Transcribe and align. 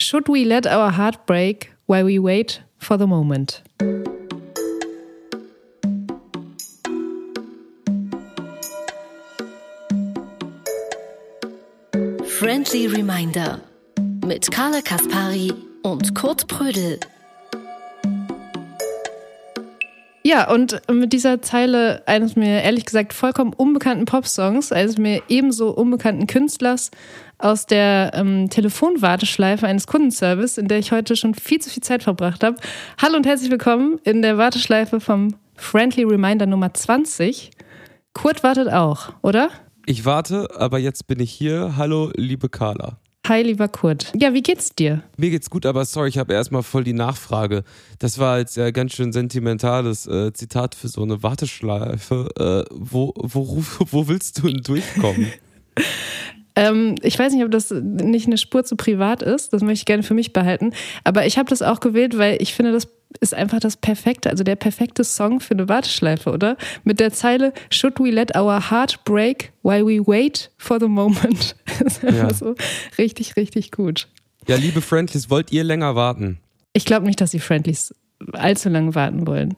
Should 0.00 0.28
we 0.30 0.46
let 0.46 0.66
our 0.66 0.90
heart 0.90 1.26
break 1.26 1.72
while 1.84 2.06
we 2.06 2.18
wait 2.18 2.62
for 2.78 2.96
the 2.96 3.06
moment? 3.06 3.60
Friendly 12.38 12.88
Reminder 12.88 13.60
mit 14.24 14.50
Carla 14.50 14.80
Kaspari 14.80 15.52
und 15.82 16.14
Kurt 16.14 16.48
Prödel. 16.48 16.98
Ja, 20.30 20.48
und 20.48 20.80
mit 20.88 21.12
dieser 21.12 21.42
Zeile 21.42 22.04
eines 22.06 22.36
mir 22.36 22.62
ehrlich 22.62 22.84
gesagt 22.84 23.14
vollkommen 23.14 23.52
unbekannten 23.52 24.04
Popsongs, 24.04 24.70
eines 24.70 24.96
mir 24.96 25.24
ebenso 25.26 25.70
unbekannten 25.72 26.28
Künstlers 26.28 26.92
aus 27.38 27.66
der 27.66 28.12
ähm, 28.14 28.48
Telefonwarteschleife 28.48 29.66
eines 29.66 29.88
Kundenservice, 29.88 30.56
in 30.56 30.68
der 30.68 30.78
ich 30.78 30.92
heute 30.92 31.16
schon 31.16 31.34
viel 31.34 31.58
zu 31.58 31.68
viel 31.68 31.82
Zeit 31.82 32.04
verbracht 32.04 32.44
habe. 32.44 32.58
Hallo 33.02 33.16
und 33.16 33.26
herzlich 33.26 33.50
willkommen 33.50 33.98
in 34.04 34.22
der 34.22 34.38
Warteschleife 34.38 35.00
vom 35.00 35.34
Friendly 35.56 36.04
Reminder 36.04 36.46
Nummer 36.46 36.72
20. 36.72 37.50
Kurt 38.12 38.44
wartet 38.44 38.68
auch, 38.72 39.12
oder? 39.22 39.48
Ich 39.84 40.04
warte, 40.04 40.48
aber 40.54 40.78
jetzt 40.78 41.08
bin 41.08 41.18
ich 41.18 41.32
hier. 41.32 41.74
Hallo, 41.76 42.12
liebe 42.14 42.48
Carla. 42.48 42.99
Hi, 43.28 43.42
lieber 43.42 43.68
Kurt. 43.68 44.12
Ja, 44.16 44.34
wie 44.34 44.42
geht's 44.42 44.74
dir? 44.74 45.02
Mir 45.16 45.30
geht's 45.30 45.50
gut, 45.50 45.66
aber 45.66 45.84
sorry, 45.84 46.08
ich 46.08 46.18
habe 46.18 46.32
erstmal 46.32 46.62
voll 46.62 46.84
die 46.84 46.94
Nachfrage. 46.94 47.64
Das 47.98 48.18
war 48.18 48.38
jetzt 48.38 48.56
ja 48.56 48.70
ganz 48.70 48.94
schön 48.94 49.12
sentimentales 49.12 50.06
äh, 50.06 50.32
Zitat 50.32 50.74
für 50.74 50.88
so 50.88 51.02
eine 51.02 51.22
Warteschleife. 51.22 52.66
Äh, 52.68 52.74
wo, 52.74 53.12
wo, 53.16 53.62
wo 53.78 54.08
willst 54.08 54.38
du 54.38 54.48
denn 54.48 54.62
durchkommen? 54.62 55.32
Ähm, 56.60 56.96
ich 57.00 57.18
weiß 57.18 57.32
nicht, 57.32 57.42
ob 57.42 57.50
das 57.50 57.70
nicht 57.70 58.26
eine 58.26 58.36
Spur 58.36 58.64
zu 58.64 58.76
privat 58.76 59.22
ist. 59.22 59.54
Das 59.54 59.62
möchte 59.62 59.80
ich 59.80 59.84
gerne 59.86 60.02
für 60.02 60.12
mich 60.12 60.34
behalten. 60.34 60.74
Aber 61.04 61.24
ich 61.24 61.38
habe 61.38 61.48
das 61.48 61.62
auch 61.62 61.80
gewählt, 61.80 62.18
weil 62.18 62.36
ich 62.42 62.52
finde, 62.52 62.72
das 62.72 62.86
ist 63.20 63.32
einfach 63.34 63.60
das 63.60 63.78
perfekte, 63.78 64.28
also 64.28 64.44
der 64.44 64.56
perfekte 64.56 65.02
Song 65.02 65.40
für 65.40 65.54
eine 65.54 65.70
Warteschleife, 65.70 66.30
oder? 66.30 66.58
Mit 66.84 67.00
der 67.00 67.14
Zeile 67.14 67.54
Should 67.70 67.98
we 67.98 68.10
let 68.10 68.36
our 68.36 68.70
heart 68.70 69.02
break 69.04 69.52
while 69.62 69.86
we 69.86 70.06
wait 70.06 70.50
for 70.58 70.78
the 70.78 70.86
moment? 70.86 71.56
Das 71.80 71.96
ist 71.96 72.04
einfach 72.04 72.30
ja. 72.30 72.34
so 72.34 72.54
richtig, 72.98 73.36
richtig 73.36 73.70
gut. 73.70 74.06
Ja, 74.46 74.56
liebe 74.56 74.82
Friendlies, 74.82 75.30
wollt 75.30 75.50
ihr 75.50 75.64
länger 75.64 75.94
warten? 75.94 76.38
Ich 76.74 76.84
glaube 76.84 77.06
nicht, 77.06 77.22
dass 77.22 77.30
die 77.30 77.40
Friendlies 77.40 77.94
allzu 78.32 78.68
lange 78.68 78.94
warten 78.94 79.26
wollen. 79.26 79.56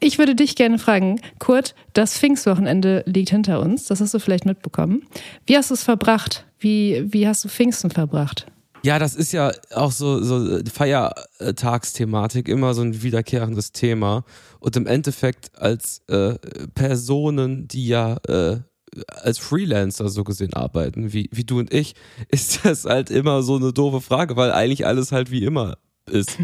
Ich 0.00 0.18
würde 0.18 0.34
dich 0.34 0.56
gerne 0.56 0.78
fragen, 0.78 1.20
Kurt, 1.38 1.74
das 1.92 2.18
Pfingstwochenende 2.18 3.02
liegt 3.06 3.30
hinter 3.30 3.60
uns, 3.60 3.86
das 3.86 4.00
hast 4.00 4.14
du 4.14 4.18
vielleicht 4.18 4.46
mitbekommen. 4.46 5.02
Wie 5.46 5.56
hast 5.56 5.70
du 5.70 5.74
es 5.74 5.82
verbracht? 5.82 6.44
Wie, 6.58 7.04
wie 7.12 7.26
hast 7.26 7.44
du 7.44 7.48
Pfingsten 7.48 7.90
verbracht? 7.90 8.46
Ja, 8.84 8.98
das 8.98 9.14
ist 9.14 9.32
ja 9.32 9.52
auch 9.74 9.92
so, 9.92 10.22
so 10.22 10.60
Feiertagsthematik, 10.72 12.48
immer 12.48 12.74
so 12.74 12.82
ein 12.82 13.02
wiederkehrendes 13.02 13.70
Thema. 13.70 14.24
Und 14.58 14.76
im 14.76 14.86
Endeffekt 14.86 15.56
als 15.56 16.02
äh, 16.08 16.34
Personen, 16.74 17.68
die 17.68 17.86
ja 17.86 18.16
äh, 18.26 18.58
als 19.06 19.38
Freelancer 19.38 20.08
so 20.08 20.24
gesehen 20.24 20.52
arbeiten, 20.54 21.12
wie, 21.12 21.28
wie 21.32 21.44
du 21.44 21.60
und 21.60 21.72
ich, 21.72 21.94
ist 22.28 22.64
das 22.64 22.84
halt 22.84 23.10
immer 23.10 23.42
so 23.42 23.56
eine 23.56 23.72
doofe 23.72 24.00
Frage, 24.00 24.36
weil 24.36 24.50
eigentlich 24.50 24.84
alles 24.84 25.12
halt 25.12 25.30
wie 25.30 25.44
immer 25.44 25.76
ist. 26.10 26.36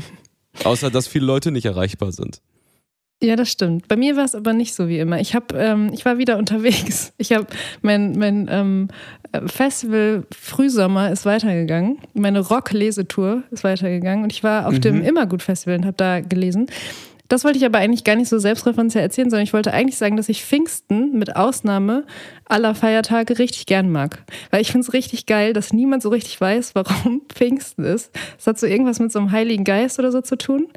Außer 0.64 0.90
dass 0.90 1.06
viele 1.06 1.26
Leute 1.26 1.50
nicht 1.50 1.66
erreichbar 1.66 2.12
sind. 2.12 2.40
Ja, 3.20 3.34
das 3.34 3.50
stimmt. 3.50 3.88
Bei 3.88 3.96
mir 3.96 4.16
war 4.16 4.24
es 4.24 4.36
aber 4.36 4.52
nicht 4.52 4.74
so 4.74 4.86
wie 4.86 4.98
immer. 5.00 5.18
Ich 5.18 5.34
habe, 5.34 5.56
ähm, 5.56 5.90
ich 5.92 6.04
war 6.04 6.18
wieder 6.18 6.38
unterwegs. 6.38 7.12
Ich 7.18 7.32
habe 7.32 7.46
mein, 7.82 8.12
mein 8.12 8.48
ähm, 8.50 8.88
Festival 9.46 10.24
Frühsommer 10.32 11.10
ist 11.10 11.26
weitergegangen. 11.26 11.98
Meine 12.14 12.40
Rock-Lesetour 12.40 13.42
ist 13.50 13.64
weitergegangen 13.64 14.24
und 14.24 14.32
ich 14.32 14.44
war 14.44 14.66
auf 14.66 14.74
mhm. 14.74 14.80
dem 14.80 15.02
Immergut-Festival 15.02 15.78
und 15.78 15.84
habe 15.84 15.96
da 15.96 16.20
gelesen. 16.20 16.66
Das 17.28 17.44
wollte 17.44 17.58
ich 17.58 17.64
aber 17.64 17.78
eigentlich 17.78 18.04
gar 18.04 18.16
nicht 18.16 18.28
so 18.28 18.38
selbstreferenziell 18.38 19.02
erzählen, 19.02 19.28
sondern 19.28 19.44
ich 19.44 19.52
wollte 19.52 19.72
eigentlich 19.72 19.98
sagen, 19.98 20.16
dass 20.16 20.30
ich 20.30 20.44
Pfingsten 20.44 21.18
mit 21.18 21.36
Ausnahme 21.36 22.04
aller 22.46 22.74
Feiertage 22.74 23.38
richtig 23.38 23.66
gern 23.66 23.90
mag. 23.90 24.24
Weil 24.50 24.62
ich 24.62 24.72
finde 24.72 24.86
es 24.86 24.94
richtig 24.94 25.26
geil, 25.26 25.52
dass 25.52 25.72
niemand 25.72 26.02
so 26.02 26.08
richtig 26.08 26.40
weiß, 26.40 26.74
warum 26.74 27.22
Pfingsten 27.28 27.84
ist. 27.84 28.10
Es 28.38 28.46
hat 28.46 28.58
so 28.58 28.66
irgendwas 28.66 28.98
mit 28.98 29.12
so 29.12 29.18
einem 29.18 29.30
Heiligen 29.30 29.64
Geist 29.64 29.98
oder 29.98 30.10
so 30.10 30.22
zu 30.22 30.36
tun. 30.36 30.68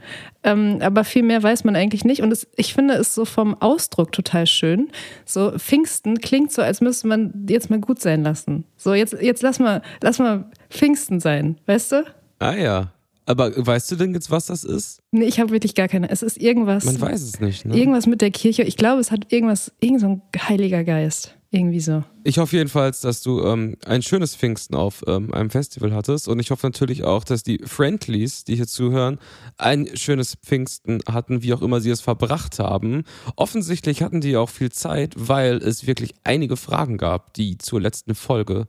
Ähm, 0.44 0.80
aber 0.82 1.04
viel 1.04 1.24
mehr 1.24 1.42
weiß 1.42 1.64
man 1.64 1.76
eigentlich 1.76 2.04
nicht. 2.04 2.22
Und 2.22 2.32
es, 2.32 2.48
ich 2.58 2.74
finde 2.74 2.96
es 2.96 3.16
so 3.16 3.26
vom 3.26 3.60
Ausdruck 3.62 4.12
total 4.12 4.46
schön. 4.46 4.90
So 5.26 5.58
Pfingsten 5.58 6.20
klingt 6.20 6.52
so, 6.52 6.62
als 6.62 6.82
müsste 6.82 7.08
man 7.08 7.46
jetzt 7.48 7.70
mal 7.70 7.80
gut 7.80 8.02
sein 8.02 8.24
lassen. 8.24 8.66
So, 8.76 8.94
jetzt, 8.94 9.14
jetzt 9.22 9.42
lass 9.42 9.60
mal, 9.60 9.82
lass 10.02 10.20
mal 10.20 10.50
Pfingsten 10.70 11.20
sein, 11.20 11.60
weißt 11.66 11.94
du? 11.94 12.06
Ah 12.40 12.56
ja. 12.56 12.92
Aber 13.26 13.52
weißt 13.56 13.92
du 13.92 13.96
denn 13.96 14.14
jetzt, 14.14 14.32
was 14.32 14.48
das 14.48 14.64
ist? 14.64 15.02
Nee, 15.12 15.26
ich 15.26 15.40
habe 15.40 15.52
wirklich 15.52 15.76
gar 15.76 15.88
keine. 15.88 16.10
Es 16.10 16.24
ist 16.24 16.38
irgendwas. 16.42 16.86
Man 16.86 17.00
weiß 17.00 17.22
es 17.22 17.40
nicht, 17.40 17.66
ne? 17.66 17.78
Irgendwas 17.78 18.08
mit 18.08 18.22
der 18.22 18.32
Kirche. 18.32 18.64
Ich 18.64 18.78
glaube, 18.78 19.00
es 19.00 19.12
hat 19.12 19.32
irgendwas, 19.32 19.72
irgend 19.80 20.02
so 20.02 20.08
ein 20.08 20.22
heiliger 20.38 20.84
Geist. 20.84 21.38
Irgendwie 21.54 21.82
so. 21.82 22.06
Ich 22.24 22.38
hoffe 22.38 22.56
jedenfalls, 22.56 23.02
dass 23.02 23.22
du 23.22 23.42
ähm, 23.44 23.76
ein 23.86 24.02
schönes 24.02 24.38
Pfingsten 24.38 24.74
auf 24.74 25.04
ähm, 25.06 25.34
einem 25.34 25.50
Festival 25.50 25.94
hattest. 25.94 26.30
Und 26.30 26.40
ich 26.40 26.50
hoffe 26.50 26.66
natürlich 26.66 27.04
auch, 27.04 27.26
dass 27.26 27.44
die 27.44 27.60
Friendlies, 27.66 28.46
die 28.46 28.56
hier 28.56 28.68
zuhören, 28.68 29.20
ein 29.58 29.90
schönes 29.96 30.36
Pfingsten 30.36 31.00
hatten, 31.10 31.44
wie 31.44 31.54
auch 31.54 31.62
immer 31.62 31.82
sie 31.82 31.90
es 31.90 32.00
verbracht 32.00 32.60
haben. 32.60 33.04
Offensichtlich 33.36 34.02
hatten 34.02 34.22
die 34.22 34.38
auch 34.38 34.50
viel 34.50 34.72
Zeit, 34.72 35.14
weil 35.18 35.58
es 35.58 35.86
wirklich 35.86 36.14
einige 36.24 36.56
Fragen 36.56 36.98
gab, 36.98 37.34
die 37.34 37.58
zur 37.58 37.82
letzten 37.82 38.16
Folge 38.16 38.68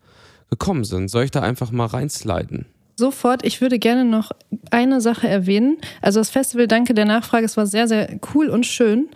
gekommen 0.50 0.82
sind. 0.82 1.08
Soll 1.08 1.22
ich 1.22 1.30
da 1.30 1.40
einfach 1.40 1.70
mal 1.70 1.86
reinsliden? 1.86 2.66
Sofort, 3.02 3.44
ich 3.44 3.60
würde 3.60 3.80
gerne 3.80 4.04
noch 4.04 4.30
eine 4.70 5.00
Sache 5.00 5.26
erwähnen. 5.26 5.78
Also 6.02 6.20
das 6.20 6.30
Festival, 6.30 6.68
danke 6.68 6.94
der 6.94 7.04
Nachfrage, 7.04 7.44
es 7.44 7.56
war 7.56 7.66
sehr, 7.66 7.88
sehr 7.88 8.20
cool 8.32 8.48
und 8.48 8.64
schön. 8.64 9.08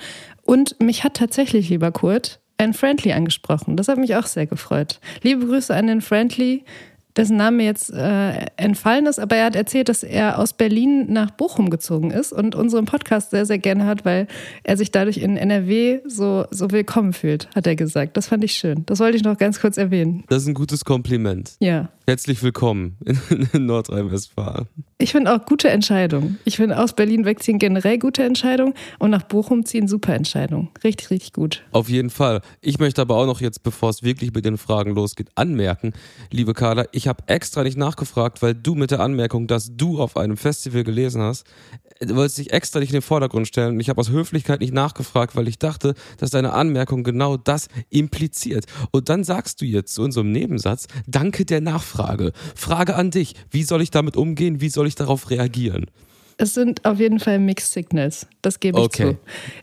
Und 0.42 0.74
mich 0.80 1.04
hat 1.04 1.14
tatsächlich, 1.14 1.69
lieber 1.69 1.92
Kurt, 1.92 2.41
ein 2.58 2.75
Friendly 2.75 3.12
angesprochen. 3.12 3.76
Das 3.76 3.86
hat 3.86 3.98
mich 3.98 4.16
auch 4.16 4.26
sehr 4.26 4.46
gefreut. 4.46 4.98
Liebe 5.22 5.46
Grüße 5.46 5.72
an 5.72 5.86
den 5.86 6.00
Friendly 6.00 6.64
dessen 7.16 7.36
Name 7.36 7.62
jetzt 7.62 7.92
äh, 7.92 8.46
entfallen 8.56 9.06
ist, 9.06 9.20
aber 9.20 9.36
er 9.36 9.46
hat 9.46 9.54
erzählt, 9.54 9.88
dass 9.88 10.02
er 10.02 10.41
aus 10.41 10.52
Berlin 10.52 11.12
nach 11.12 11.30
Bochum 11.30 11.70
gezogen 11.70 12.10
ist 12.10 12.32
und 12.32 12.56
unseren 12.56 12.86
Podcast 12.86 13.30
sehr, 13.30 13.46
sehr 13.46 13.58
gerne 13.58 13.86
hat, 13.86 14.04
weil 14.04 14.26
er 14.64 14.76
sich 14.76 14.91
dadurch 14.91 15.19
in 15.19 15.36
NRW 15.36 16.00
so, 16.06 16.46
so 16.50 16.72
willkommen 16.72 17.12
fühlt, 17.12 17.48
hat 17.54 17.69
er 17.69 17.76
gesagt. 17.76 18.16
Das 18.16 18.26
fand 18.26 18.42
ich 18.42 18.54
schön. 18.54 18.84
Das 18.86 18.98
wollte 18.98 19.16
ich 19.16 19.22
noch 19.22 19.38
ganz 19.38 19.60
kurz 19.60 19.76
erwähnen. 19.76 20.25
Das 20.28 20.42
ist 20.42 20.48
ein 20.48 20.54
gutes 20.54 20.84
Kompliment. 20.84 21.52
Ja. 21.60 21.88
Herzlich 22.09 22.41
willkommen 22.44 22.97
in, 23.05 23.49
in 23.53 23.67
Nordrhein-Westfalen. 23.67 24.69
Ich 24.99 25.11
finde 25.11 25.34
auch 25.34 25.44
gute 25.44 25.71
Entscheidung. 25.71 26.37
Ich 26.44 26.55
finde 26.55 26.78
aus 26.78 26.93
Berlin 26.93 27.25
wegziehen 27.25 27.59
generell 27.59 27.99
gute 27.99 28.22
Entscheidung 28.22 28.75
und 29.00 29.11
nach 29.11 29.25
Bochum 29.25 29.65
ziehen 29.67 29.89
super 29.89 30.15
Entscheidung. 30.15 30.71
Richtig, 30.84 31.11
richtig 31.11 31.33
gut. 31.33 31.65
Auf 31.72 31.89
jeden 31.89 32.11
Fall. 32.11 32.43
Ich 32.61 32.78
möchte 32.78 33.03
aber 33.03 33.17
auch 33.17 33.27
noch 33.27 33.41
jetzt, 33.41 33.65
bevor 33.65 33.91
es 33.91 34.05
wirklich 34.05 34.33
mit 34.33 34.44
den 34.44 34.56
Fragen 34.56 34.94
losgeht, 34.94 35.31
anmerken, 35.34 35.94
liebe 36.31 36.55
Carla, 36.55 36.87
ich 36.93 37.09
habe 37.09 37.25
extra 37.27 37.65
nicht 37.65 37.77
nachgefragt, 37.77 38.41
weil 38.41 38.55
du 38.55 38.77
mit 38.77 38.93
der 38.93 39.00
Anmerkung, 39.00 39.49
dass 39.49 39.77
du 39.77 40.00
auf 40.00 40.17
einem 40.17 40.37
Festival 40.37 40.84
gelesen 40.84 41.23
hast, 41.23 41.44
du 42.00 42.16
wolltest 42.16 42.38
dich 42.38 42.52
extra 42.52 42.80
nicht 42.80 42.90
in 42.90 42.96
den 42.96 43.02
Vordergrund 43.02 43.48
stellen. 43.48 43.74
Und 43.74 43.80
ich 43.80 43.88
habe 43.88 44.00
aus 44.00 44.10
Höflichkeit 44.10 44.60
nicht 44.60 44.74
nachgefragt, 44.74 45.36
weil 45.36 45.48
ich 45.48 45.58
dachte, 45.58 45.94
dass 46.18 46.30
deine 46.30 46.52
Anmerkung 46.52 47.04
genau 47.04 47.36
das 47.36 47.68
impliziert. 47.90 48.66
Und 48.90 49.08
dann 49.08 49.24
sagst 49.24 49.60
du 49.60 49.64
jetzt 49.64 49.94
so 49.94 50.02
einem 50.02 50.32
Nebensatz, 50.32 50.86
danke 51.06 51.44
der 51.44 51.60
Nachfrage. 51.60 52.32
Frage 52.54 52.94
an 52.96 53.10
dich, 53.10 53.34
wie 53.50 53.62
soll 53.62 53.82
ich 53.82 53.90
damit 53.90 54.16
umgehen? 54.16 54.60
Wie 54.60 54.68
soll 54.68 54.86
ich 54.86 54.94
darauf 54.94 55.30
reagieren? 55.30 55.86
Es 56.38 56.52
sind 56.52 56.84
auf 56.84 57.00
jeden 57.00 57.18
Fall 57.18 57.38
Mixed 57.38 57.72
Signals. 57.72 58.26
Das 58.42 58.60
gebe 58.60 58.78
ich 58.78 58.84
okay. 58.84 59.12
zu. 59.12 59.18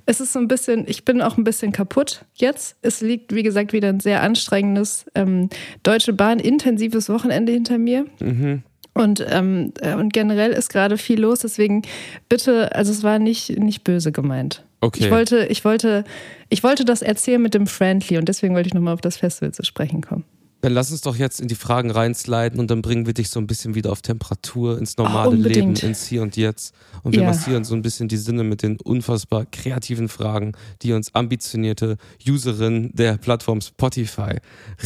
Es 0.07 0.19
ist 0.19 0.33
so 0.33 0.39
ein 0.39 0.47
bisschen, 0.47 0.85
ich 0.87 1.05
bin 1.05 1.21
auch 1.21 1.37
ein 1.37 1.43
bisschen 1.43 1.71
kaputt 1.71 2.25
jetzt. 2.33 2.77
Es 2.81 3.01
liegt, 3.01 3.33
wie 3.35 3.43
gesagt, 3.43 3.73
wieder 3.73 3.89
ein 3.89 3.99
sehr 3.99 4.23
anstrengendes 4.23 5.05
ähm, 5.13 5.49
Deutsche 5.83 6.13
Bahn 6.13 6.39
intensives 6.39 7.09
Wochenende 7.09 7.51
hinter 7.51 7.77
mir. 7.77 8.05
Mhm. 8.19 8.63
Und, 8.93 9.25
ähm, 9.27 9.73
äh, 9.81 9.95
und 9.95 10.13
generell 10.13 10.51
ist 10.51 10.69
gerade 10.69 10.97
viel 10.97 11.19
los, 11.19 11.39
deswegen 11.39 11.81
bitte, 12.29 12.75
also 12.75 12.91
es 12.91 13.01
war 13.01 13.17
nicht, 13.17 13.57
nicht 13.57 13.83
böse 13.83 14.11
gemeint. 14.11 14.63
Okay. 14.81 15.05
Ich 15.05 15.11
wollte, 15.11 15.45
ich 15.47 15.65
wollte, 15.65 16.03
ich 16.49 16.63
wollte 16.63 16.85
das 16.85 17.01
erzählen 17.01 17.41
mit 17.41 17.53
dem 17.53 17.65
Friendly 17.65 18.17
und 18.17 18.29
deswegen 18.29 18.53
wollte 18.53 18.67
ich 18.67 18.73
nochmal 18.73 18.93
auf 18.93 19.01
das 19.01 19.17
Festival 19.17 19.53
zu 19.53 19.63
sprechen 19.63 20.01
kommen. 20.01 20.25
Dann 20.63 20.71
lass 20.71 20.91
uns 20.91 21.01
doch 21.01 21.17
jetzt 21.17 21.41
in 21.41 21.49
die 21.49 21.55
Fragen 21.55 21.91
reinsliden 21.91 22.57
und 22.57 22.71
dann 22.71 22.81
bringen 22.81 23.05
wir 23.05 23.13
dich 23.13 23.29
so 23.29 23.37
ein 23.37 23.47
bisschen 23.47 23.75
wieder 23.75 23.91
auf 23.91 24.01
Temperatur, 24.01 24.77
ins 24.77 24.95
normale 24.95 25.31
oh, 25.31 25.33
Leben, 25.33 25.75
ins 25.75 26.07
Hier 26.07 26.21
und 26.21 26.37
Jetzt. 26.37 26.73
Und 27.03 27.15
wir 27.15 27.23
ja. 27.23 27.27
massieren 27.27 27.65
so 27.65 27.75
ein 27.75 27.81
bisschen 27.81 28.07
die 28.07 28.15
Sinne 28.15 28.45
mit 28.45 28.63
den 28.63 28.79
unfassbar 28.79 29.45
kreativen 29.45 30.07
Fragen, 30.07 30.53
die 30.81 30.93
uns 30.93 31.13
ambitionierte 31.13 31.97
Userinnen 32.25 32.91
der 32.93 33.17
Plattform 33.17 33.59
Spotify 33.59 34.37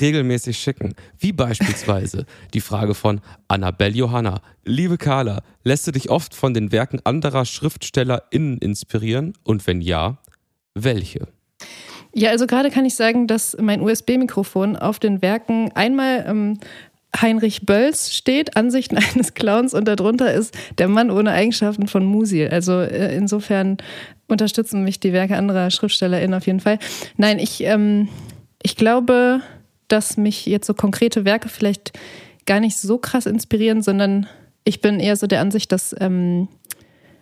regelmäßig 0.01 0.57
schicken. 0.57 0.95
Wie 1.19 1.31
beispielsweise 1.31 2.25
die 2.55 2.61
Frage 2.61 2.95
von 2.95 3.21
Annabelle 3.47 3.93
Johanna. 3.93 4.41
Liebe 4.65 4.97
Carla, 4.97 5.43
lässt 5.63 5.85
du 5.85 5.91
dich 5.91 6.09
oft 6.09 6.33
von 6.33 6.55
den 6.55 6.71
Werken 6.71 7.01
anderer 7.03 7.45
SchriftstellerInnen 7.45 8.57
inspirieren? 8.57 9.33
Und 9.43 9.67
wenn 9.67 9.81
ja, 9.81 10.17
welche? 10.73 11.27
Ja, 12.17 12.31
also 12.31 12.47
gerade 12.47 12.71
kann 12.71 12.83
ich 12.83 12.95
sagen, 12.95 13.27
dass 13.27 13.55
mein 13.61 13.79
USB-Mikrofon 13.79 14.75
auf 14.75 14.97
den 14.97 15.21
Werken 15.21 15.71
einmal 15.75 16.25
ähm, 16.27 16.57
Heinrich 17.15 17.67
Bölls 17.67 18.11
steht, 18.11 18.57
Ansichten 18.57 18.97
eines 19.13 19.35
Clowns 19.35 19.75
und 19.75 19.87
darunter 19.87 20.33
ist 20.33 20.57
der 20.79 20.87
Mann 20.87 21.11
ohne 21.11 21.29
Eigenschaften 21.31 21.87
von 21.87 22.03
Musil. 22.03 22.49
Also 22.49 22.81
äh, 22.81 23.15
insofern 23.15 23.77
unterstützen 24.27 24.83
mich 24.83 24.99
die 24.99 25.13
Werke 25.13 25.37
anderer 25.37 25.69
SchriftstellerInnen 25.69 26.33
auf 26.33 26.47
jeden 26.47 26.59
Fall. 26.59 26.79
Nein, 27.17 27.37
ich, 27.37 27.63
ähm, 27.63 28.09
ich 28.63 28.75
glaube, 28.75 29.41
dass 29.87 30.17
mich 30.17 30.47
jetzt 30.47 30.65
so 30.65 30.73
konkrete 30.73 31.23
Werke 31.23 31.49
vielleicht 31.49 31.99
gar 32.47 32.59
nicht 32.59 32.77
so 32.77 32.97
krass 32.97 33.27
inspirieren, 33.27 33.83
sondern 33.83 34.25
ich 34.63 34.81
bin 34.81 34.99
eher 34.99 35.17
so 35.17 35.27
der 35.27 35.41
Ansicht, 35.41 35.71
dass, 35.71 35.95
ähm, 35.99 36.47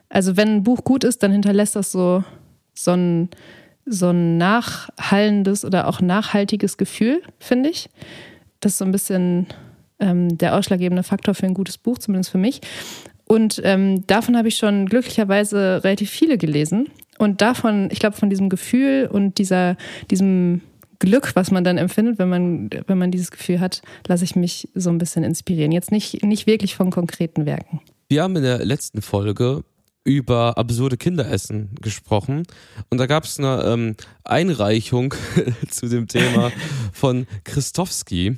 also 0.08 0.38
wenn 0.38 0.48
ein 0.56 0.64
Buch 0.64 0.86
gut 0.86 1.04
ist, 1.04 1.22
dann 1.22 1.34
hinterlässt 1.34 1.76
das 1.76 1.92
so, 1.92 2.24
so 2.74 2.92
ein, 2.92 3.30
so 3.86 4.10
ein 4.10 4.38
nachhallendes 4.38 5.64
oder 5.64 5.88
auch 5.88 6.02
nachhaltiges 6.02 6.78
Gefühl, 6.78 7.22
finde 7.40 7.70
ich. 7.70 7.90
Das 8.60 8.74
ist 8.74 8.78
so 8.80 8.86
ein 8.86 8.92
bisschen 8.92 9.48
ähm, 10.00 10.38
der 10.38 10.56
ausschlaggebende 10.56 11.04
Faktor 11.04 11.36
für 11.36 11.46
ein 11.46 11.54
gutes 11.54 11.78
Buch, 11.78 11.98
zumindest 11.98 12.32
für 12.32 12.38
mich. 12.38 12.62
Und 13.26 13.62
ähm, 13.64 14.06
davon 14.08 14.38
habe 14.38 14.48
ich 14.48 14.58
schon 14.58 14.88
glücklicherweise 14.88 15.82
relativ 15.84 16.10
viele 16.10 16.38
gelesen. 16.38 16.90
Und 17.18 17.42
davon, 17.42 17.90
ich 17.92 18.00
glaube, 18.00 18.16
von 18.16 18.30
diesem 18.30 18.50
Gefühl 18.50 19.10
und 19.12 19.38
dieser, 19.38 19.78
diesem 20.12 20.62
Glück, 21.00 21.36
was 21.36 21.52
man 21.52 21.64
dann 21.64 21.78
empfindet, 21.78 22.20
wenn 22.20 22.30
man, 22.30 22.70
wenn 22.88 22.98
man 22.98 23.12
dieses 23.12 23.32
Gefühl 23.32 23.60
hat, 23.60 23.82
lasse 24.08 24.24
ich 24.24 24.36
mich 24.36 24.70
so 24.76 24.90
ein 24.90 24.98
bisschen 24.98 25.24
inspirieren. 25.24 25.72
Jetzt 25.72 25.92
nicht, 25.92 26.24
nicht 26.24 26.48
wirklich 26.48 26.76
von 26.76 26.92
konkreten 26.92 27.46
Werken. 27.46 27.82
Wir 28.10 28.24
haben 28.24 28.36
in 28.36 28.44
der 28.44 28.64
letzten 28.64 29.02
Folge 29.02 29.64
über 30.06 30.58
absurde 30.58 30.96
Kinderessen 30.96 31.76
gesprochen. 31.82 32.44
Und 32.90 33.00
da 33.00 33.08
gab 33.08 33.26
es 33.26 33.38
eine 33.40 33.64
ähm, 33.64 33.96
Einreichung 34.24 35.14
zu 35.70 35.90
dem 35.90 36.08
Thema 36.08 36.52
von 36.94 37.28
Christowski. 37.44 38.38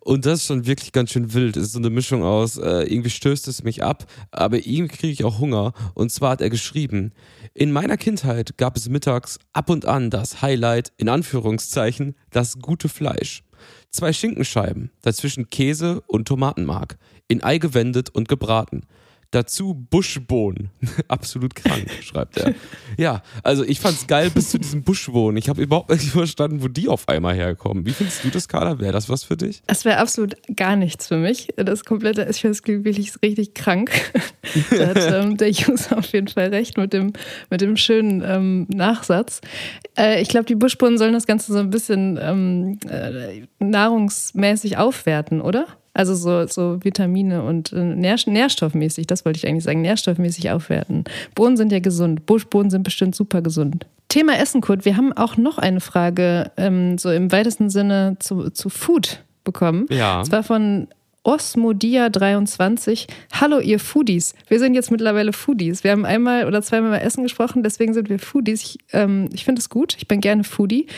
Und 0.00 0.24
das 0.26 0.40
ist 0.40 0.46
schon 0.46 0.66
wirklich 0.66 0.92
ganz 0.92 1.10
schön 1.10 1.34
wild. 1.34 1.56
Es 1.56 1.64
ist 1.64 1.72
so 1.72 1.78
eine 1.78 1.90
Mischung 1.90 2.22
aus, 2.22 2.56
äh, 2.56 2.82
irgendwie 2.82 3.10
stößt 3.10 3.48
es 3.48 3.62
mich 3.62 3.82
ab, 3.82 4.06
aber 4.30 4.58
irgendwie 4.58 4.96
kriege 4.96 5.12
ich 5.12 5.24
auch 5.24 5.38
Hunger. 5.38 5.72
Und 5.94 6.12
zwar 6.12 6.30
hat 6.30 6.40
er 6.40 6.50
geschrieben, 6.50 7.12
in 7.52 7.72
meiner 7.72 7.96
Kindheit 7.96 8.56
gab 8.58 8.76
es 8.76 8.88
mittags 8.88 9.38
ab 9.52 9.70
und 9.70 9.86
an 9.86 10.10
das 10.10 10.42
Highlight, 10.42 10.92
in 10.96 11.08
Anführungszeichen, 11.08 12.14
das 12.30 12.58
gute 12.58 12.88
Fleisch. 12.88 13.42
Zwei 13.90 14.12
Schinkenscheiben, 14.12 14.90
dazwischen 15.02 15.50
Käse 15.50 16.02
und 16.06 16.28
Tomatenmark, 16.28 16.98
in 17.28 17.42
Ei 17.42 17.58
gewendet 17.58 18.10
und 18.10 18.28
gebraten. 18.28 18.82
Dazu 19.30 19.74
Buschbohnen. 19.74 20.70
Absolut 21.08 21.54
krank, 21.54 21.90
schreibt 22.02 22.38
er. 22.38 22.54
Ja, 22.96 23.22
also 23.42 23.64
ich 23.64 23.80
fand's 23.80 24.06
geil 24.06 24.30
bis 24.30 24.50
zu 24.50 24.58
diesem 24.58 24.82
Buschbohnen. 24.82 25.36
Ich 25.36 25.48
habe 25.48 25.62
überhaupt 25.62 25.90
nicht 25.90 26.10
verstanden, 26.10 26.62
wo 26.62 26.68
die 26.68 26.88
auf 26.88 27.08
einmal 27.08 27.34
herkommen. 27.34 27.86
Wie 27.86 27.92
findest 27.92 28.24
du 28.24 28.30
das, 28.30 28.48
Carla? 28.48 28.78
Wäre 28.78 28.92
das 28.92 29.08
was 29.08 29.24
für 29.24 29.36
dich? 29.36 29.62
Das 29.66 29.84
wäre 29.84 29.98
absolut 29.98 30.36
gar 30.56 30.76
nichts 30.76 31.08
für 31.08 31.16
mich. 31.16 31.48
Das 31.56 31.84
komplette, 31.84 32.26
ich 32.30 32.40
finde 32.40 32.52
es 32.52 32.66
wirklich 32.66 33.12
richtig 33.22 33.54
krank. 33.54 33.90
da 34.70 34.86
hat 34.88 34.98
ähm, 35.12 35.36
der 35.36 35.48
User 35.48 35.98
auf 35.98 36.06
jeden 36.12 36.28
Fall 36.28 36.48
recht 36.48 36.76
mit 36.76 36.92
dem, 36.92 37.12
mit 37.50 37.60
dem 37.60 37.76
schönen 37.76 38.22
ähm, 38.24 38.66
Nachsatz. 38.68 39.40
Äh, 39.98 40.22
ich 40.22 40.28
glaube, 40.28 40.46
die 40.46 40.54
Buschbohnen 40.54 40.98
sollen 40.98 41.12
das 41.12 41.26
Ganze 41.26 41.52
so 41.52 41.58
ein 41.58 41.70
bisschen 41.70 42.18
ähm, 42.20 42.78
äh, 42.88 43.46
nahrungsmäßig 43.58 44.76
aufwerten, 44.76 45.40
oder? 45.40 45.66
Also 45.96 46.14
so, 46.14 46.46
so 46.46 46.84
Vitamine 46.84 47.42
und 47.42 47.72
äh, 47.72 47.82
nährstoffmäßig, 47.82 49.06
das 49.06 49.24
wollte 49.24 49.38
ich 49.38 49.48
eigentlich 49.48 49.64
sagen, 49.64 49.80
nährstoffmäßig 49.80 50.50
aufwerten. 50.50 51.04
Bohnen 51.34 51.56
sind 51.56 51.72
ja 51.72 51.78
gesund. 51.78 52.26
Buschbohnen 52.26 52.68
sind 52.70 52.82
bestimmt 52.82 53.14
super 53.16 53.40
gesund. 53.40 53.86
Thema 54.08 54.38
Essen, 54.38 54.60
Kurt. 54.60 54.84
Wir 54.84 54.98
haben 54.98 55.14
auch 55.14 55.38
noch 55.38 55.56
eine 55.56 55.80
Frage, 55.80 56.50
ähm, 56.58 56.98
so 56.98 57.10
im 57.10 57.32
weitesten 57.32 57.70
Sinne 57.70 58.16
zu, 58.18 58.50
zu 58.50 58.68
Food 58.68 59.24
bekommen. 59.42 59.86
Ja. 59.88 60.18
Und 60.18 60.26
zwar 60.26 60.42
von 60.42 60.88
Osmodia23. 61.24 63.06
Hallo, 63.32 63.58
ihr 63.58 63.80
Foodies. 63.80 64.34
Wir 64.48 64.58
sind 64.58 64.74
jetzt 64.74 64.90
mittlerweile 64.90 65.32
Foodies. 65.32 65.82
Wir 65.82 65.92
haben 65.92 66.04
einmal 66.04 66.46
oder 66.46 66.60
zweimal 66.60 66.90
über 66.90 67.00
Essen 67.00 67.22
gesprochen, 67.22 67.62
deswegen 67.62 67.94
sind 67.94 68.10
wir 68.10 68.18
Foodies. 68.18 68.62
Ich, 68.62 68.78
ähm, 68.92 69.30
ich 69.32 69.46
finde 69.46 69.60
es 69.60 69.70
gut. 69.70 69.96
Ich 69.96 70.06
bin 70.06 70.20
gerne 70.20 70.44
Foodie. 70.44 70.88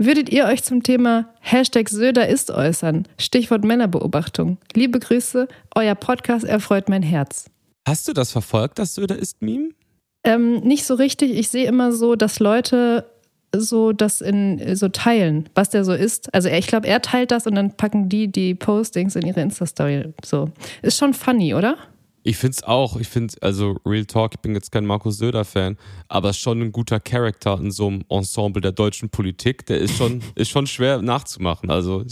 Würdet 0.00 0.28
ihr 0.28 0.44
euch 0.44 0.62
zum 0.62 0.84
Thema 0.84 1.28
Hashtag 1.40 1.88
Söder 1.88 2.28
ist 2.28 2.52
äußern? 2.52 3.08
Stichwort 3.18 3.64
Männerbeobachtung. 3.64 4.58
Liebe 4.74 5.00
Grüße, 5.00 5.48
euer 5.74 5.96
Podcast 5.96 6.44
erfreut 6.44 6.88
mein 6.88 7.02
Herz. 7.02 7.46
Hast 7.84 8.06
du 8.06 8.12
das 8.12 8.30
verfolgt, 8.30 8.78
das 8.78 8.94
Söder 8.94 9.18
ist 9.18 9.42
Meme? 9.42 9.70
Ähm, 10.22 10.60
nicht 10.60 10.84
so 10.86 10.94
richtig. 10.94 11.32
Ich 11.32 11.48
sehe 11.48 11.66
immer 11.66 11.90
so, 11.90 12.14
dass 12.14 12.38
Leute 12.38 13.06
so 13.52 13.90
das 13.90 14.20
in 14.20 14.76
so 14.76 14.88
teilen, 14.88 15.48
was 15.56 15.70
der 15.70 15.84
so 15.84 15.94
ist. 15.94 16.32
Also 16.32 16.48
ich 16.48 16.68
glaube, 16.68 16.86
er 16.86 17.02
teilt 17.02 17.32
das 17.32 17.48
und 17.48 17.56
dann 17.56 17.76
packen 17.76 18.08
die 18.08 18.30
die 18.30 18.54
Postings 18.54 19.16
in 19.16 19.26
ihre 19.26 19.40
Insta-Story. 19.40 20.12
So. 20.24 20.52
Ist 20.80 20.98
schon 20.98 21.12
funny, 21.12 21.54
oder? 21.54 21.76
Ich 22.22 22.36
finde 22.36 22.56
es 22.56 22.62
auch. 22.62 22.96
Ich 22.96 23.08
finde, 23.08 23.34
also 23.40 23.76
Real 23.86 24.04
Talk, 24.04 24.34
ich 24.34 24.40
bin 24.40 24.54
jetzt 24.54 24.72
kein 24.72 24.84
Markus 24.84 25.18
Söder-Fan, 25.18 25.76
aber 26.08 26.32
schon 26.32 26.60
ein 26.60 26.72
guter 26.72 27.00
Charakter 27.00 27.58
in 27.58 27.70
so 27.70 27.86
einem 27.86 28.04
Ensemble 28.08 28.60
der 28.60 28.72
deutschen 28.72 29.08
Politik. 29.08 29.66
Der 29.66 29.78
ist 29.78 29.96
schon, 29.96 30.22
ist 30.34 30.50
schon 30.50 30.66
schwer 30.66 31.00
nachzumachen. 31.00 31.70
Also 31.70 32.04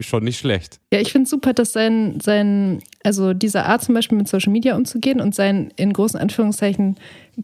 schon 0.00 0.24
nicht 0.24 0.38
schlecht. 0.38 0.80
Ja, 0.92 1.00
ich 1.00 1.12
finde 1.12 1.24
es 1.24 1.30
super, 1.30 1.52
dass 1.52 1.72
sein, 1.72 2.18
sein, 2.20 2.82
also 3.02 3.32
diese 3.32 3.64
Art 3.64 3.82
zum 3.82 3.94
Beispiel 3.94 4.18
mit 4.18 4.28
Social 4.28 4.52
Media 4.52 4.76
umzugehen 4.76 5.20
und 5.20 5.34
sein 5.34 5.72
in 5.76 5.92
großen 5.92 6.18
Anführungszeichen 6.18 6.96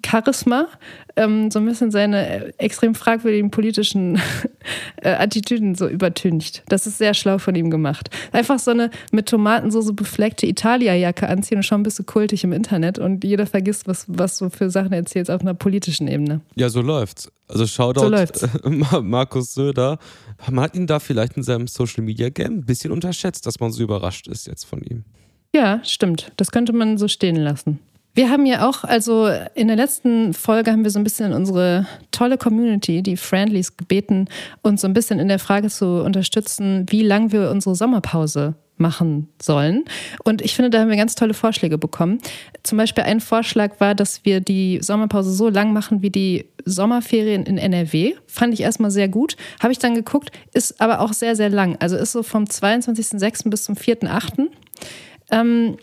Charisma, 0.04 0.69
ähm, 1.16 1.50
so 1.50 1.58
ein 1.58 1.66
bisschen 1.66 1.90
seine 1.90 2.26
äh, 2.26 2.52
extrem 2.58 2.94
fragwürdigen 2.94 3.50
politischen 3.50 4.20
äh, 4.96 5.10
Attitüden 5.10 5.75
so 5.75 5.88
übertüncht. 5.88 6.62
Das 6.69 6.87
ist 6.87 6.98
sehr 6.98 7.14
schlau 7.14 7.38
von 7.38 7.54
ihm 7.54 7.70
gemacht. 7.70 8.10
Einfach 8.32 8.58
so 8.58 8.70
eine 8.70 8.90
mit 9.12 9.28
Tomatensauce 9.28 9.94
befleckte 9.94 10.46
Italia-Jacke 10.46 11.28
anziehen 11.28 11.58
und 11.58 11.62
schon 11.64 11.82
bist 11.82 11.98
du 11.98 12.04
kultig 12.04 12.44
im 12.44 12.52
Internet 12.52 12.98
und 12.98 13.25
jeder 13.25 13.46
vergisst, 13.46 13.87
was, 13.88 14.04
was 14.08 14.38
du 14.38 14.50
für 14.50 14.70
Sachen 14.70 14.92
erzählst 14.92 15.31
auf 15.31 15.40
einer 15.40 15.54
politischen 15.54 16.08
Ebene. 16.08 16.40
Ja, 16.54 16.69
so 16.69 16.81
läuft's. 16.81 17.31
Also 17.48 17.66
Shoutout 17.66 18.00
so 18.00 18.08
läuft's. 18.08 18.46
Markus 19.02 19.54
Söder. 19.54 19.98
Man 20.50 20.64
hat 20.64 20.76
ihn 20.76 20.87
da 20.87 21.00
vielleicht 21.00 21.37
in 21.37 21.42
seinem 21.42 21.66
Social 21.66 22.04
Media 22.04 22.28
Game 22.31 22.58
ein 22.58 22.64
bisschen 22.64 22.92
unterschätzt, 22.92 23.46
dass 23.46 23.60
man 23.60 23.72
so 23.72 23.82
überrascht 23.82 24.28
ist 24.28 24.46
jetzt 24.46 24.64
von 24.64 24.82
ihm. 24.82 25.04
Ja, 25.54 25.81
stimmt. 25.84 26.32
Das 26.37 26.52
könnte 26.52 26.72
man 26.72 26.96
so 26.96 27.08
stehen 27.08 27.37
lassen. 27.37 27.81
Wir 28.14 28.28
haben 28.28 28.44
ja 28.44 28.68
auch, 28.68 28.82
also 28.82 29.28
in 29.54 29.68
der 29.68 29.76
letzten 29.76 30.34
Folge 30.34 30.72
haben 30.72 30.82
wir 30.82 30.90
so 30.90 30.98
ein 30.98 31.04
bisschen 31.04 31.32
unsere 31.32 31.86
tolle 32.10 32.38
Community, 32.38 33.02
die 33.02 33.16
Friendlies, 33.16 33.76
gebeten, 33.76 34.28
uns 34.62 34.80
so 34.80 34.88
ein 34.88 34.94
bisschen 34.94 35.20
in 35.20 35.28
der 35.28 35.38
Frage 35.38 35.68
zu 35.68 36.02
unterstützen, 36.02 36.86
wie 36.90 37.02
lang 37.02 37.30
wir 37.30 37.50
unsere 37.50 37.76
Sommerpause 37.76 38.54
machen 38.80 39.28
sollen. 39.40 39.84
Und 40.24 40.42
ich 40.42 40.56
finde, 40.56 40.70
da 40.70 40.80
haben 40.80 40.88
wir 40.88 40.96
ganz 40.96 41.14
tolle 41.14 41.34
Vorschläge 41.34 41.78
bekommen. 41.78 42.18
Zum 42.62 42.78
Beispiel 42.78 43.04
ein 43.04 43.20
Vorschlag 43.20 43.78
war, 43.78 43.94
dass 43.94 44.25
wir 44.25 44.40
die 44.40 44.78
Sommerpause 44.82 45.32
so 45.32 45.49
lang 45.49 45.73
machen 45.73 46.02
wie 46.02 46.11
die 46.11 46.46
Sommerferien 46.64 47.44
in 47.44 47.58
NRW. 47.58 48.14
Fand 48.26 48.54
ich 48.54 48.61
erstmal 48.61 48.90
sehr 48.90 49.08
gut. 49.08 49.37
Habe 49.62 49.73
ich 49.73 49.78
dann 49.78 49.94
geguckt, 49.94 50.32
ist 50.52 50.80
aber 50.80 51.00
auch 51.00 51.12
sehr, 51.12 51.37
sehr 51.37 51.50
lang. 51.50 51.76
Also 51.78 51.96
ist 51.96 52.12
so 52.12 52.23
vom 52.23 52.44
22.06. 52.44 53.50
bis 53.50 53.64
zum 53.64 53.76
4.08. 53.76 54.49
Ähm, 55.30 55.76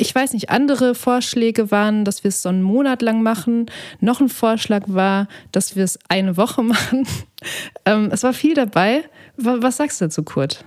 ich 0.00 0.14
weiß 0.14 0.32
nicht, 0.32 0.48
andere 0.50 0.94
Vorschläge 0.94 1.70
waren, 1.70 2.04
dass 2.04 2.24
wir 2.24 2.30
es 2.30 2.42
so 2.42 2.48
einen 2.48 2.62
Monat 2.62 3.02
lang 3.02 3.22
machen. 3.22 3.66
Noch 4.00 4.20
ein 4.20 4.30
Vorschlag 4.30 4.84
war, 4.86 5.28
dass 5.52 5.76
wir 5.76 5.84
es 5.84 5.98
eine 6.08 6.36
Woche 6.36 6.62
machen. 6.64 7.06
Ähm, 7.84 8.08
es 8.10 8.22
war 8.22 8.32
viel 8.32 8.54
dabei. 8.54 9.04
Was 9.36 9.76
sagst 9.76 10.00
du 10.00 10.06
dazu, 10.06 10.22
Kurt? 10.22 10.64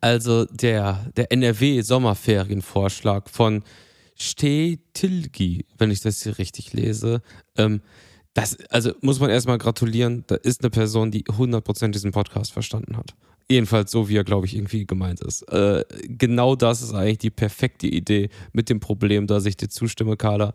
Also 0.00 0.44
der, 0.46 1.04
der 1.16 1.32
NRW-Sommerferienvorschlag 1.32 3.28
von 3.28 3.64
Stetilgi, 4.14 5.66
wenn 5.78 5.90
ich 5.90 6.00
das 6.00 6.22
hier 6.22 6.38
richtig 6.38 6.72
lese. 6.72 7.22
Ähm, 7.56 7.80
das, 8.34 8.56
also 8.70 8.92
muss 9.00 9.18
man 9.18 9.30
erstmal 9.30 9.58
gratulieren. 9.58 10.24
Da 10.26 10.36
ist 10.36 10.62
eine 10.62 10.70
Person, 10.70 11.10
die 11.10 11.24
100% 11.24 11.88
diesen 11.88 12.12
Podcast 12.12 12.52
verstanden 12.52 12.96
hat. 12.96 13.14
Jedenfalls 13.48 13.92
so, 13.92 14.08
wie 14.08 14.16
er, 14.16 14.24
glaube 14.24 14.46
ich, 14.46 14.56
irgendwie 14.56 14.86
gemeint 14.86 15.20
ist. 15.20 15.42
Äh, 15.52 15.84
genau 16.02 16.56
das 16.56 16.82
ist 16.82 16.92
eigentlich 16.94 17.18
die 17.18 17.30
perfekte 17.30 17.86
Idee 17.86 18.28
mit 18.52 18.68
dem 18.68 18.80
Problem, 18.80 19.26
dass 19.28 19.46
ich 19.46 19.56
dir 19.56 19.68
zustimme, 19.68 20.16
Carla. 20.16 20.52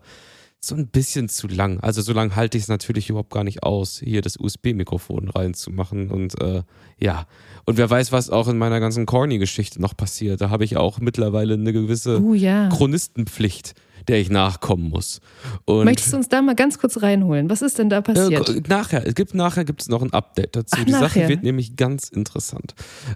So 0.64 0.76
ein 0.76 0.86
bisschen 0.86 1.28
zu 1.28 1.48
lang. 1.48 1.80
Also 1.80 2.02
so 2.02 2.12
lang 2.12 2.36
halte 2.36 2.56
ich 2.56 2.64
es 2.64 2.68
natürlich 2.68 3.10
überhaupt 3.10 3.32
gar 3.32 3.42
nicht 3.42 3.64
aus, 3.64 3.98
hier 3.98 4.22
das 4.22 4.38
USB-Mikrofon 4.38 5.28
reinzumachen. 5.28 6.08
Und 6.08 6.40
äh, 6.40 6.62
ja, 6.98 7.26
und 7.64 7.78
wer 7.78 7.90
weiß, 7.90 8.12
was 8.12 8.30
auch 8.30 8.46
in 8.46 8.58
meiner 8.58 8.78
ganzen 8.78 9.04
Corny-Geschichte 9.04 9.82
noch 9.82 9.96
passiert. 9.96 10.40
Da 10.40 10.50
habe 10.50 10.64
ich 10.64 10.76
auch 10.76 11.00
mittlerweile 11.00 11.54
eine 11.54 11.72
gewisse 11.72 12.20
uh, 12.20 12.34
ja. 12.34 12.68
Chronistenpflicht 12.68 13.74
der 14.08 14.20
ich 14.20 14.30
nachkommen 14.30 14.88
muss. 14.90 15.20
Und 15.64 15.84
Möchtest 15.84 16.12
du 16.12 16.16
uns 16.16 16.28
da 16.28 16.42
mal 16.42 16.54
ganz 16.54 16.78
kurz 16.78 17.02
reinholen? 17.02 17.48
Was 17.50 17.62
ist 17.62 17.78
denn 17.78 17.88
da 17.88 18.00
passiert? 18.00 18.48
Äh, 18.48 18.62
nachher, 18.68 19.06
es 19.06 19.14
gibt 19.14 19.34
nachher 19.34 19.64
gibt 19.64 19.82
es 19.82 19.88
noch 19.88 20.02
ein 20.02 20.12
Update 20.12 20.56
dazu. 20.56 20.76
Ach, 20.78 20.84
Die 20.84 20.90
nachher. 20.90 21.08
Sache 21.08 21.28
wird 21.28 21.42
nämlich 21.42 21.76
ganz 21.76 22.08
interessant. 22.08 22.74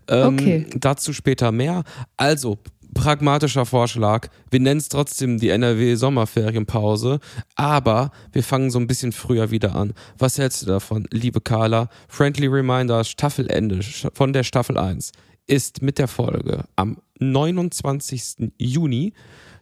Ähm, 0.09 0.35
okay. 0.35 0.67
Dazu 0.79 1.12
später 1.12 1.53
mehr. 1.53 1.85
Also 2.17 2.59
pragmatischer 2.97 3.67
Vorschlag. 3.67 4.29
Wir 4.50 4.59
nennen 4.59 4.81
es 4.81 4.88
trotzdem 4.88 5.38
die 5.38 5.50
NRW 5.50 5.97
Sommerferienpause, 5.97 7.21
aber 7.55 8.11
wir 8.33 8.43
fangen 8.43 8.71
so 8.71 8.79
ein 8.79 8.87
bisschen 8.87 9.12
früher 9.12 9.50
wieder 9.50 9.76
an. 9.76 9.93
Was 10.19 10.38
hältst 10.38 10.62
du 10.62 10.67
davon, 10.67 11.07
liebe 11.11 11.43
Carla? 11.43 11.88
Friendly 12.09 12.47
Reminder, 12.47 13.05
Staffelende 13.05 13.81
von 14.15 14.33
der 14.33 14.45
Staffel 14.45 14.79
1 14.79 15.12
ist 15.47 15.83
mit 15.83 15.99
der 15.99 16.09
Folge 16.09 16.65
am 16.75 16.97
29. 17.21 18.53
Juni. 18.57 19.12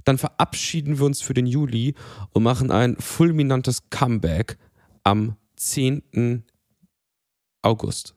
Dann 0.04 0.16
verabschieden 0.16 0.98
wir 0.98 1.06
uns 1.06 1.20
für 1.20 1.34
den 1.34 1.46
Juli 1.46 1.94
und 2.32 2.44
machen 2.44 2.70
ein 2.70 2.96
fulminantes 3.00 3.90
Comeback 3.90 4.58
am 5.02 5.36
10. 5.56 6.44
August. 7.62 8.14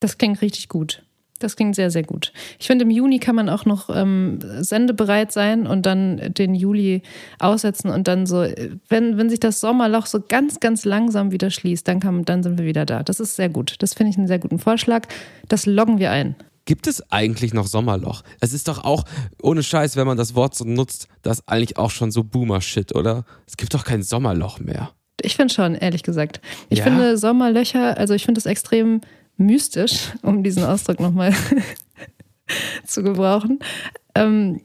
Das 0.00 0.18
klingt 0.18 0.42
richtig 0.42 0.68
gut. 0.68 1.05
Das 1.38 1.56
klingt 1.56 1.74
sehr, 1.74 1.90
sehr 1.90 2.02
gut. 2.02 2.32
Ich 2.58 2.66
finde, 2.66 2.84
im 2.84 2.90
Juni 2.90 3.18
kann 3.18 3.34
man 3.34 3.48
auch 3.48 3.64
noch 3.64 3.90
ähm, 3.94 4.38
sendebereit 4.60 5.32
sein 5.32 5.66
und 5.66 5.86
dann 5.86 6.32
den 6.34 6.54
Juli 6.54 7.02
aussetzen 7.38 7.90
und 7.90 8.08
dann 8.08 8.26
so, 8.26 8.46
wenn, 8.88 9.18
wenn 9.18 9.30
sich 9.30 9.40
das 9.40 9.60
Sommerloch 9.60 10.06
so 10.06 10.20
ganz, 10.26 10.60
ganz 10.60 10.84
langsam 10.84 11.30
wieder 11.30 11.50
schließt, 11.50 11.86
dann, 11.86 12.00
kann, 12.00 12.24
dann 12.24 12.42
sind 12.42 12.58
wir 12.58 12.66
wieder 12.66 12.86
da. 12.86 13.02
Das 13.02 13.20
ist 13.20 13.36
sehr 13.36 13.48
gut. 13.48 13.76
Das 13.80 13.94
finde 13.94 14.10
ich 14.10 14.18
einen 14.18 14.28
sehr 14.28 14.38
guten 14.38 14.58
Vorschlag. 14.58 15.06
Das 15.48 15.66
loggen 15.66 15.98
wir 15.98 16.10
ein. 16.10 16.36
Gibt 16.66 16.88
es 16.88 17.12
eigentlich 17.12 17.54
noch 17.54 17.68
Sommerloch? 17.68 18.22
Es 18.40 18.52
ist 18.52 18.66
doch 18.66 18.82
auch, 18.84 19.04
ohne 19.40 19.62
Scheiß, 19.62 19.94
wenn 19.96 20.06
man 20.06 20.16
das 20.16 20.34
Wort 20.34 20.56
so 20.56 20.64
nutzt, 20.64 21.06
das 21.22 21.46
eigentlich 21.46 21.76
auch 21.78 21.90
schon 21.90 22.10
so 22.10 22.24
Boomer-Shit, 22.24 22.94
oder? 22.94 23.24
Es 23.46 23.56
gibt 23.56 23.72
doch 23.72 23.84
kein 23.84 24.02
Sommerloch 24.02 24.58
mehr. 24.58 24.90
Ich 25.22 25.36
finde 25.36 25.54
schon, 25.54 25.76
ehrlich 25.76 26.02
gesagt. 26.02 26.40
Ich 26.68 26.80
ja? 26.80 26.84
finde 26.84 27.16
Sommerlöcher, 27.16 27.96
also 27.96 28.14
ich 28.14 28.24
finde 28.24 28.40
es 28.40 28.46
extrem 28.46 29.00
mystisch, 29.36 30.12
um 30.22 30.42
diesen 30.42 30.64
Ausdruck 30.64 31.00
nochmal 31.00 31.32
zu 32.84 33.02
gebrauchen. 33.02 33.58
Ähm, 34.14 34.60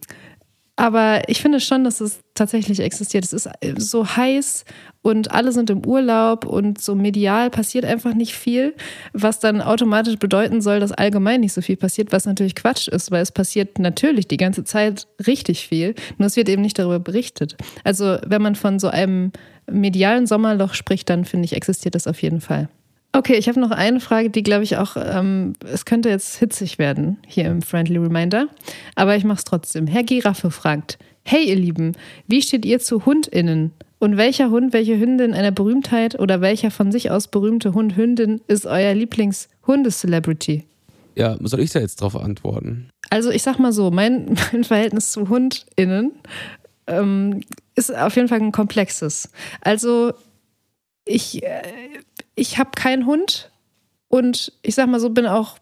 aber 0.81 1.29
ich 1.29 1.41
finde 1.41 1.59
schon, 1.59 1.83
dass 1.83 2.01
es 2.01 2.21
tatsächlich 2.33 2.79
existiert. 2.79 3.23
Es 3.23 3.33
ist 3.33 3.45
äh, 3.59 3.75
so 3.77 4.07
heiß 4.07 4.65
und 5.03 5.29
alle 5.29 5.51
sind 5.51 5.69
im 5.69 5.85
Urlaub 5.85 6.43
und 6.45 6.81
so 6.81 6.95
medial 6.95 7.51
passiert 7.51 7.85
einfach 7.85 8.15
nicht 8.15 8.33
viel, 8.33 8.73
was 9.13 9.39
dann 9.39 9.61
automatisch 9.61 10.17
bedeuten 10.17 10.59
soll, 10.59 10.79
dass 10.79 10.91
allgemein 10.91 11.41
nicht 11.41 11.53
so 11.53 11.61
viel 11.61 11.77
passiert, 11.77 12.11
was 12.11 12.25
natürlich 12.25 12.55
Quatsch 12.55 12.87
ist, 12.87 13.11
weil 13.11 13.21
es 13.21 13.31
passiert 13.31 13.77
natürlich 13.77 14.27
die 14.27 14.37
ganze 14.37 14.63
Zeit 14.63 15.07
richtig 15.27 15.67
viel, 15.67 15.93
nur 16.17 16.25
es 16.25 16.35
wird 16.35 16.49
eben 16.49 16.63
nicht 16.63 16.79
darüber 16.79 16.99
berichtet. 16.99 17.57
Also 17.83 18.17
wenn 18.25 18.41
man 18.41 18.55
von 18.55 18.79
so 18.79 18.87
einem 18.87 19.33
medialen 19.69 20.25
Sommerloch 20.25 20.73
spricht, 20.73 21.11
dann 21.11 21.25
finde 21.25 21.45
ich, 21.45 21.53
existiert 21.53 21.93
das 21.93 22.07
auf 22.07 22.21
jeden 22.23 22.41
Fall. 22.41 22.69
Okay, 23.13 23.35
ich 23.35 23.49
habe 23.49 23.59
noch 23.59 23.71
eine 23.71 23.99
Frage, 23.99 24.29
die 24.29 24.43
glaube 24.43 24.63
ich 24.63 24.77
auch, 24.77 24.95
ähm, 24.95 25.53
es 25.65 25.83
könnte 25.83 26.09
jetzt 26.09 26.37
hitzig 26.37 26.77
werden 26.77 27.17
hier 27.27 27.45
im 27.45 27.61
Friendly 27.61 27.97
Reminder, 27.97 28.47
aber 28.95 29.17
ich 29.17 29.25
mache 29.25 29.39
es 29.39 29.43
trotzdem. 29.43 29.85
Herr 29.85 30.03
Giraffe 30.03 30.49
fragt, 30.49 30.97
hey 31.23 31.43
ihr 31.49 31.57
Lieben, 31.57 31.93
wie 32.27 32.41
steht 32.41 32.65
ihr 32.65 32.79
zu 32.79 33.05
HundInnen? 33.05 33.71
Und 33.99 34.17
welcher 34.17 34.49
Hund, 34.49 34.73
welche 34.73 34.97
Hündin 34.97 35.33
einer 35.33 35.51
Berühmtheit 35.51 36.19
oder 36.19 36.41
welcher 36.41 36.71
von 36.71 36.91
sich 36.91 37.11
aus 37.11 37.27
berühmte 37.27 37.73
Hund, 37.73 37.95
Hündin 37.95 38.41
ist 38.47 38.65
euer 38.65 38.95
Lieblings-Hundecelebrity? 38.95 40.63
Ja, 41.15 41.37
soll 41.41 41.59
ich 41.59 41.71
da 41.71 41.79
jetzt 41.79 42.01
drauf 42.01 42.15
antworten? 42.15 42.89
Also 43.09 43.29
ich 43.29 43.43
sag 43.43 43.59
mal 43.59 43.73
so, 43.73 43.91
mein, 43.91 44.37
mein 44.53 44.63
Verhältnis 44.63 45.11
zu 45.11 45.29
HundInnen 45.29 46.13
ähm, 46.87 47.41
ist 47.75 47.95
auf 47.95 48.15
jeden 48.15 48.27
Fall 48.27 48.39
ein 48.39 48.51
komplexes. 48.51 49.29
Also 49.59 50.13
ich, 51.05 51.43
äh, 51.43 51.61
ich 52.35 52.57
habe 52.57 52.71
keinen 52.75 53.05
Hund 53.05 53.51
und 54.07 54.53
ich 54.61 54.75
sag 54.75 54.87
mal 54.87 54.99
so, 54.99 55.09
bin 55.09 55.25
auch 55.25 55.57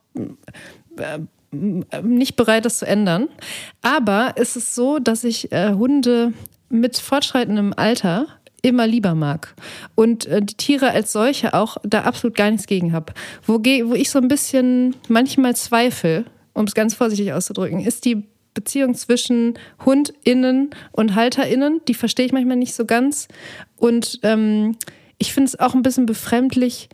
äh, 0.98 1.20
nicht 2.04 2.36
bereit, 2.36 2.66
das 2.66 2.80
zu 2.80 2.86
ändern. 2.86 3.28
Aber 3.82 4.34
es 4.36 4.56
ist 4.56 4.76
so, 4.76 5.00
dass 5.00 5.24
ich 5.24 5.52
äh, 5.52 5.74
Hunde 5.74 6.34
mit 6.70 6.98
fortschreitendem 6.98 7.74
Alter 7.76 8.28
immer 8.62 8.88
lieber 8.88 9.16
mag 9.16 9.56
und 9.96 10.26
äh, 10.26 10.42
die 10.42 10.56
Tiere 10.56 10.92
als 10.92 11.14
solche 11.14 11.54
auch 11.54 11.78
da 11.84 12.02
absolut 12.02 12.36
gar 12.36 12.52
nichts 12.52 12.68
gegen 12.68 12.94
habe. 12.94 13.14
Wo, 13.46 13.60
wo 13.60 13.94
ich 13.94 14.10
so 14.10 14.20
ein 14.20 14.28
bisschen 14.28 14.96
manchmal 15.08 15.56
zweifle, 15.56 16.26
um 16.54 16.66
es 16.66 16.76
ganz 16.76 16.94
vorsichtig 16.94 17.34
auszudrücken, 17.34 17.80
ist 17.80 18.06
die 18.06 18.28
Beziehung 18.54 18.96
zwischen 18.96 19.58
HundInnen 19.86 20.72
und 20.92 21.16
HalterInnen. 21.16 21.82
Die 21.88 21.94
verstehe 21.94 22.26
ich 22.26 22.34
manchmal 22.34 22.58
nicht 22.58 22.74
so 22.74 22.86
ganz. 22.86 23.28
Und 23.78 24.20
ähm, 24.24 24.76
ich 25.20 25.34
finde 25.34 25.50
es 25.50 25.60
auch 25.60 25.76
ein 25.76 25.84
bisschen 25.84 26.06
befremdlich, 26.06 26.90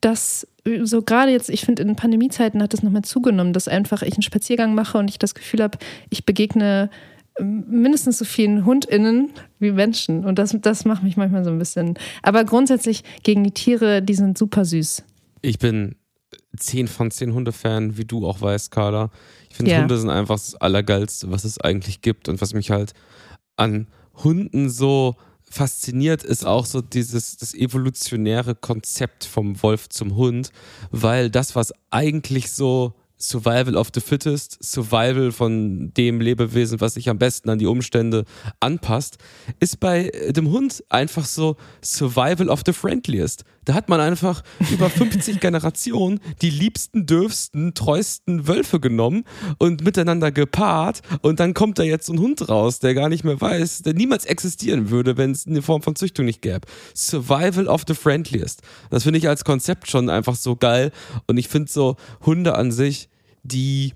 dass 0.00 0.46
so 0.84 1.02
gerade 1.02 1.32
jetzt, 1.32 1.50
ich 1.50 1.62
finde, 1.62 1.82
in 1.82 1.96
Pandemiezeiten 1.96 2.62
hat 2.62 2.72
das 2.72 2.82
nochmal 2.82 3.02
zugenommen, 3.02 3.52
dass 3.52 3.68
einfach 3.68 4.02
ich 4.02 4.14
einen 4.14 4.22
Spaziergang 4.22 4.74
mache 4.74 4.98
und 4.98 5.08
ich 5.08 5.18
das 5.18 5.34
Gefühl 5.34 5.62
habe, 5.62 5.78
ich 6.10 6.24
begegne 6.24 6.90
ähm, 7.38 7.64
mindestens 7.68 8.18
so 8.18 8.24
vielen 8.24 8.64
HundInnen 8.66 9.30
wie 9.58 9.72
Menschen. 9.72 10.24
Und 10.24 10.38
das, 10.38 10.56
das 10.60 10.84
macht 10.84 11.02
mich 11.02 11.16
manchmal 11.16 11.44
so 11.44 11.50
ein 11.50 11.58
bisschen. 11.58 11.98
Aber 12.22 12.44
grundsätzlich 12.44 13.02
gegen 13.22 13.44
die 13.44 13.52
Tiere, 13.52 14.02
die 14.02 14.14
sind 14.14 14.36
super 14.36 14.64
süß. 14.64 15.02
Ich 15.42 15.58
bin 15.58 15.96
10 16.56 16.88
von 16.88 17.10
10 17.10 17.32
Hunde-Fan, 17.32 17.96
wie 17.96 18.04
du 18.04 18.26
auch 18.26 18.40
weißt, 18.40 18.70
Carla. 18.70 19.10
Ich 19.48 19.56
finde, 19.56 19.72
ja. 19.72 19.80
Hunde 19.80 19.98
sind 19.98 20.10
einfach 20.10 20.36
das 20.36 20.54
Allergeilste, 20.56 21.30
was 21.30 21.44
es 21.44 21.60
eigentlich 21.60 22.02
gibt 22.02 22.28
und 22.28 22.40
was 22.40 22.54
mich 22.54 22.70
halt 22.70 22.92
an 23.56 23.86
Hunden 24.22 24.68
so 24.68 25.16
fasziniert 25.50 26.22
ist 26.22 26.46
auch 26.46 26.64
so 26.64 26.80
dieses 26.80 27.36
das 27.36 27.54
evolutionäre 27.54 28.54
Konzept 28.54 29.24
vom 29.24 29.62
Wolf 29.62 29.88
zum 29.88 30.14
Hund, 30.14 30.50
weil 30.90 31.28
das 31.28 31.56
was 31.56 31.72
eigentlich 31.90 32.50
so 32.50 32.94
Survival 33.20 33.76
of 33.76 33.90
the 33.92 34.00
Fittest, 34.00 34.58
Survival 34.62 35.30
von 35.30 35.92
dem 35.92 36.20
Lebewesen, 36.20 36.80
was 36.80 36.94
sich 36.94 37.10
am 37.10 37.18
besten 37.18 37.50
an 37.50 37.58
die 37.58 37.66
Umstände 37.66 38.24
anpasst, 38.60 39.18
ist 39.58 39.78
bei 39.78 40.10
dem 40.30 40.48
Hund 40.50 40.82
einfach 40.88 41.26
so 41.26 41.56
Survival 41.84 42.48
of 42.48 42.62
the 42.64 42.72
Friendliest. 42.72 43.44
Da 43.64 43.74
hat 43.74 43.88
man 43.88 44.00
einfach 44.00 44.42
über 44.70 44.88
50 44.88 45.40
Generationen 45.40 46.20
die 46.40 46.50
liebsten, 46.50 47.06
dürfsten, 47.06 47.74
treuesten 47.74 48.48
Wölfe 48.48 48.80
genommen 48.80 49.24
und 49.58 49.84
miteinander 49.84 50.32
gepaart 50.32 51.02
und 51.22 51.40
dann 51.40 51.54
kommt 51.54 51.78
da 51.78 51.82
jetzt 51.82 52.06
so 52.06 52.12
ein 52.12 52.20
Hund 52.20 52.48
raus, 52.48 52.78
der 52.78 52.94
gar 52.94 53.08
nicht 53.08 53.24
mehr 53.24 53.40
weiß, 53.40 53.82
der 53.82 53.94
niemals 53.94 54.24
existieren 54.24 54.90
würde, 54.90 55.16
wenn 55.16 55.32
es 55.32 55.46
eine 55.46 55.62
Form 55.62 55.82
von 55.82 55.96
Züchtung 55.96 56.24
nicht 56.24 56.42
gäbe. 56.42 56.66
Survival 56.94 57.68
of 57.68 57.84
the 57.86 57.94
Friendliest. 57.94 58.62
Das 58.90 59.02
finde 59.02 59.18
ich 59.18 59.28
als 59.28 59.44
Konzept 59.44 59.90
schon 59.90 60.08
einfach 60.08 60.36
so 60.36 60.56
geil 60.56 60.92
und 61.26 61.36
ich 61.36 61.48
finde 61.48 61.70
so 61.70 61.96
Hunde 62.24 62.54
an 62.54 62.72
sich 62.72 63.08
die, 63.42 63.92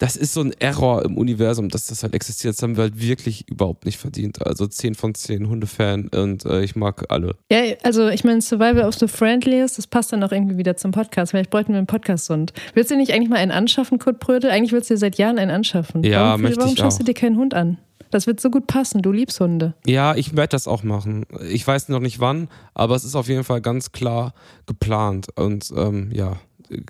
das 0.00 0.16
ist 0.16 0.32
so 0.32 0.40
ein 0.40 0.52
Error 0.58 1.04
im 1.04 1.18
Universum, 1.18 1.68
dass 1.68 1.86
das 1.88 2.02
halt 2.02 2.14
existiert. 2.14 2.54
Das 2.54 2.62
haben 2.62 2.76
wir 2.76 2.84
halt 2.84 3.00
wirklich 3.00 3.46
überhaupt 3.48 3.84
nicht 3.84 3.98
verdient. 3.98 4.44
Also 4.44 4.66
10 4.66 4.94
von 4.94 5.14
10 5.14 5.46
Hundefan 5.46 6.08
und 6.08 6.46
äh, 6.46 6.62
ich 6.62 6.74
mag 6.74 7.04
alle. 7.10 7.36
Ja, 7.52 7.60
also 7.82 8.08
ich 8.08 8.24
meine, 8.24 8.40
Survival 8.40 8.88
of 8.88 8.94
the 8.94 9.06
Friendliest, 9.06 9.76
das 9.76 9.86
passt 9.86 10.12
dann 10.12 10.24
auch 10.24 10.32
irgendwie 10.32 10.56
wieder 10.56 10.74
zum 10.78 10.90
Podcast. 10.90 11.32
Vielleicht 11.32 11.50
bräuchten 11.50 11.72
wir 11.72 11.78
einen 11.78 11.86
Podcast-Hund. 11.86 12.54
Willst 12.72 12.90
du 12.90 12.96
nicht 12.96 13.12
eigentlich 13.12 13.28
mal 13.28 13.36
einen 13.36 13.50
anschaffen, 13.50 13.98
Kurt 13.98 14.20
Brödel? 14.20 14.50
Eigentlich 14.50 14.72
willst 14.72 14.88
du 14.88 14.94
dir 14.94 14.98
seit 14.98 15.18
Jahren 15.18 15.38
einen 15.38 15.50
anschaffen. 15.50 16.02
Ja, 16.02 16.28
warum, 16.28 16.42
möchte 16.42 16.60
warum 16.60 16.72
ich 16.72 16.78
schaffst 16.78 16.96
auch. 16.96 17.04
du 17.04 17.12
dir 17.12 17.14
keinen 17.14 17.36
Hund 17.36 17.52
an? 17.52 17.76
Das 18.10 18.26
wird 18.26 18.40
so 18.40 18.50
gut 18.50 18.66
passen. 18.66 19.02
Du 19.02 19.12
liebst 19.12 19.38
Hunde. 19.38 19.74
Ja, 19.86 20.14
ich 20.14 20.34
werde 20.34 20.48
das 20.48 20.66
auch 20.66 20.82
machen. 20.82 21.26
Ich 21.48 21.66
weiß 21.66 21.90
noch 21.90 22.00
nicht 22.00 22.20
wann, 22.20 22.48
aber 22.72 22.96
es 22.96 23.04
ist 23.04 23.14
auf 23.14 23.28
jeden 23.28 23.44
Fall 23.44 23.60
ganz 23.60 23.92
klar 23.92 24.32
geplant. 24.66 25.28
Und 25.36 25.70
ähm, 25.76 26.10
ja, 26.12 26.38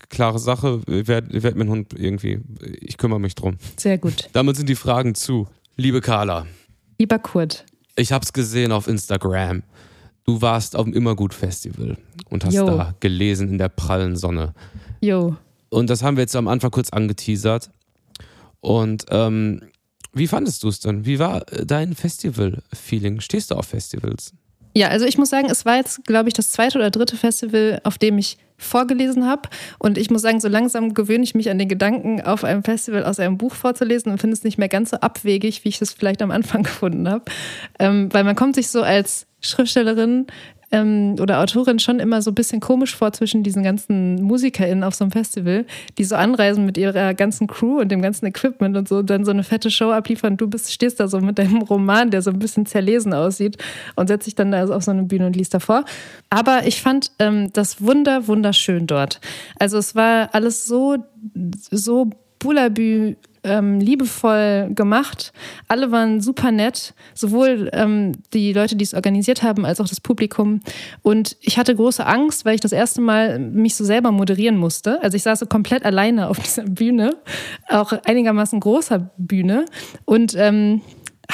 klare 0.08 0.38
Sache. 0.38 0.80
Ich 0.86 1.08
werde 1.08 1.42
werd 1.42 1.56
meinen 1.56 1.70
Hund 1.70 1.94
irgendwie, 1.96 2.40
ich 2.80 2.96
kümmere 2.98 3.20
mich 3.20 3.34
drum. 3.34 3.56
Sehr 3.76 3.98
gut. 3.98 4.28
Damit 4.32 4.56
sind 4.56 4.68
die 4.68 4.74
Fragen 4.74 5.14
zu. 5.14 5.48
Liebe 5.76 6.00
Carla. 6.00 6.46
Lieber 6.98 7.18
Kurt. 7.18 7.64
Ich 7.96 8.12
habe 8.12 8.24
es 8.24 8.32
gesehen 8.32 8.72
auf 8.72 8.86
Instagram. 8.86 9.62
Du 10.24 10.42
warst 10.42 10.76
auf 10.76 10.84
dem 10.84 10.94
Immergut-Festival 10.94 11.96
und 12.28 12.44
hast 12.44 12.54
Yo. 12.54 12.66
da 12.66 12.94
gelesen 13.00 13.48
in 13.48 13.58
der 13.58 13.68
prallen 13.68 14.16
Sonne. 14.16 14.54
Jo. 15.00 15.36
Und 15.70 15.90
das 15.90 16.02
haben 16.02 16.16
wir 16.16 16.22
jetzt 16.22 16.36
am 16.36 16.48
Anfang 16.48 16.70
kurz 16.70 16.90
angeteasert. 16.90 17.70
Und 18.60 19.06
ähm, 19.10 19.62
wie 20.12 20.26
fandest 20.26 20.62
du 20.62 20.68
es 20.68 20.80
denn? 20.80 21.06
Wie 21.06 21.18
war 21.18 21.40
dein 21.40 21.94
Festival-Feeling? 21.94 23.20
Stehst 23.20 23.50
du 23.50 23.54
auf 23.54 23.66
Festivals? 23.66 24.34
Ja, 24.74 24.88
also 24.88 25.04
ich 25.04 25.18
muss 25.18 25.30
sagen, 25.30 25.48
es 25.50 25.64
war 25.64 25.76
jetzt, 25.76 26.04
glaube 26.04 26.28
ich, 26.28 26.34
das 26.34 26.50
zweite 26.52 26.78
oder 26.78 26.90
dritte 26.90 27.16
Festival, 27.16 27.80
auf 27.84 27.98
dem 27.98 28.18
ich 28.18 28.38
vorgelesen 28.56 29.26
habe. 29.26 29.48
Und 29.78 29.98
ich 29.98 30.10
muss 30.10 30.22
sagen, 30.22 30.38
so 30.38 30.48
langsam 30.48 30.94
gewöhne 30.94 31.24
ich 31.24 31.34
mich 31.34 31.50
an 31.50 31.58
den 31.58 31.68
Gedanken, 31.68 32.20
auf 32.20 32.44
einem 32.44 32.62
Festival 32.62 33.04
aus 33.04 33.18
einem 33.18 33.38
Buch 33.38 33.54
vorzulesen 33.54 34.12
und 34.12 34.18
finde 34.18 34.34
es 34.34 34.44
nicht 34.44 34.58
mehr 34.58 34.68
ganz 34.68 34.90
so 34.90 34.98
abwegig, 34.98 35.64
wie 35.64 35.70
ich 35.70 35.80
es 35.80 35.92
vielleicht 35.92 36.22
am 36.22 36.30
Anfang 36.30 36.62
gefunden 36.64 37.08
habe. 37.08 37.24
Ähm, 37.78 38.12
weil 38.12 38.24
man 38.24 38.36
kommt 38.36 38.54
sich 38.54 38.68
so 38.68 38.82
als 38.82 39.26
Schriftstellerin 39.40 40.26
ähm, 40.72 41.16
oder 41.20 41.40
Autorin 41.40 41.78
schon 41.78 41.98
immer 41.98 42.22
so 42.22 42.30
ein 42.30 42.34
bisschen 42.34 42.60
komisch 42.60 42.94
vor 42.94 43.12
zwischen 43.12 43.42
diesen 43.42 43.62
ganzen 43.62 44.22
MusikerInnen 44.22 44.84
auf 44.84 44.94
so 44.94 45.04
einem 45.04 45.10
Festival, 45.10 45.66
die 45.98 46.04
so 46.04 46.14
anreisen 46.14 46.64
mit 46.64 46.78
ihrer 46.78 47.14
ganzen 47.14 47.46
Crew 47.46 47.80
und 47.80 47.90
dem 47.90 48.02
ganzen 48.02 48.26
Equipment 48.26 48.76
und 48.76 48.88
so 48.88 49.02
dann 49.02 49.24
so 49.24 49.30
eine 49.30 49.42
fette 49.42 49.70
Show 49.70 49.90
abliefern. 49.90 50.36
Du 50.36 50.48
bist, 50.48 50.72
stehst 50.72 51.00
da 51.00 51.08
so 51.08 51.20
mit 51.20 51.38
deinem 51.38 51.62
Roman, 51.62 52.10
der 52.10 52.22
so 52.22 52.30
ein 52.30 52.38
bisschen 52.38 52.66
zerlesen 52.66 53.12
aussieht 53.12 53.58
und 53.96 54.08
setzt 54.08 54.26
dich 54.26 54.34
dann 54.34 54.52
da 54.52 54.64
auf 54.64 54.82
so 54.82 54.90
eine 54.90 55.04
Bühne 55.04 55.26
und 55.26 55.36
liest 55.36 55.54
davor. 55.54 55.84
Aber 56.30 56.66
ich 56.66 56.80
fand 56.80 57.12
ähm, 57.18 57.52
das 57.52 57.82
wunder, 57.82 58.28
wunderschön 58.28 58.86
dort. 58.86 59.20
Also 59.58 59.78
es 59.78 59.94
war 59.94 60.30
alles 60.32 60.66
so, 60.66 60.98
so 61.70 62.10
Bullabü 62.38 63.16
ähm, 63.44 63.80
liebevoll 63.80 64.70
gemacht. 64.74 65.32
Alle 65.68 65.90
waren 65.90 66.20
super 66.20 66.50
nett, 66.50 66.94
sowohl 67.14 67.70
ähm, 67.72 68.12
die 68.32 68.52
Leute, 68.52 68.76
die 68.76 68.84
es 68.84 68.94
organisiert 68.94 69.42
haben, 69.42 69.64
als 69.64 69.80
auch 69.80 69.88
das 69.88 70.00
Publikum. 70.00 70.60
Und 71.02 71.36
ich 71.40 71.58
hatte 71.58 71.74
große 71.74 72.04
Angst, 72.04 72.44
weil 72.44 72.54
ich 72.54 72.60
das 72.60 72.72
erste 72.72 73.00
Mal 73.00 73.38
mich 73.38 73.74
so 73.74 73.84
selber 73.84 74.12
moderieren 74.12 74.56
musste. 74.56 75.02
Also 75.02 75.16
ich 75.16 75.22
saß 75.22 75.38
so 75.40 75.46
komplett 75.46 75.84
alleine 75.84 76.28
auf 76.28 76.38
dieser 76.44 76.64
Bühne, 76.64 77.16
auch 77.68 77.92
einigermaßen 78.04 78.60
großer 78.60 79.10
Bühne. 79.16 79.64
Und 80.04 80.34
ähm, 80.36 80.82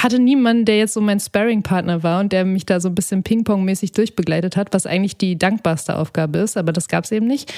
hatte 0.02 0.18
niemanden, 0.18 0.64
der 0.64 0.78
jetzt 0.78 0.94
so 0.94 1.00
mein 1.00 1.20
Sparring-Partner 1.20 2.02
war 2.02 2.20
und 2.20 2.32
der 2.32 2.44
mich 2.44 2.66
da 2.66 2.80
so 2.80 2.88
ein 2.88 2.94
bisschen 2.94 3.22
Ping-Pong-mäßig 3.22 3.92
durchbegleitet 3.92 4.56
hat, 4.56 4.72
was 4.72 4.86
eigentlich 4.86 5.16
die 5.16 5.38
dankbarste 5.38 5.96
Aufgabe 5.96 6.38
ist, 6.38 6.56
aber 6.56 6.72
das 6.72 6.88
gab 6.88 7.04
es 7.04 7.12
eben 7.12 7.26
nicht. 7.26 7.52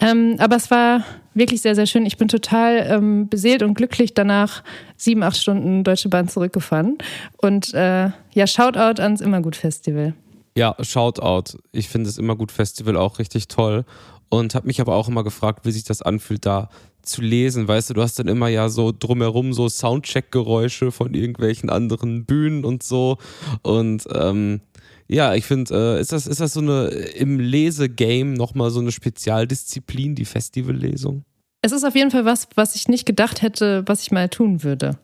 Ähm, 0.00 0.36
aber 0.38 0.56
es 0.56 0.70
war 0.70 1.04
wirklich 1.34 1.62
sehr, 1.62 1.74
sehr 1.74 1.86
schön. 1.86 2.06
Ich 2.06 2.16
bin 2.16 2.28
total 2.28 2.86
ähm, 2.88 3.28
beseelt 3.28 3.62
und 3.62 3.74
glücklich 3.74 4.14
danach 4.14 4.62
sieben, 4.96 5.22
acht 5.22 5.36
Stunden 5.36 5.84
Deutsche 5.84 6.08
Bahn 6.08 6.28
zurückgefahren. 6.28 6.98
Und 7.38 7.72
äh, 7.74 8.10
ja, 8.32 8.46
Shoutout 8.46 9.00
ans 9.00 9.20
Immergut 9.20 9.56
Festival. 9.56 10.14
Ja, 10.56 10.74
Shoutout. 10.80 11.58
Ich 11.72 11.88
finde 11.88 12.08
das 12.08 12.18
Immergut 12.18 12.52
Festival 12.52 12.96
auch 12.96 13.18
richtig 13.18 13.48
toll 13.48 13.84
und 14.28 14.54
habe 14.54 14.66
mich 14.66 14.80
aber 14.80 14.94
auch 14.94 15.08
immer 15.08 15.24
gefragt, 15.24 15.64
wie 15.64 15.72
sich 15.72 15.84
das 15.84 16.02
anfühlt, 16.02 16.46
da 16.46 16.68
zu 17.02 17.22
lesen. 17.22 17.68
Weißt 17.68 17.90
du, 17.90 17.94
du 17.94 18.02
hast 18.02 18.18
dann 18.18 18.28
immer 18.28 18.48
ja 18.48 18.68
so 18.68 18.92
drumherum 18.96 19.52
so 19.52 19.68
Soundcheck-Geräusche 19.68 20.90
von 20.90 21.14
irgendwelchen 21.14 21.70
anderen 21.70 22.24
Bühnen 22.24 22.64
und 22.64 22.82
so. 22.82 23.18
Und 23.62 24.06
ähm, 24.12 24.60
ja, 25.08 25.34
ich 25.34 25.44
finde, 25.44 25.96
äh, 25.96 26.00
ist, 26.00 26.12
das, 26.12 26.26
ist 26.26 26.40
das 26.40 26.52
so 26.52 26.60
eine 26.60 26.86
im 26.88 27.38
Lesegame 27.38 28.36
nochmal 28.36 28.70
so 28.70 28.80
eine 28.80 28.92
Spezialdisziplin, 28.92 30.14
die 30.14 30.24
Festivallesung? 30.24 31.24
Es 31.62 31.72
ist 31.72 31.84
auf 31.84 31.94
jeden 31.94 32.10
Fall 32.10 32.24
was, 32.24 32.48
was 32.54 32.74
ich 32.74 32.88
nicht 32.88 33.06
gedacht 33.06 33.42
hätte, 33.42 33.82
was 33.86 34.02
ich 34.02 34.10
mal 34.10 34.28
tun 34.28 34.62
würde. 34.62 34.98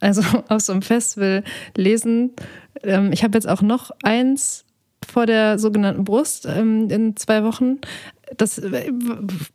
Also 0.00 0.22
auf 0.48 0.60
so 0.60 0.72
einem 0.72 0.82
Festival 0.82 1.44
lesen. 1.76 2.32
Ähm, 2.82 3.12
ich 3.12 3.22
habe 3.24 3.36
jetzt 3.36 3.48
auch 3.48 3.62
noch 3.62 3.90
eins 4.02 4.64
vor 5.06 5.26
der 5.26 5.58
sogenannten 5.58 6.04
Brust 6.04 6.46
ähm, 6.46 6.90
in 6.90 7.16
zwei 7.16 7.44
Wochen. 7.44 7.78
Das, 8.36 8.58
äh, 8.58 8.90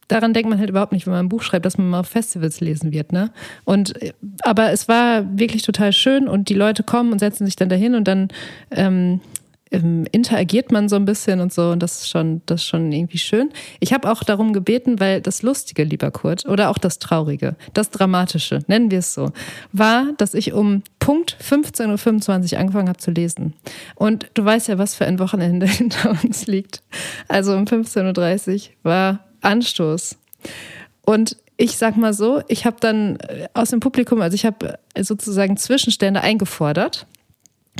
daran 0.07 0.33
denkt 0.33 0.49
man 0.49 0.59
halt 0.59 0.69
überhaupt 0.69 0.93
nicht, 0.93 1.05
wenn 1.05 1.13
man 1.13 1.25
ein 1.25 1.29
Buch 1.29 1.41
schreibt, 1.41 1.65
dass 1.65 1.77
man 1.77 1.89
mal 1.89 1.99
auf 1.99 2.07
Festivals 2.07 2.61
lesen 2.61 2.91
wird. 2.91 3.11
Ne? 3.11 3.31
Und, 3.65 4.01
äh, 4.01 4.13
aber 4.43 4.71
es 4.71 4.87
war 4.87 5.25
wirklich 5.37 5.63
total 5.63 5.93
schön 5.93 6.27
und 6.27 6.49
die 6.49 6.53
Leute 6.53 6.83
kommen 6.83 7.11
und 7.11 7.19
setzen 7.19 7.45
sich 7.45 7.55
dann 7.55 7.69
dahin 7.69 7.95
und 7.95 8.07
dann 8.07 8.29
ähm, 8.71 9.19
ähm, 9.71 10.05
interagiert 10.11 10.71
man 10.71 10.89
so 10.89 10.95
ein 10.95 11.05
bisschen 11.05 11.39
und 11.39 11.53
so 11.53 11.71
und 11.71 11.81
das 11.81 12.01
ist 12.01 12.09
schon, 12.09 12.41
das 12.45 12.61
ist 12.61 12.67
schon 12.67 12.91
irgendwie 12.91 13.17
schön. 13.17 13.51
Ich 13.79 13.93
habe 13.93 14.11
auch 14.11 14.23
darum 14.23 14.53
gebeten, 14.53 14.99
weil 14.99 15.21
das 15.21 15.41
Lustige, 15.41 15.83
lieber 15.83 16.11
Kurt, 16.11 16.45
oder 16.45 16.69
auch 16.69 16.77
das 16.77 16.99
Traurige, 16.99 17.55
das 17.73 17.89
Dramatische, 17.89 18.59
nennen 18.67 18.91
wir 18.91 18.99
es 18.99 19.13
so, 19.13 19.31
war, 19.71 20.07
dass 20.17 20.33
ich 20.33 20.53
um 20.53 20.83
Punkt 20.99 21.37
15.25 21.41 22.53
Uhr 22.53 22.59
angefangen 22.59 22.89
habe 22.89 22.99
zu 22.99 23.11
lesen. 23.11 23.53
Und 23.95 24.29
du 24.33 24.43
weißt 24.43 24.67
ja, 24.67 24.77
was 24.77 24.95
für 24.95 25.05
ein 25.05 25.19
Wochenende 25.19 25.65
hinter 25.67 26.11
uns 26.23 26.47
liegt. 26.47 26.83
Also 27.27 27.55
um 27.55 27.63
15.30 27.63 28.53
Uhr 28.53 28.69
war 28.83 29.19
Anstoß. 29.41 30.17
Und 31.03 31.37
ich 31.57 31.77
sag 31.77 31.95
mal 31.95 32.13
so, 32.13 32.41
ich 32.47 32.65
habe 32.65 32.77
dann 32.79 33.17
äh, 33.17 33.47
aus 33.53 33.69
dem 33.69 33.79
Publikum, 33.79 34.21
also 34.21 34.35
ich 34.35 34.45
habe 34.45 34.79
sozusagen 34.99 35.57
Zwischenstände 35.57 36.21
eingefordert 36.21 37.05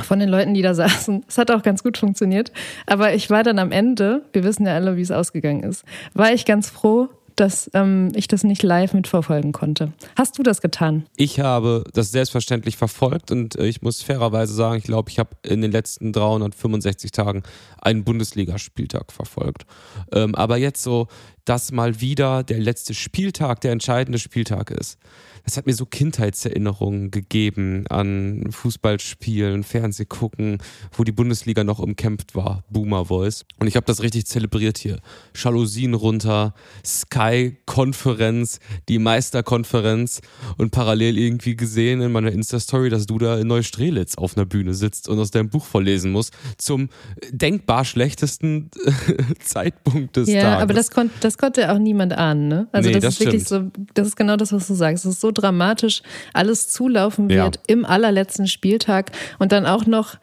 von 0.02 0.18
den 0.18 0.28
Leuten, 0.28 0.54
die 0.54 0.62
da 0.62 0.74
saßen. 0.74 1.24
Es 1.28 1.38
hat 1.38 1.50
auch 1.50 1.62
ganz 1.62 1.82
gut 1.82 1.98
funktioniert. 1.98 2.52
Aber 2.86 3.14
ich 3.14 3.30
war 3.30 3.42
dann 3.42 3.58
am 3.58 3.72
Ende, 3.72 4.22
wir 4.32 4.44
wissen 4.44 4.66
ja 4.66 4.74
alle, 4.74 4.96
wie 4.96 5.02
es 5.02 5.10
ausgegangen 5.10 5.62
ist, 5.62 5.84
war 6.14 6.32
ich 6.32 6.44
ganz 6.44 6.70
froh, 6.70 7.08
dass 7.36 7.70
ähm, 7.74 8.12
ich 8.14 8.28
das 8.28 8.44
nicht 8.44 8.62
live 8.62 8.92
mitverfolgen 8.94 9.52
konnte. 9.52 9.92
Hast 10.16 10.38
du 10.38 10.42
das 10.42 10.60
getan? 10.60 11.06
Ich 11.16 11.40
habe 11.40 11.84
das 11.92 12.10
selbstverständlich 12.10 12.76
verfolgt 12.76 13.30
und 13.30 13.56
äh, 13.56 13.66
ich 13.66 13.82
muss 13.82 14.02
fairerweise 14.02 14.54
sagen, 14.54 14.76
ich 14.76 14.84
glaube, 14.84 15.10
ich 15.10 15.18
habe 15.18 15.30
in 15.42 15.60
den 15.60 15.72
letzten 15.72 16.12
365 16.12 17.10
Tagen 17.10 17.42
einen 17.80 18.04
Bundesligaspieltag 18.04 19.12
verfolgt. 19.12 19.66
Ähm, 20.12 20.34
aber 20.34 20.56
jetzt 20.56 20.82
so, 20.82 21.08
dass 21.44 21.72
mal 21.72 22.00
wieder 22.00 22.42
der 22.42 22.58
letzte 22.58 22.94
Spieltag 22.94 23.60
der 23.60 23.72
entscheidende 23.72 24.18
Spieltag 24.18 24.70
ist 24.70 24.98
das 25.44 25.56
hat 25.56 25.66
mir 25.66 25.74
so 25.74 25.86
Kindheitserinnerungen 25.86 27.10
gegeben 27.10 27.86
an 27.88 28.44
Fußballspielen, 28.50 29.64
Fernsehgucken, 29.64 30.58
wo 30.92 31.04
die 31.04 31.12
Bundesliga 31.12 31.64
noch 31.64 31.80
umkämpft 31.80 32.34
war, 32.34 32.64
Boomer 32.70 33.06
Voice. 33.06 33.44
Und 33.58 33.66
ich 33.66 33.76
habe 33.76 33.86
das 33.86 34.02
richtig 34.02 34.26
zelebriert 34.26 34.78
hier. 34.78 35.00
Jalousien 35.34 35.94
runter, 35.94 36.54
Sky-Konferenz, 36.84 38.60
die 38.88 38.98
Meisterkonferenz 38.98 40.20
und 40.58 40.70
parallel 40.70 41.18
irgendwie 41.18 41.56
gesehen 41.56 42.00
in 42.02 42.12
meiner 42.12 42.30
Insta-Story, 42.30 42.88
dass 42.88 43.06
du 43.06 43.18
da 43.18 43.38
in 43.38 43.48
Neustrelitz 43.48 44.16
auf 44.16 44.36
einer 44.36 44.46
Bühne 44.46 44.74
sitzt 44.74 45.08
und 45.08 45.18
aus 45.18 45.32
deinem 45.32 45.50
Buch 45.50 45.64
vorlesen 45.64 46.12
musst, 46.12 46.34
zum 46.58 46.88
denkbar 47.30 47.84
schlechtesten 47.84 48.70
Zeitpunkt 49.40 50.16
des 50.16 50.28
ja, 50.28 50.42
Tages. 50.42 50.52
Ja, 50.52 50.58
aber 50.60 50.74
das, 50.74 50.90
kon 50.90 51.10
das 51.32 51.38
konnte 51.38 51.72
auch 51.72 51.78
niemand 51.78 52.12
ahnen, 52.12 52.48
ne? 52.48 52.68
Also 52.72 52.90
nee, 52.90 52.94
das, 52.94 53.04
das, 53.04 53.14
ist 53.14 53.20
wirklich 53.20 53.44
so, 53.44 53.70
das 53.94 54.08
ist 54.08 54.16
genau 54.16 54.36
das, 54.36 54.52
was 54.52 54.66
du 54.66 54.74
sagst. 54.74 55.06
Es 55.06 55.12
ist 55.12 55.20
so 55.22 55.30
dramatisch 55.30 56.02
alles 56.34 56.68
zulaufen 56.68 57.30
wird 57.30 57.56
ja. 57.56 57.62
im 57.68 57.86
allerletzten 57.86 58.46
Spieltag 58.46 59.12
und 59.38 59.50
dann 59.50 59.64
auch 59.64 59.86
noch 59.86 60.16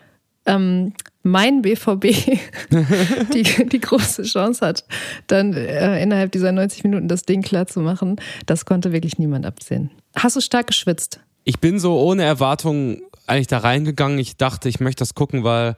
ähm, 0.46 0.94
mein 1.24 1.64
BVB 1.64 2.04
die, 3.34 3.68
die 3.70 3.80
große 3.80 4.22
Chance 4.22 4.66
hat, 4.66 4.86
dann 5.26 5.54
äh, 5.54 6.02
innerhalb 6.02 6.32
dieser 6.32 6.52
90 6.52 6.84
Minuten 6.84 7.08
das 7.08 7.24
Ding 7.24 7.42
klar 7.42 7.66
zu 7.66 7.80
machen, 7.80 8.18
das 8.46 8.66
konnte 8.66 8.92
wirklich 8.92 9.18
niemand 9.18 9.48
absehen. 9.48 9.90
Hast 10.16 10.36
du 10.36 10.42
stark 10.42 10.68
geschwitzt? 10.68 11.22
Ich 11.44 11.60
bin 11.60 11.80
so 11.80 12.00
ohne 12.00 12.24
Erwartung 12.24 13.02
eigentlich 13.26 13.48
da 13.48 13.58
reingegangen. 13.58 14.20
Ich 14.20 14.38
dachte, 14.38 14.70
ich 14.70 14.80
möchte 14.80 15.00
das 15.00 15.16
gucken, 15.16 15.44
weil 15.44 15.76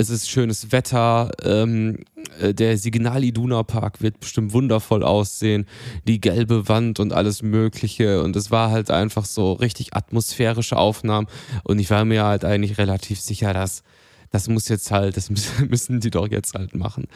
es 0.00 0.08
ist 0.08 0.30
schönes 0.30 0.72
Wetter. 0.72 1.30
Ähm, 1.44 1.98
äh, 2.40 2.54
der 2.54 2.78
Signal 2.78 3.22
Iduna 3.22 3.62
Park 3.62 4.00
wird 4.00 4.18
bestimmt 4.18 4.52
wundervoll 4.54 5.04
aussehen. 5.04 5.66
Die 6.08 6.20
gelbe 6.20 6.68
Wand 6.68 6.98
und 7.00 7.12
alles 7.12 7.42
Mögliche. 7.42 8.22
Und 8.22 8.34
es 8.34 8.50
war 8.50 8.70
halt 8.70 8.90
einfach 8.90 9.26
so 9.26 9.52
richtig 9.52 9.94
atmosphärische 9.94 10.78
Aufnahmen. 10.78 11.28
Und 11.64 11.78
ich 11.78 11.90
war 11.90 12.04
mir 12.04 12.24
halt 12.24 12.44
eigentlich 12.44 12.78
relativ 12.78 13.20
sicher, 13.20 13.52
dass 13.52 13.82
das 14.30 14.48
muss 14.48 14.68
jetzt 14.68 14.90
halt, 14.90 15.16
das 15.16 15.30
müssen 15.68 16.00
die 16.00 16.10
doch 16.10 16.28
jetzt 16.28 16.54
halt 16.54 16.74
machen. 16.74 17.06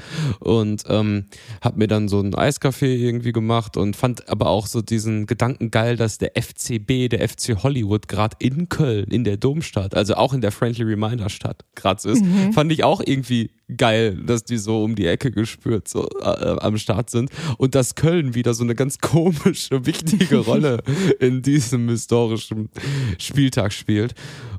Und 0.40 0.85
ähm, 0.88 1.27
habe 1.61 1.79
mir 1.79 1.87
dann 1.87 2.09
so 2.09 2.18
einen 2.18 2.35
Eiskaffee 2.35 2.96
irgendwie 2.96 3.33
gemacht 3.33 3.77
und 3.77 3.96
fand 3.96 4.29
aber 4.29 4.48
auch 4.48 4.66
so 4.66 4.83
diesen 4.83 5.27
Gedanken 5.27 5.70
geil, 5.70 5.96
dass 5.96 6.18
der 6.18 6.33
FCB, 6.35 7.09
der 7.09 7.29
FC 7.29 7.62
Hollywood, 7.62 8.09
gerade 8.09 8.37
in 8.40 8.68
Köln, 8.68 9.07
in 9.11 9.24
der 9.24 9.37
Domstadt, 9.37 9.94
also 9.94 10.14
auch 10.14 10.33
in 10.33 10.40
der 10.40 10.53
Friendly 10.53 10.85
Reminder 10.85 11.29
Stadt, 11.29 11.64
gerade 11.74 12.00
so 12.00 12.11
ist. 12.11 12.24
Mhm. 12.24 12.53
Fand 12.53 12.72
ich 12.72 12.85
auch 12.85 13.00
irgendwie 13.05 13.50
geil, 13.77 14.16
dass 14.16 14.44
die 14.44 14.59
so 14.59 14.83
um 14.83 14.94
die 14.94 15.07
Ecke 15.07 15.31
gespürt 15.31 15.88
so 15.88 16.09
äh, 16.20 16.57
am 16.61 16.77
Start 16.77 17.11
sind 17.11 17.31
und 17.57 17.74
dass 17.74 17.94
Köln 17.94 18.35
wieder 18.35 18.55
so 18.55 18.64
eine 18.64 18.74
ganz 18.74 18.98
komische, 19.00 19.87
wichtige 19.87 20.38
Rolle 20.38 20.83
in 21.20 21.42
diesem 21.42 21.88
historischen 21.88 22.70
Spieltag 23.18 23.72
spielt. 23.72 24.14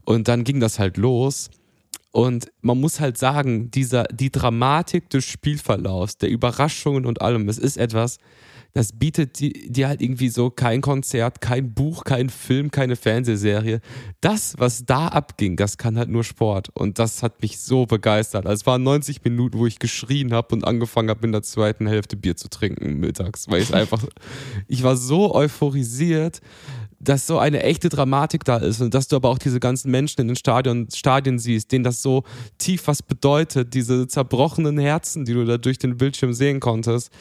Und 0.05 0.27
dann 0.27 0.43
ging 0.43 0.59
das 0.59 0.79
halt 0.79 0.97
los. 0.97 1.49
Und 2.15 2.49
man 2.61 2.79
muss 2.79 3.01
halt 3.01 3.17
sagen, 3.17 3.71
dieser, 3.71 4.05
die 4.05 4.31
Dramatik 4.31 5.09
des 5.09 5.25
Spielverlaufs, 5.25 6.17
der 6.17 6.29
Überraschungen 6.29 7.05
und 7.05 7.21
allem, 7.21 7.49
es 7.49 7.57
ist 7.57 7.75
etwas, 7.75 8.19
das 8.71 8.93
bietet 8.93 9.39
dir 9.41 9.89
halt 9.89 10.01
irgendwie 10.01 10.29
so 10.29 10.49
kein 10.49 10.79
Konzert, 10.79 11.41
kein 11.41 11.73
Buch, 11.73 12.05
kein 12.05 12.29
Film, 12.29 12.71
keine 12.71 12.95
Fernsehserie. 12.95 13.81
Das, 14.21 14.55
was 14.57 14.85
da 14.85 15.09
abging, 15.09 15.57
das 15.57 15.77
kann 15.77 15.97
halt 15.97 16.07
nur 16.07 16.23
Sport. 16.23 16.69
Und 16.73 16.99
das 16.99 17.21
hat 17.21 17.41
mich 17.41 17.59
so 17.59 17.85
begeistert. 17.85 18.45
Also 18.45 18.61
es 18.61 18.65
waren 18.65 18.83
90 18.83 19.21
Minuten, 19.25 19.57
wo 19.57 19.65
ich 19.65 19.79
geschrien 19.79 20.31
habe 20.31 20.55
und 20.55 20.65
angefangen 20.65 21.09
habe, 21.09 21.25
in 21.25 21.33
der 21.33 21.43
zweiten 21.43 21.85
Hälfte 21.85 22.15
Bier 22.15 22.37
zu 22.37 22.49
trinken 22.49 22.97
mittags, 22.97 23.49
weil 23.49 23.61
ich 23.61 23.73
einfach, 23.73 24.05
ich 24.69 24.83
war 24.83 24.95
so 24.95 25.35
euphorisiert 25.35 26.39
dass 27.07 27.27
so 27.27 27.39
eine 27.39 27.63
echte 27.63 27.89
Dramatik 27.89 28.43
da 28.43 28.57
ist 28.57 28.81
und 28.81 28.93
dass 28.93 29.07
du 29.07 29.15
aber 29.15 29.29
auch 29.29 29.37
diese 29.37 29.59
ganzen 29.59 29.91
Menschen 29.91 30.21
in 30.21 30.27
den 30.27 30.35
Stadion, 30.35 30.87
Stadien 30.93 31.39
siehst, 31.39 31.71
denen 31.71 31.83
das 31.83 32.01
so 32.01 32.23
tief 32.57 32.87
was 32.87 33.01
bedeutet, 33.01 33.73
diese 33.73 34.07
zerbrochenen 34.07 34.77
Herzen, 34.77 35.25
die 35.25 35.33
du 35.33 35.45
da 35.45 35.57
durch 35.57 35.77
den 35.77 35.97
Bildschirm 35.97 36.33
sehen 36.33 36.59
konntest. 36.59 37.11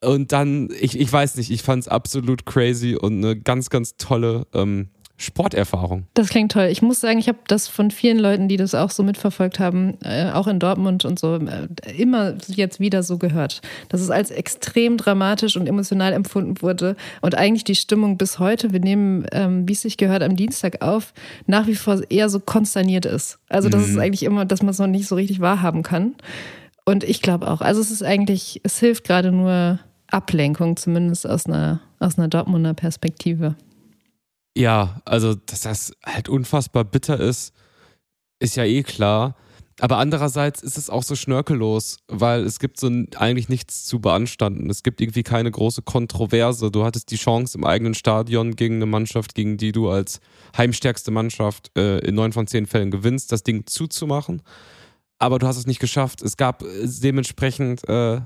Und 0.00 0.30
dann, 0.30 0.68
ich, 0.80 0.98
ich 0.98 1.12
weiß 1.12 1.36
nicht, 1.36 1.50
ich 1.50 1.62
fand 1.62 1.82
es 1.82 1.88
absolut 1.88 2.46
crazy 2.46 2.94
und 2.94 3.24
eine 3.24 3.36
ganz, 3.36 3.68
ganz 3.68 3.96
tolle 3.96 4.46
ähm, 4.54 4.90
Sporterfahrung. 5.20 6.04
Das 6.14 6.28
klingt 6.28 6.52
toll. 6.52 6.68
Ich 6.70 6.80
muss 6.80 7.00
sagen, 7.00 7.18
ich 7.18 7.26
habe 7.26 7.38
das 7.48 7.66
von 7.66 7.90
vielen 7.90 8.20
Leuten, 8.20 8.46
die 8.46 8.56
das 8.56 8.76
auch 8.76 8.90
so 8.90 9.02
mitverfolgt 9.02 9.58
haben, 9.58 9.98
äh, 10.04 10.30
auch 10.30 10.46
in 10.46 10.60
Dortmund 10.60 11.04
und 11.04 11.18
so, 11.18 11.34
äh, 11.34 11.66
immer 11.96 12.34
jetzt 12.46 12.78
wieder 12.78 13.02
so 13.02 13.18
gehört, 13.18 13.60
dass 13.88 14.00
es 14.00 14.10
als 14.10 14.30
extrem 14.30 14.96
dramatisch 14.96 15.56
und 15.56 15.66
emotional 15.66 16.12
empfunden 16.12 16.62
wurde 16.62 16.94
und 17.20 17.34
eigentlich 17.34 17.64
die 17.64 17.74
Stimmung 17.74 18.16
bis 18.16 18.38
heute, 18.38 18.72
wir 18.72 18.78
nehmen, 18.78 19.26
ähm, 19.32 19.68
wie 19.68 19.72
es 19.72 19.82
sich 19.82 19.96
gehört, 19.96 20.22
am 20.22 20.36
Dienstag 20.36 20.82
auf, 20.82 21.12
nach 21.46 21.66
wie 21.66 21.74
vor 21.74 22.00
eher 22.08 22.28
so 22.28 22.38
konsterniert 22.38 23.04
ist. 23.04 23.40
Also 23.48 23.68
das 23.68 23.86
mhm. 23.86 23.90
ist 23.90 23.98
eigentlich 23.98 24.22
immer, 24.22 24.44
dass 24.44 24.62
man 24.62 24.70
es 24.70 24.78
noch 24.78 24.86
nicht 24.86 25.08
so 25.08 25.16
richtig 25.16 25.40
wahrhaben 25.40 25.82
kann. 25.82 26.14
Und 26.84 27.02
ich 27.02 27.22
glaube 27.22 27.50
auch, 27.50 27.60
also 27.60 27.80
es 27.80 27.90
ist 27.90 28.04
eigentlich, 28.04 28.60
es 28.62 28.78
hilft 28.78 29.02
gerade 29.02 29.32
nur 29.32 29.80
Ablenkung, 30.06 30.76
zumindest 30.76 31.28
aus 31.28 31.46
einer, 31.46 31.80
aus 31.98 32.18
einer 32.18 32.28
Dortmunder 32.28 32.72
Perspektive. 32.72 33.56
Ja, 34.58 35.00
also, 35.04 35.36
dass 35.36 35.60
das 35.60 35.92
halt 36.04 36.28
unfassbar 36.28 36.82
bitter 36.82 37.20
ist, 37.20 37.52
ist 38.40 38.56
ja 38.56 38.64
eh 38.64 38.82
klar. 38.82 39.36
Aber 39.78 39.98
andererseits 39.98 40.64
ist 40.64 40.76
es 40.76 40.90
auch 40.90 41.04
so 41.04 41.14
schnörkellos, 41.14 41.98
weil 42.08 42.42
es 42.42 42.58
gibt 42.58 42.80
so 42.80 42.90
eigentlich 43.14 43.48
nichts 43.48 43.84
zu 43.84 44.00
beanstanden. 44.00 44.68
Es 44.68 44.82
gibt 44.82 45.00
irgendwie 45.00 45.22
keine 45.22 45.52
große 45.52 45.82
Kontroverse. 45.82 46.72
Du 46.72 46.84
hattest 46.84 47.12
die 47.12 47.16
Chance 47.16 47.56
im 47.56 47.64
eigenen 47.64 47.94
Stadion 47.94 48.56
gegen 48.56 48.76
eine 48.76 48.86
Mannschaft, 48.86 49.36
gegen 49.36 49.58
die 49.58 49.70
du 49.70 49.90
als 49.90 50.18
heimstärkste 50.56 51.12
Mannschaft 51.12 51.70
äh, 51.78 51.98
in 52.00 52.16
neun 52.16 52.32
von 52.32 52.48
zehn 52.48 52.66
Fällen 52.66 52.90
gewinnst, 52.90 53.30
das 53.30 53.44
Ding 53.44 53.64
zuzumachen. 53.66 54.42
Aber 55.20 55.38
du 55.38 55.46
hast 55.46 55.58
es 55.58 55.68
nicht 55.68 55.78
geschafft. 55.78 56.20
Es 56.20 56.36
gab 56.36 56.64
äh, 56.64 56.66
dementsprechend 56.84 57.88
äh, 57.88 58.20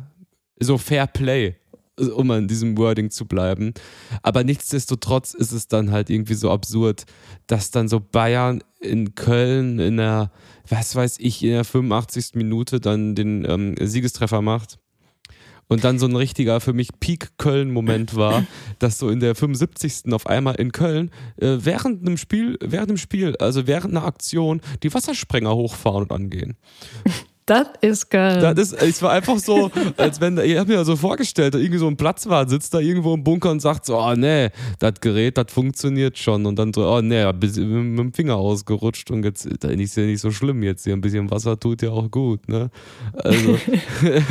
so 0.59 0.79
Fair 0.79 1.07
Play 1.09 1.57
um 2.11 2.31
an 2.31 2.49
diesem 2.49 2.77
Wording 2.77 3.11
zu 3.11 3.27
bleiben. 3.27 3.73
Aber 4.23 4.45
nichtsdestotrotz 4.45 5.35
ist 5.35 5.53
es 5.53 5.69
dann 5.69 5.91
halt 5.91 6.11
irgendwie 6.11 6.35
so 6.35 6.51
absurd, 6.51 7.05
dass 7.47 7.71
dann 7.71 7.89
so 7.89 8.01
Bayern 8.01 8.63
in 8.81 9.15
Köln 9.15 9.79
in 9.79 9.97
der, 9.97 10.31
was 10.69 10.97
weiß 10.97 11.19
ich, 11.21 11.43
in 11.43 11.51
der 11.51 11.65
85. 11.65 12.35
Minute 12.35 12.81
dann 12.81 13.15
den 13.15 13.45
ähm, 13.49 13.75
Siegestreffer 13.81 14.43
macht. 14.43 14.79
Und 15.69 15.85
dann 15.85 15.99
so 15.99 16.05
ein 16.07 16.17
richtiger 16.17 16.61
für 16.61 16.75
mich 16.75 16.91
Peak-Köln-Moment 17.01 18.15
war, 18.15 18.45
dass 18.79 18.99
so 18.99 19.09
in 19.09 19.21
der 19.21 19.35
75. 19.35 20.13
auf 20.13 20.27
einmal 20.27 20.57
in 20.57 20.71
Köln 20.71 21.11
äh, 21.37 21.57
während 21.61 22.03
einem 22.03 22.19
Spiel, 22.19 22.59
während 22.61 22.91
dem 22.91 22.99
Spiel, 22.99 23.37
also 23.39 23.67
während 23.67 23.97
einer 23.97 24.05
Aktion, 24.05 24.61
die 24.83 24.93
Wassersprenger 24.93 25.55
hochfahren 25.55 26.03
und 26.03 26.13
angehen. 26.13 26.57
Das 27.45 27.67
ist 27.81 28.09
geil. 28.09 28.41
Das 28.41 28.57
ist, 28.57 28.73
es 28.81 29.03
war 29.03 29.11
einfach 29.11 29.37
so, 29.39 29.71
als 29.97 30.21
wenn, 30.21 30.39
ich 30.39 30.57
habe 30.57 30.71
mir 30.71 30.77
ja 30.77 30.85
so 30.85 30.95
vorgestellt, 30.95 31.55
da 31.55 31.59
irgendwie 31.59 31.79
so 31.79 31.89
ein 31.89 31.97
Platzwart 31.97 32.51
sitzt 32.51 32.73
da 32.73 32.79
irgendwo 32.79 33.15
im 33.15 33.25
Bunker 33.25 33.51
und 33.51 33.61
sagt 33.61 33.85
so, 33.85 33.99
oh 33.99 34.15
nee, 34.15 34.51
das 34.79 34.95
Gerät, 35.01 35.37
das 35.37 35.47
funktioniert 35.53 36.17
schon. 36.17 36.47
Und 36.47 36.57
dann 36.57 36.73
so, 36.73 36.87
oh 36.87 37.01
nee, 37.01 37.25
mit 37.33 37.57
dem 37.57 38.13
Finger 38.13 38.37
ausgerutscht 38.37 39.11
und 39.11 39.25
jetzt 39.25 39.47
ist 39.47 39.97
ja 39.97 40.05
nicht 40.05 40.21
so 40.21 40.31
schlimm 40.31 40.63
jetzt 40.63 40.85
hier. 40.85 40.93
Ein 40.93 41.01
bisschen 41.01 41.31
Wasser 41.31 41.59
tut 41.59 41.83
ja 41.83 41.91
auch 41.91 42.09
gut, 42.11 42.49
ne? 42.49 42.71
Also, 43.13 43.59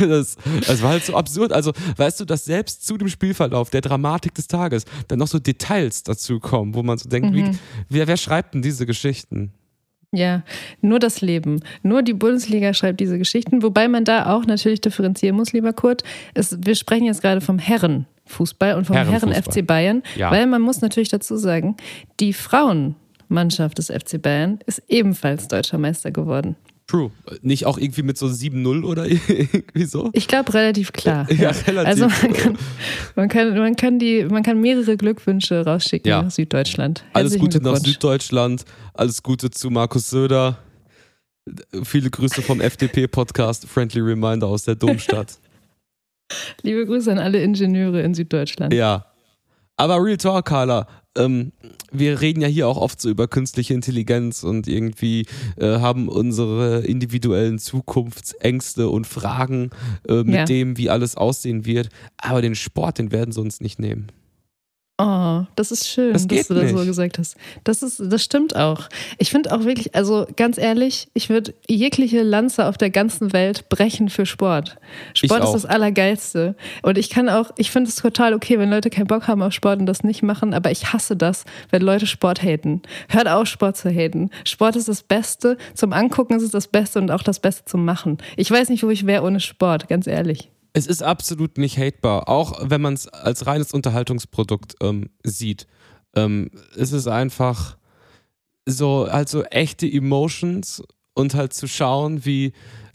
das, 0.00 0.36
das 0.66 0.82
war 0.82 0.90
halt 0.90 1.04
so 1.04 1.14
absurd. 1.14 1.52
Also, 1.52 1.72
weißt 1.96 2.20
du, 2.20 2.24
dass 2.24 2.46
selbst 2.46 2.86
zu 2.86 2.96
dem 2.96 3.08
Spielverlauf, 3.08 3.68
der 3.68 3.82
Dramatik 3.82 4.34
des 4.34 4.48
Tages, 4.48 4.84
dann 5.08 5.18
noch 5.18 5.28
so 5.28 5.38
Details 5.38 6.02
dazu 6.02 6.40
kommen, 6.40 6.74
wo 6.74 6.82
man 6.82 6.96
so 6.96 7.10
denkt, 7.10 7.30
mhm. 7.30 7.34
wie, 7.34 7.58
wer, 7.90 8.06
wer 8.06 8.16
schreibt 8.16 8.54
denn 8.54 8.62
diese 8.62 8.86
Geschichten? 8.86 9.52
Ja, 10.14 10.42
nur 10.82 10.98
das 10.98 11.22
Leben. 11.22 11.62
Nur 11.82 12.02
die 12.02 12.12
Bundesliga 12.12 12.74
schreibt 12.74 13.00
diese 13.00 13.16
Geschichten, 13.16 13.62
wobei 13.62 13.88
man 13.88 14.04
da 14.04 14.34
auch 14.34 14.44
natürlich 14.44 14.82
differenzieren 14.82 15.36
muss, 15.36 15.54
lieber 15.54 15.72
Kurt. 15.72 16.02
Es, 16.34 16.58
wir 16.60 16.74
sprechen 16.74 17.06
jetzt 17.06 17.22
gerade 17.22 17.40
vom 17.40 17.58
Herrenfußball 17.58 18.74
und 18.74 18.84
vom 18.84 18.96
Herren, 18.96 19.32
FC 19.32 19.66
Bayern, 19.66 20.02
ja. 20.14 20.30
weil 20.30 20.46
man 20.46 20.60
muss 20.60 20.82
natürlich 20.82 21.08
dazu 21.08 21.36
sagen, 21.38 21.76
die 22.20 22.34
Frauenmannschaft 22.34 23.78
des 23.78 23.86
FC 23.86 24.20
Bayern 24.20 24.58
ist 24.66 24.82
ebenfalls 24.88 25.48
deutscher 25.48 25.78
Meister 25.78 26.10
geworden. 26.10 26.56
True. 26.86 27.10
Nicht 27.42 27.66
auch 27.66 27.78
irgendwie 27.78 28.02
mit 28.02 28.18
so 28.18 28.26
7-0 28.26 28.84
oder 28.84 29.06
irgendwie 29.08 29.84
so? 29.84 30.10
Ich 30.12 30.28
glaube 30.28 30.52
relativ 30.54 30.92
klar. 30.92 31.30
ja, 31.30 31.50
ja, 31.50 31.50
relativ. 31.50 31.86
Also 31.86 32.08
man 32.08 32.32
kann, 32.32 32.58
man 33.16 33.28
kann, 33.28 33.58
man 33.58 33.76
kann, 33.76 33.98
die, 33.98 34.24
man 34.24 34.42
kann 34.42 34.60
mehrere 34.60 34.96
Glückwünsche 34.96 35.64
rausschicken 35.64 36.08
ja. 36.08 36.22
nach 36.22 36.30
Süddeutschland. 36.30 37.04
Alles 37.12 37.38
Gute 37.38 37.62
nach 37.62 37.76
Süddeutschland, 37.76 38.64
alles 38.94 39.22
Gute 39.22 39.50
zu 39.50 39.70
Markus 39.70 40.10
Söder. 40.10 40.58
Viele 41.82 42.10
Grüße 42.10 42.42
vom 42.42 42.60
FDP-Podcast 42.60 43.66
Friendly 43.66 44.00
Reminder 44.00 44.46
aus 44.46 44.64
der 44.64 44.76
Domstadt. 44.76 45.38
Liebe 46.62 46.86
Grüße 46.86 47.10
an 47.10 47.18
alle 47.18 47.42
Ingenieure 47.42 48.00
in 48.02 48.14
Süddeutschland. 48.14 48.72
Ja. 48.72 49.11
Aber 49.76 50.02
Real 50.02 50.16
Talk, 50.16 50.46
Carla, 50.46 50.86
ähm, 51.16 51.52
wir 51.90 52.20
reden 52.20 52.40
ja 52.40 52.48
hier 52.48 52.68
auch 52.68 52.78
oft 52.78 53.00
so 53.00 53.10
über 53.10 53.28
künstliche 53.28 53.74
Intelligenz 53.74 54.44
und 54.44 54.66
irgendwie 54.66 55.26
äh, 55.56 55.78
haben 55.78 56.08
unsere 56.08 56.80
individuellen 56.80 57.58
Zukunftsängste 57.58 58.88
und 58.88 59.06
Fragen 59.06 59.70
äh, 60.08 60.22
mit 60.22 60.34
ja. 60.34 60.44
dem, 60.44 60.78
wie 60.78 60.90
alles 60.90 61.16
aussehen 61.16 61.66
wird. 61.66 61.88
Aber 62.16 62.42
den 62.42 62.54
Sport, 62.54 62.98
den 62.98 63.12
werden 63.12 63.32
sie 63.32 63.40
uns 63.40 63.60
nicht 63.60 63.78
nehmen. 63.78 64.08
Oh, 64.98 65.44
das 65.56 65.72
ist 65.72 65.88
schön, 65.88 66.12
das 66.12 66.28
dass 66.28 66.48
du 66.48 66.54
das 66.54 66.70
so 66.70 66.84
gesagt 66.84 67.18
hast. 67.18 67.36
Das, 67.64 67.82
ist, 67.82 68.00
das 68.04 68.22
stimmt 68.22 68.54
auch. 68.54 68.88
Ich 69.18 69.30
finde 69.30 69.50
auch 69.52 69.64
wirklich, 69.64 69.94
also 69.94 70.26
ganz 70.36 70.58
ehrlich, 70.58 71.08
ich 71.14 71.30
würde 71.30 71.54
jegliche 71.66 72.22
Lanze 72.22 72.66
auf 72.66 72.76
der 72.76 72.90
ganzen 72.90 73.32
Welt 73.32 73.68
brechen 73.70 74.10
für 74.10 74.26
Sport. 74.26 74.76
Sport 75.14 75.44
ist 75.44 75.54
das 75.54 75.64
Allergeilste. 75.64 76.54
Und 76.82 76.98
ich 76.98 77.08
kann 77.08 77.30
auch, 77.30 77.50
ich 77.56 77.70
finde 77.70 77.88
es 77.88 77.96
total 77.96 78.34
okay, 78.34 78.58
wenn 78.58 78.70
Leute 78.70 78.90
keinen 78.90 79.06
Bock 79.06 79.28
haben 79.28 79.42
auf 79.42 79.54
Sport 79.54 79.80
und 79.80 79.86
das 79.86 80.04
nicht 80.04 80.22
machen, 80.22 80.52
aber 80.52 80.70
ich 80.70 80.92
hasse 80.92 81.16
das, 81.16 81.44
wenn 81.70 81.82
Leute 81.82 82.06
Sport 82.06 82.42
haten. 82.42 82.82
Hört 83.08 83.28
auf, 83.28 83.48
Sport 83.48 83.78
zu 83.78 83.88
haten. 83.88 84.30
Sport 84.44 84.76
ist 84.76 84.88
das 84.88 85.02
Beste. 85.02 85.56
Zum 85.74 85.94
Angucken 85.94 86.36
ist 86.36 86.42
es 86.42 86.50
das 86.50 86.68
Beste 86.68 87.00
und 87.00 87.10
auch 87.10 87.22
das 87.22 87.40
Beste 87.40 87.64
zum 87.64 87.86
Machen. 87.86 88.18
Ich 88.36 88.50
weiß 88.50 88.68
nicht, 88.68 88.82
wo 88.82 88.90
ich 88.90 89.06
wäre 89.06 89.24
ohne 89.24 89.40
Sport, 89.40 89.88
ganz 89.88 90.06
ehrlich. 90.06 90.51
Es 90.72 90.86
ist 90.86 91.02
absolut 91.02 91.58
nicht 91.58 91.76
hatebar, 91.76 92.28
auch 92.28 92.58
wenn 92.62 92.80
man 92.80 92.94
es 92.94 93.06
als 93.08 93.46
reines 93.46 93.72
Unterhaltungsprodukt 93.72 94.76
ähm, 94.80 95.10
sieht. 95.22 95.66
Ähm, 96.14 96.50
es 96.76 96.92
ist 96.92 97.08
einfach 97.08 97.76
so, 98.66 99.04
also 99.04 99.42
echte 99.44 99.86
Emotions 99.86 100.82
und 101.14 101.34
halt 101.34 101.52
zu 101.52 101.66
schauen, 101.66 102.24
wie 102.24 102.52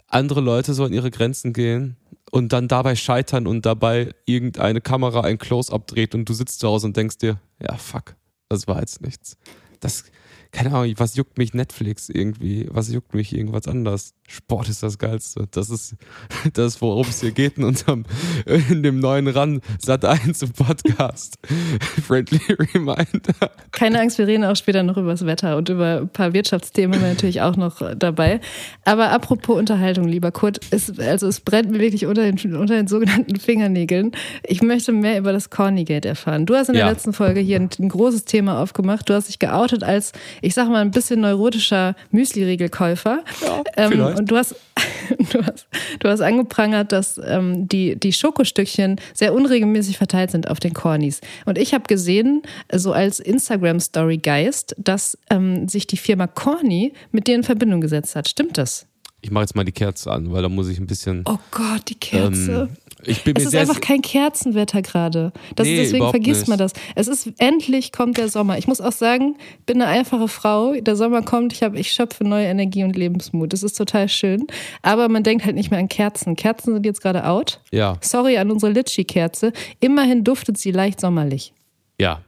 andere 0.08 0.40
Leute 0.40 0.74
so 0.74 0.84
an 0.84 0.92
ihre 0.92 1.10
Grenzen 1.10 1.52
gehen 1.52 1.96
und 2.30 2.52
dann 2.52 2.68
dabei 2.68 2.96
scheitern 2.96 3.46
und 3.46 3.66
dabei 3.66 4.14
irgendeine 4.26 4.80
Kamera 4.80 5.22
ein 5.22 5.38
Close-up 5.38 5.86
dreht 5.86 6.14
und 6.14 6.28
du 6.28 6.32
sitzt 6.32 6.60
zu 6.60 6.68
Hause 6.68 6.86
und 6.86 6.96
denkst 6.96 7.18
dir, 7.18 7.40
ja, 7.60 7.76
fuck, 7.76 8.16
das 8.48 8.66
war 8.66 8.80
jetzt 8.80 9.02
nichts. 9.02 9.36
Das, 9.80 10.04
keine 10.50 10.72
Ahnung, 10.74 10.94
was 10.96 11.16
juckt 11.16 11.38
mich 11.38 11.54
Netflix 11.54 12.08
irgendwie? 12.08 12.66
Was 12.70 12.90
juckt 12.92 13.14
mich 13.14 13.34
irgendwas 13.34 13.68
anders? 13.68 14.14
Sport 14.26 14.68
ist 14.68 14.82
das 14.82 14.98
Geilste. 14.98 15.46
Das 15.50 15.70
ist 15.70 15.96
das, 16.52 16.80
worum 16.80 17.06
es 17.08 17.20
hier 17.20 17.32
geht 17.32 17.58
in 17.58 17.64
unserem, 17.64 18.04
in 18.46 18.82
dem 18.82 18.98
neuen 19.00 19.28
RAN 19.28 19.60
Sat 19.78 20.04
1 20.04 20.42
im 20.42 20.52
Podcast. 20.52 21.38
Friendly 22.06 22.40
Reminder. 22.74 23.50
Keine 23.72 24.00
Angst, 24.00 24.18
wir 24.18 24.26
reden 24.26 24.44
auch 24.44 24.56
später 24.56 24.82
noch 24.82 24.96
über 24.96 25.10
das 25.10 25.26
Wetter 25.26 25.56
und 25.56 25.68
über 25.68 25.98
ein 26.02 26.08
paar 26.08 26.32
Wirtschaftsthemen 26.32 27.00
natürlich 27.00 27.40
auch 27.40 27.56
noch 27.56 27.80
dabei. 27.96 28.40
Aber 28.84 29.10
apropos 29.10 29.58
Unterhaltung, 29.58 30.08
lieber 30.08 30.30
Kurt, 30.30 30.60
es, 30.70 30.98
also 30.98 31.26
es 31.26 31.40
brennt 31.40 31.70
mir 31.70 31.78
wirklich 31.78 32.06
unter 32.06 32.30
den, 32.30 32.56
unter 32.56 32.74
den 32.74 32.86
sogenannten 32.88 33.36
Fingernägeln. 33.36 34.12
Ich 34.44 34.62
möchte 34.62 34.92
mehr 34.92 35.18
über 35.18 35.32
das 35.32 35.50
Cornygate 35.50 36.08
erfahren. 36.08 36.46
Du 36.46 36.54
hast 36.54 36.68
in 36.68 36.74
der 36.74 36.84
ja. 36.84 36.90
letzten 36.90 37.12
Folge 37.12 37.40
hier 37.40 37.60
ein, 37.60 37.68
ein 37.78 37.88
großes 37.88 38.24
Thema 38.24 38.60
aufgemacht. 38.60 39.08
Du 39.08 39.14
hast 39.14 39.28
dich 39.28 39.38
geoutet 39.38 39.82
als, 39.82 40.12
ich 40.42 40.54
sag 40.54 40.68
mal, 40.68 40.80
ein 40.80 40.90
bisschen 40.90 41.20
neurotischer 41.20 41.94
Müsli-Riegelkäufer. 42.10 43.24
Ja, 43.42 43.62
ähm, 43.76 44.00
und 44.00 44.30
du 44.30 44.36
hast, 44.36 44.56
du 45.32 45.42
hast, 45.44 45.66
du 46.00 46.08
hast 46.08 46.20
angeprangert, 46.20 46.92
dass 46.92 47.20
ähm, 47.24 47.68
die, 47.68 47.96
die 47.96 48.12
Schokostückchen 48.12 49.00
sehr 49.14 49.34
unregelmäßig 49.34 49.98
verteilt 49.98 50.30
sind 50.30 50.48
auf 50.48 50.60
den 50.60 50.74
Cornys. 50.74 51.20
Und 51.46 51.58
ich 51.58 51.74
habe 51.74 51.84
gesehen, 51.84 52.42
so 52.72 52.92
als 52.92 53.20
Instagram-Story-Geist, 53.20 54.76
dass 54.78 55.18
ähm, 55.30 55.68
sich 55.68 55.86
die 55.86 55.96
Firma 55.96 56.26
Corny 56.26 56.92
mit 57.12 57.26
dir 57.26 57.34
in 57.34 57.42
Verbindung 57.42 57.80
gesetzt 57.80 58.16
hat. 58.16 58.28
Stimmt 58.28 58.58
das? 58.58 58.86
Ich 59.20 59.30
mache 59.30 59.42
jetzt 59.42 59.56
mal 59.56 59.64
die 59.64 59.72
Kerze 59.72 60.12
an, 60.12 60.32
weil 60.32 60.42
da 60.42 60.48
muss 60.48 60.68
ich 60.68 60.78
ein 60.78 60.86
bisschen. 60.86 61.24
Oh 61.26 61.38
Gott, 61.50 61.88
die 61.88 61.96
Kerze. 61.96 62.68
Ähm, 62.70 62.76
ich 63.04 63.22
bin 63.24 63.36
es 63.36 63.44
ist 63.44 63.54
einfach 63.54 63.80
kein 63.80 64.02
Kerzenwetter 64.02 64.82
gerade. 64.82 65.32
Nee, 65.58 65.76
deswegen 65.76 66.10
vergisst 66.10 66.42
nicht. 66.42 66.48
man 66.48 66.58
das. 66.58 66.72
Es 66.94 67.08
ist 67.08 67.32
endlich 67.38 67.92
kommt 67.92 68.18
der 68.18 68.28
Sommer. 68.28 68.58
Ich 68.58 68.66
muss 68.66 68.80
auch 68.80 68.92
sagen, 68.92 69.36
bin 69.66 69.80
eine 69.80 69.90
einfache 69.90 70.28
Frau. 70.28 70.74
Der 70.74 70.96
Sommer 70.96 71.22
kommt, 71.22 71.52
ich 71.52 71.62
habe, 71.62 71.78
ich 71.78 71.92
schöpfe 71.92 72.24
neue 72.24 72.46
Energie 72.46 72.84
und 72.84 72.96
Lebensmut. 72.96 73.52
Das 73.52 73.62
ist 73.62 73.74
total 73.74 74.08
schön. 74.08 74.46
Aber 74.82 75.08
man 75.08 75.22
denkt 75.22 75.44
halt 75.44 75.54
nicht 75.54 75.70
mehr 75.70 75.80
an 75.80 75.88
Kerzen. 75.88 76.36
Kerzen 76.36 76.74
sind 76.74 76.86
jetzt 76.86 77.00
gerade 77.00 77.26
out. 77.26 77.60
Ja. 77.70 77.98
Sorry 78.00 78.38
an 78.38 78.50
unsere 78.50 78.72
Litschi-Kerze. 78.72 79.52
Immerhin 79.80 80.24
duftet 80.24 80.58
sie 80.58 80.72
leicht 80.72 81.00
sommerlich. 81.00 81.52
Ja. 82.00 82.22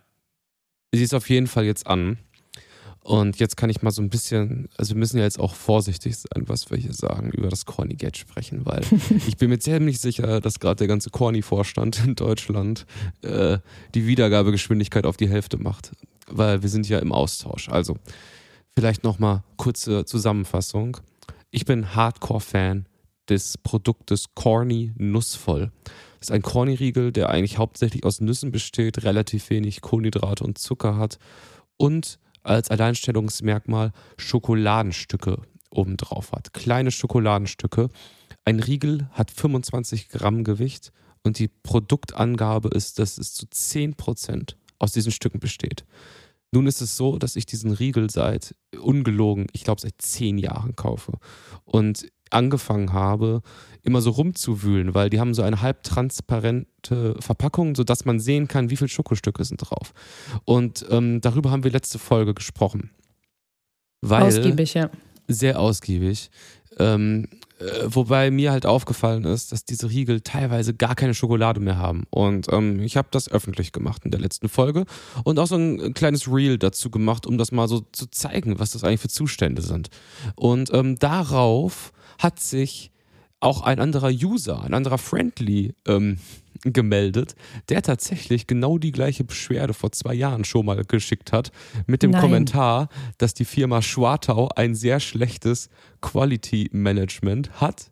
Sie 0.93 1.03
ist 1.03 1.15
auf 1.15 1.29
jeden 1.29 1.47
Fall 1.47 1.65
jetzt 1.65 1.87
an. 1.87 2.19
Und 3.03 3.39
jetzt 3.39 3.57
kann 3.57 3.71
ich 3.71 3.81
mal 3.81 3.91
so 3.91 4.03
ein 4.03 4.11
bisschen, 4.11 4.69
also 4.77 4.95
wir 4.95 4.99
müssen 4.99 5.17
ja 5.17 5.25
jetzt 5.25 5.41
auch 5.41 5.55
vorsichtig 5.55 6.19
sein, 6.19 6.45
was 6.49 6.71
wir 6.71 6.77
hier 6.77 6.93
sagen, 6.93 7.31
über 7.31 7.49
das 7.49 7.65
Corny 7.65 7.95
Gate 7.95 8.19
sprechen, 8.19 8.67
weil 8.67 8.83
ich 9.27 9.39
bin 9.39 9.49
mir 9.49 9.59
ziemlich 9.59 10.01
sicher, 10.01 10.41
dass 10.41 10.61
gerade 10.61 10.77
der 10.77 10.87
ganze 10.87 11.11
Corny-Vorstand 11.11 12.05
in 12.05 12.15
Deutschland 12.15 12.87
äh, 13.23 13.59
die 13.95 14.07
Wiedergabegeschwindigkeit 14.07 15.07
auf 15.07 15.17
die 15.17 15.29
Hälfte 15.29 15.57
macht, 15.57 15.93
weil 16.29 16.63
wir 16.63 16.69
sind 16.69 16.89
ja 16.89 16.99
im 16.99 17.13
Austausch. 17.13 17.71
Also 17.71 17.97
vielleicht 18.75 19.03
nochmal 19.03 19.45
kurze 19.57 20.05
Zusammenfassung. 20.05 20.99
Ich 21.51 21.65
bin 21.65 21.95
Hardcore-Fan 21.95 22.87
des 23.31 23.57
Produktes 23.59 24.27
Corny 24.35 24.93
Nussvoll. 24.97 25.73
Das 26.19 26.29
ist 26.29 26.33
ein 26.33 26.43
Corny-Riegel, 26.43 27.13
der 27.13 27.31
eigentlich 27.31 27.57
hauptsächlich 27.57 28.05
aus 28.05 28.21
Nüssen 28.21 28.53
besteht, 28.53 29.05
relativ 29.05 29.49
wenig 29.49 29.81
Kohlenhydrate 29.81 30.45
und 30.45 30.59
Zucker 30.59 30.99
hat 30.99 31.19
und 31.79 32.19
als 32.43 32.71
Alleinstellungsmerkmal 32.71 33.93
Schokoladenstücke 34.17 35.43
obendrauf 35.71 36.33
hat. 36.33 36.53
Kleine 36.53 36.91
Schokoladenstücke. 36.91 37.89
Ein 38.45 38.61
Riegel 38.61 39.09
hat 39.13 39.31
25 39.31 40.09
Gramm 40.09 40.45
Gewicht 40.45 40.93
und 41.23 41.39
die 41.39 41.49
Produktangabe 41.49 42.69
ist, 42.71 42.99
dass 42.99 43.19
es 43.19 43.35
zu 43.35 43.47
10 43.49 43.95
Prozent 43.95 44.57
aus 44.79 44.93
diesen 44.93 45.13
Stücken 45.13 45.39
besteht. 45.39 45.85
Nun 46.53 46.67
ist 46.67 46.81
es 46.81 46.97
so, 46.97 47.17
dass 47.17 47.37
ich 47.37 47.47
diesen 47.47 47.71
Riegel 47.71 48.11
seit 48.11 48.57
ungelogen, 48.77 49.47
ich 49.53 49.63
glaube 49.63 49.81
seit 49.81 50.01
zehn 50.01 50.37
Jahren 50.37 50.75
kaufe 50.75 51.13
und 51.65 52.11
angefangen 52.31 52.93
habe, 52.93 53.43
immer 53.83 54.01
so 54.01 54.11
rumzuwühlen, 54.11 54.95
weil 54.95 55.11
die 55.11 55.21
haben 55.21 55.35
so 55.35 55.43
eine 55.43 55.63
halbtransparente 55.63 57.17
Verpackung, 57.19 57.75
sodass 57.75 58.05
man 58.05 58.21
sehen 58.21 58.49
kann, 58.49 58.71
wie 58.71 58.77
viele 58.77 58.89
Schokostücke 58.89 59.45
sind 59.45 59.59
drauf. 59.59 59.93
Und 60.45 60.85
ähm, 60.91 61.21
darüber 61.21 61.51
haben 61.51 61.65
wir 61.65 61.71
letzte 61.71 61.99
Folge 61.99 62.35
gesprochen. 62.35 62.91
Weil, 64.03 64.23
ausgiebig, 64.23 64.75
ja. 64.75 64.91
Sehr 65.29 65.61
ausgiebig. 65.61 66.31
Ähm, 66.79 67.29
äh, 67.59 67.65
wobei 67.87 68.31
mir 68.31 68.53
halt 68.53 68.65
aufgefallen 68.65 69.25
ist, 69.25 69.53
dass 69.53 69.65
diese 69.65 69.91
Riegel 69.91 70.23
teilweise 70.23 70.73
gar 70.73 70.95
keine 70.95 71.15
Schokolade 71.15 71.61
mehr 71.61 71.77
haben. 71.77 72.05
Und 72.11 72.47
ähm, 72.51 72.81
ich 72.81 72.97
habe 72.97 73.09
das 73.11 73.31
öffentlich 73.31 73.73
gemacht 73.73 74.05
in 74.05 74.11
der 74.11 74.21
letzten 74.21 74.49
Folge 74.49 74.87
und 75.25 75.39
auch 75.39 75.47
so 75.47 75.57
ein 75.57 75.93
kleines 75.93 76.27
Reel 76.27 76.59
dazu 76.59 76.91
gemacht, 76.91 77.27
um 77.27 77.37
das 77.37 77.53
mal 77.53 77.69
so 77.69 77.81
zu 77.93 78.07
zeigen, 78.07 78.59
was 78.59 78.71
das 78.71 78.83
eigentlich 78.83 79.01
für 79.01 79.09
Zustände 79.09 79.63
sind. 79.63 79.91
Und 80.37 80.73
ähm, 80.73 80.99
darauf 80.99 81.93
hat 82.21 82.39
sich 82.39 82.91
auch 83.41 83.63
ein 83.63 83.81
anderer 83.81 84.11
User, 84.11 84.63
ein 84.63 84.75
anderer 84.75 84.99
Friendly 84.99 85.75
ähm, 85.87 86.19
gemeldet, 86.63 87.35
der 87.71 87.81
tatsächlich 87.81 88.47
genau 88.47 88.77
die 88.77 88.93
gleiche 88.93 89.25
Beschwerde 89.25 89.73
vor 89.73 89.93
zwei 89.93 90.13
Jahren 90.13 90.45
schon 90.45 90.67
mal 90.67 90.85
geschickt 90.85 91.33
hat, 91.33 91.51
mit 91.87 92.03
dem 92.03 92.11
Nein. 92.11 92.21
Kommentar, 92.21 92.89
dass 93.17 93.33
die 93.33 93.47
Firma 93.47 93.81
Schwartau 93.81 94.51
ein 94.55 94.75
sehr 94.75 95.01
schlechtes 95.01 95.71
Quality 96.03 96.69
Management 96.73 97.61
hat. 97.61 97.91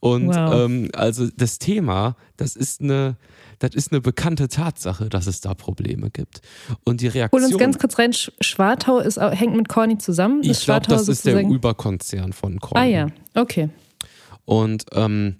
Und 0.00 0.28
wow. 0.28 0.54
ähm, 0.54 0.90
also 0.94 1.28
das 1.36 1.58
Thema, 1.58 2.16
das 2.36 2.56
ist 2.56 2.80
eine, 2.80 3.16
das 3.58 3.74
ist 3.74 3.92
eine 3.92 4.00
bekannte 4.00 4.48
Tatsache, 4.48 5.08
dass 5.08 5.26
es 5.26 5.40
da 5.40 5.54
Probleme 5.54 6.10
gibt. 6.10 6.40
Und 6.84 7.00
die 7.00 7.08
Reaktion. 7.08 7.42
Hol 7.42 7.48
uns 7.48 7.58
ganz 7.58 7.78
kurz 7.78 7.98
rein. 7.98 8.12
Schwartau 8.12 8.98
ist, 8.98 9.18
hängt 9.20 9.56
mit 9.56 9.68
Corny 9.68 9.98
zusammen. 9.98 10.40
Ich 10.42 10.64
glaube, 10.64 10.86
das 10.86 11.08
ist 11.08 11.26
der 11.26 11.40
Überkonzern 11.42 12.32
von 12.32 12.60
Corny. 12.60 12.80
Ah 12.80 12.88
ja, 12.88 13.06
okay. 13.34 13.68
Und 14.44 14.84
ähm, 14.92 15.36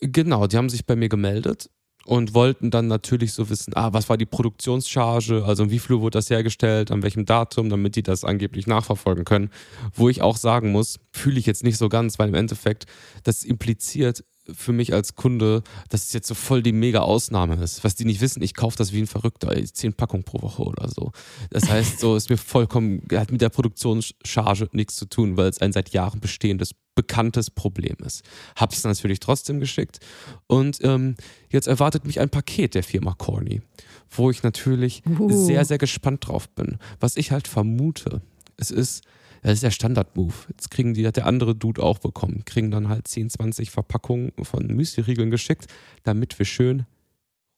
genau, 0.00 0.46
die 0.46 0.56
haben 0.56 0.68
sich 0.68 0.86
bei 0.86 0.96
mir 0.96 1.08
gemeldet 1.08 1.70
und 2.10 2.34
wollten 2.34 2.72
dann 2.72 2.88
natürlich 2.88 3.34
so 3.34 3.50
wissen, 3.50 3.72
ah, 3.76 3.92
was 3.92 4.08
war 4.08 4.18
die 4.18 4.26
Produktionscharge, 4.26 5.44
also 5.44 5.70
wie 5.70 5.78
viel 5.78 6.00
wurde 6.00 6.18
das 6.18 6.28
hergestellt, 6.28 6.90
an 6.90 7.04
welchem 7.04 7.24
Datum, 7.24 7.68
damit 7.68 7.94
die 7.94 8.02
das 8.02 8.24
angeblich 8.24 8.66
nachverfolgen 8.66 9.24
können. 9.24 9.50
Wo 9.94 10.08
ich 10.08 10.20
auch 10.20 10.36
sagen 10.36 10.72
muss, 10.72 10.98
fühle 11.12 11.38
ich 11.38 11.46
jetzt 11.46 11.62
nicht 11.62 11.78
so 11.78 11.88
ganz, 11.88 12.18
weil 12.18 12.26
im 12.26 12.34
Endeffekt 12.34 12.86
das 13.22 13.44
impliziert 13.44 14.24
für 14.52 14.72
mich 14.72 14.92
als 14.92 15.14
Kunde, 15.14 15.62
dass 15.88 16.06
es 16.06 16.12
jetzt 16.12 16.26
so 16.26 16.34
voll 16.34 16.64
die 16.64 16.72
mega 16.72 16.98
Ausnahme 16.98 17.62
ist. 17.62 17.84
Was 17.84 17.94
die 17.94 18.04
nicht 18.04 18.20
wissen, 18.20 18.42
ich 18.42 18.54
kaufe 18.54 18.76
das 18.76 18.92
wie 18.92 18.98
ein 18.98 19.06
Verrückter, 19.06 19.54
zehn 19.72 19.92
Packungen 19.92 20.24
pro 20.24 20.42
Woche 20.42 20.64
oder 20.64 20.88
so. 20.88 21.12
Das 21.50 21.70
heißt, 21.70 22.00
so 22.00 22.16
ist 22.16 22.28
mir 22.28 22.38
vollkommen, 22.38 23.02
hat 23.12 23.30
mit 23.30 23.40
der 23.40 23.50
Produktionscharge 23.50 24.68
nichts 24.72 24.96
zu 24.96 25.06
tun, 25.06 25.36
weil 25.36 25.48
es 25.48 25.60
ein 25.60 25.72
seit 25.72 25.90
Jahren 25.90 26.18
bestehendes, 26.18 26.72
bekanntes 27.00 27.50
Problem 27.50 27.96
ist. 28.04 28.22
Hab's 28.56 28.84
natürlich 28.84 29.20
trotzdem 29.20 29.58
geschickt 29.58 30.00
und 30.46 30.80
ähm, 30.82 31.16
jetzt 31.48 31.66
erwartet 31.66 32.04
mich 32.04 32.20
ein 32.20 32.28
Paket 32.28 32.74
der 32.74 32.82
Firma 32.82 33.14
Corny, 33.16 33.62
wo 34.10 34.30
ich 34.30 34.42
natürlich 34.42 35.02
uh. 35.06 35.46
sehr, 35.46 35.64
sehr 35.64 35.78
gespannt 35.78 36.28
drauf 36.28 36.50
bin. 36.50 36.76
Was 37.00 37.16
ich 37.16 37.32
halt 37.32 37.48
vermute, 37.48 38.20
es 38.58 38.70
ist 38.70 39.02
das 39.42 39.54
ist 39.54 39.62
der 39.62 39.70
Standard-Move. 39.70 40.34
Jetzt 40.50 40.70
kriegen 40.70 40.92
die, 40.92 41.06
hat 41.06 41.16
der 41.16 41.24
andere 41.24 41.54
Dude 41.54 41.82
auch 41.82 41.98
bekommen, 41.98 42.44
kriegen 42.44 42.70
dann 42.70 42.90
halt 42.90 43.08
10, 43.08 43.30
20 43.30 43.70
Verpackungen 43.70 44.32
von 44.42 44.66
Müsli-Riegeln 44.66 45.30
geschickt, 45.30 45.66
damit 46.02 46.38
wir 46.38 46.44
schön 46.44 46.84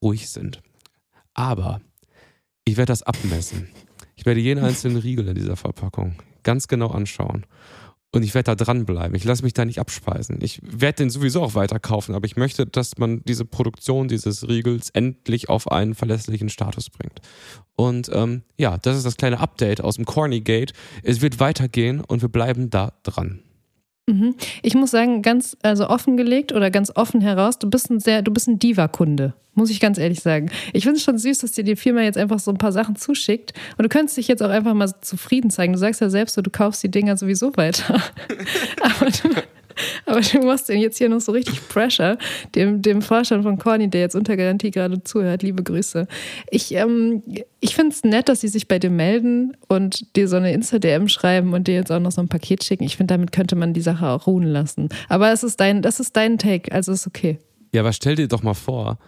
ruhig 0.00 0.28
sind. 0.30 0.62
Aber 1.34 1.80
ich 2.64 2.76
werde 2.76 2.92
das 2.92 3.02
abmessen. 3.02 3.68
Ich 4.14 4.24
werde 4.26 4.38
jeden 4.38 4.62
einzelnen 4.62 4.98
Riegel 4.98 5.26
in 5.26 5.34
dieser 5.34 5.56
Verpackung 5.56 6.14
ganz 6.44 6.68
genau 6.68 6.86
anschauen 6.92 7.46
und 8.14 8.22
ich 8.22 8.34
werde 8.34 8.54
da 8.54 8.64
dranbleiben. 8.64 9.16
Ich 9.16 9.24
lasse 9.24 9.42
mich 9.42 9.54
da 9.54 9.64
nicht 9.64 9.78
abspeisen. 9.78 10.38
Ich 10.42 10.60
werde 10.62 10.96
den 10.96 11.10
sowieso 11.10 11.42
auch 11.42 11.54
weiter 11.54 11.80
kaufen, 11.80 12.14
aber 12.14 12.26
ich 12.26 12.36
möchte, 12.36 12.66
dass 12.66 12.98
man 12.98 13.22
diese 13.24 13.46
Produktion 13.46 14.06
dieses 14.06 14.46
Riegels 14.46 14.90
endlich 14.90 15.48
auf 15.48 15.70
einen 15.72 15.94
verlässlichen 15.94 16.50
Status 16.50 16.90
bringt. 16.90 17.20
Und 17.74 18.10
ähm, 18.12 18.42
ja, 18.58 18.76
das 18.76 18.98
ist 18.98 19.06
das 19.06 19.16
kleine 19.16 19.40
Update 19.40 19.80
aus 19.80 19.96
dem 19.96 20.04
Corny 20.04 20.40
Gate. 20.40 20.74
Es 21.02 21.22
wird 21.22 21.40
weitergehen 21.40 22.00
und 22.00 22.20
wir 22.20 22.28
bleiben 22.28 22.68
da 22.68 22.92
dran. 23.02 23.42
Mhm. 24.06 24.34
Ich 24.62 24.74
muss 24.74 24.90
sagen, 24.90 25.22
ganz 25.22 25.56
also 25.62 25.88
offengelegt 25.88 26.52
oder 26.52 26.70
ganz 26.70 26.90
offen 26.94 27.20
heraus, 27.20 27.58
du 27.58 27.70
bist 27.70 27.90
ein 27.90 28.00
sehr, 28.00 28.22
du 28.22 28.32
bist 28.32 28.48
ein 28.48 28.58
Diva-Kunde, 28.58 29.34
muss 29.54 29.70
ich 29.70 29.78
ganz 29.78 29.96
ehrlich 29.96 30.20
sagen. 30.20 30.50
Ich 30.72 30.82
finde 30.84 30.96
es 30.96 31.04
schon 31.04 31.18
süß, 31.18 31.38
dass 31.38 31.52
dir 31.52 31.62
die 31.62 31.76
Firma 31.76 32.02
jetzt 32.02 32.18
einfach 32.18 32.40
so 32.40 32.50
ein 32.50 32.58
paar 32.58 32.72
Sachen 32.72 32.96
zuschickt 32.96 33.52
und 33.78 33.84
du 33.84 33.88
könntest 33.88 34.16
dich 34.16 34.26
jetzt 34.26 34.42
auch 34.42 34.50
einfach 34.50 34.74
mal 34.74 34.92
zufrieden 35.02 35.50
zeigen. 35.50 35.72
Du 35.72 35.78
sagst 35.78 36.00
ja 36.00 36.10
selbst 36.10 36.34
so, 36.34 36.42
du 36.42 36.50
kaufst 36.50 36.82
die 36.82 36.90
Dinger 36.90 37.16
sowieso 37.16 37.56
weiter. 37.56 37.94
Aber 38.82 39.10
du, 39.10 39.28
aber 40.06 40.20
du 40.20 40.40
machst 40.40 40.68
ihm 40.68 40.78
jetzt 40.78 40.98
hier 40.98 41.08
noch 41.08 41.20
so 41.20 41.32
richtig 41.32 41.68
Pressure, 41.68 42.18
dem, 42.54 42.82
dem 42.82 43.02
Vorstand 43.02 43.42
von 43.42 43.58
Corny, 43.58 43.88
der 43.88 44.02
jetzt 44.02 44.14
unter 44.14 44.36
Garantie 44.36 44.70
gerade 44.70 45.02
zuhört. 45.02 45.42
Liebe 45.42 45.62
Grüße. 45.62 46.06
Ich, 46.50 46.74
ähm, 46.74 47.22
ich 47.60 47.74
finde 47.74 47.92
es 47.92 48.04
nett, 48.04 48.28
dass 48.28 48.40
sie 48.40 48.48
sich 48.48 48.68
bei 48.68 48.78
dir 48.78 48.90
melden 48.90 49.56
und 49.68 50.16
dir 50.16 50.28
so 50.28 50.36
eine 50.36 50.52
Insta-DM 50.52 51.08
schreiben 51.08 51.52
und 51.52 51.68
dir 51.68 51.74
jetzt 51.74 51.92
auch 51.92 52.00
noch 52.00 52.12
so 52.12 52.20
ein 52.20 52.28
Paket 52.28 52.64
schicken. 52.64 52.84
Ich 52.84 52.96
finde, 52.96 53.14
damit 53.14 53.32
könnte 53.32 53.56
man 53.56 53.72
die 53.74 53.80
Sache 53.80 54.06
auch 54.08 54.26
ruhen 54.26 54.46
lassen. 54.46 54.88
Aber 55.08 55.32
es 55.32 55.42
ist 55.42 55.60
dein, 55.60 55.82
das 55.82 56.00
ist 56.00 56.16
dein 56.16 56.38
Take, 56.38 56.72
also 56.72 56.92
ist 56.92 57.06
okay. 57.06 57.38
Ja, 57.72 57.80
aber 57.80 57.92
stell 57.92 58.16
dir 58.16 58.28
doch 58.28 58.42
mal 58.42 58.54
vor, 58.54 58.98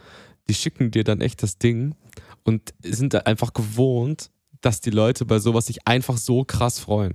die 0.49 0.55
schicken 0.55 0.91
dir 0.91 1.05
dann 1.05 1.21
echt 1.21 1.43
das 1.43 1.59
Ding 1.59 1.95
und 2.45 2.75
sind 2.83 3.27
einfach 3.27 3.53
gewohnt, 3.53 4.31
dass 4.61 4.81
die 4.81 4.91
Leute 4.91 5.25
bei 5.27 5.39
sowas 5.39 5.67
sich 5.67 5.87
einfach 5.87 6.17
so 6.17 6.45
krass 6.45 6.79
freuen. 6.79 7.15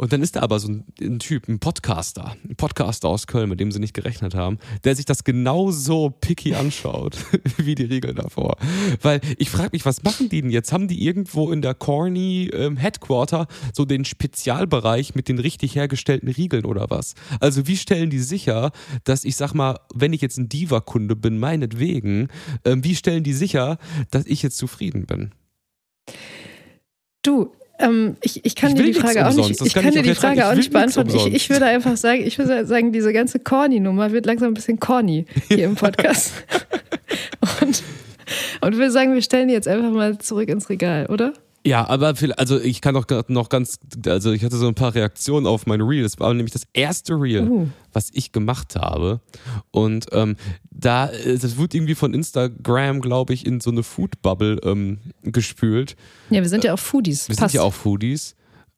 Und 0.00 0.14
dann 0.14 0.22
ist 0.22 0.36
da 0.36 0.40
aber 0.40 0.58
so 0.58 0.68
ein, 0.68 0.84
ein, 0.98 1.18
Typ, 1.18 1.46
ein 1.46 1.58
Podcaster, 1.58 2.34
ein 2.48 2.56
Podcaster 2.56 3.06
aus 3.06 3.26
Köln, 3.26 3.50
mit 3.50 3.60
dem 3.60 3.70
sie 3.70 3.80
nicht 3.80 3.92
gerechnet 3.92 4.34
haben, 4.34 4.56
der 4.82 4.96
sich 4.96 5.04
das 5.04 5.24
genauso 5.24 6.08
picky 6.08 6.54
anschaut, 6.54 7.18
wie 7.58 7.74
die 7.74 7.84
Regeln 7.84 8.16
davor. 8.16 8.56
Weil 9.02 9.20
ich 9.36 9.50
frage 9.50 9.68
mich, 9.72 9.84
was 9.84 10.02
machen 10.02 10.30
die 10.30 10.40
denn 10.40 10.50
jetzt? 10.50 10.72
Haben 10.72 10.88
die 10.88 11.04
irgendwo 11.04 11.52
in 11.52 11.60
der 11.60 11.74
Corny 11.74 12.48
ähm, 12.50 12.78
Headquarter 12.78 13.46
so 13.74 13.84
den 13.84 14.06
Spezialbereich 14.06 15.14
mit 15.14 15.28
den 15.28 15.38
richtig 15.38 15.74
hergestellten 15.74 16.30
Riegeln 16.30 16.64
oder 16.64 16.88
was? 16.88 17.14
Also 17.38 17.66
wie 17.66 17.76
stellen 17.76 18.08
die 18.08 18.20
sicher, 18.20 18.70
dass 19.04 19.26
ich 19.26 19.36
sag 19.36 19.52
mal, 19.52 19.80
wenn 19.94 20.14
ich 20.14 20.22
jetzt 20.22 20.38
ein 20.38 20.48
Diva-Kunde 20.48 21.14
bin, 21.14 21.38
meinetwegen, 21.38 22.28
ähm, 22.64 22.82
wie 22.84 22.96
stellen 22.96 23.22
die 23.22 23.34
sicher, 23.34 23.76
dass 24.10 24.24
ich 24.24 24.42
jetzt 24.42 24.56
zufrieden 24.56 25.04
bin? 25.04 25.32
Du, 27.22 27.52
ähm, 27.80 28.16
ich, 28.20 28.44
ich 28.44 28.54
kann 28.54 28.70
ich 28.70 28.76
dir 28.76 28.84
die 28.84 28.94
Frage 28.94 29.26
auch 29.26 29.34
nicht, 29.34 29.60
ich 29.60 29.74
kann, 29.74 29.84
kann 29.84 29.92
dir 29.92 30.02
die 30.02 30.14
Frage 30.14 30.48
auch 30.48 30.54
nicht 30.54 30.72
beantworten. 30.72 31.10
Ich, 31.14 31.26
ich, 31.26 31.50
würde 31.50 31.66
einfach 31.66 31.96
sagen, 31.96 32.22
ich 32.24 32.38
würde 32.38 32.66
sagen, 32.66 32.92
diese 32.92 33.12
ganze 33.12 33.38
Corny-Nummer 33.38 34.12
wird 34.12 34.26
langsam 34.26 34.48
ein 34.48 34.54
bisschen 34.54 34.80
corny 34.80 35.26
hier 35.48 35.64
im 35.64 35.74
Podcast. 35.74 36.32
und, 37.60 37.82
und 38.60 38.76
würde 38.76 38.90
sagen, 38.90 39.14
wir 39.14 39.22
stellen 39.22 39.48
die 39.48 39.54
jetzt 39.54 39.68
einfach 39.68 39.90
mal 39.90 40.18
zurück 40.18 40.48
ins 40.48 40.68
Regal, 40.68 41.06
oder? 41.06 41.32
Ja, 41.64 41.86
aber 41.86 42.16
viel, 42.16 42.32
also 42.32 42.58
ich 42.58 42.80
kann 42.80 42.94
doch 42.94 43.06
noch 43.28 43.50
ganz, 43.50 43.78
also 44.06 44.32
ich 44.32 44.42
hatte 44.42 44.56
so 44.56 44.66
ein 44.66 44.74
paar 44.74 44.94
Reaktionen 44.94 45.46
auf 45.46 45.66
mein 45.66 45.82
Reel. 45.82 46.02
Das 46.02 46.18
war 46.18 46.32
nämlich 46.32 46.52
das 46.52 46.62
erste 46.72 47.14
Reel, 47.14 47.48
uh. 47.48 47.68
was 47.92 48.08
ich 48.14 48.32
gemacht 48.32 48.76
habe. 48.76 49.20
Und 49.70 50.06
ähm, 50.12 50.36
da, 50.80 51.08
äh, 51.10 51.38
das 51.38 51.56
wurde 51.56 51.76
irgendwie 51.76 51.94
von 51.94 52.14
Instagram, 52.14 53.00
glaube 53.00 53.34
ich, 53.34 53.46
in 53.46 53.60
so 53.60 53.70
eine 53.70 53.82
Food 53.82 54.22
Bubble 54.22 54.58
ähm, 54.64 54.98
gespült. 55.22 55.96
Ja, 56.30 56.42
wir 56.42 56.48
sind 56.48 56.64
ja 56.64 56.74
auch 56.74 56.78
Foodies. 56.78 57.28
Wir 57.28 57.36
Passt. 57.36 57.52
sind 57.52 57.58
ja 57.60 57.62
auch 57.62 57.74
Foodies. 57.74 58.34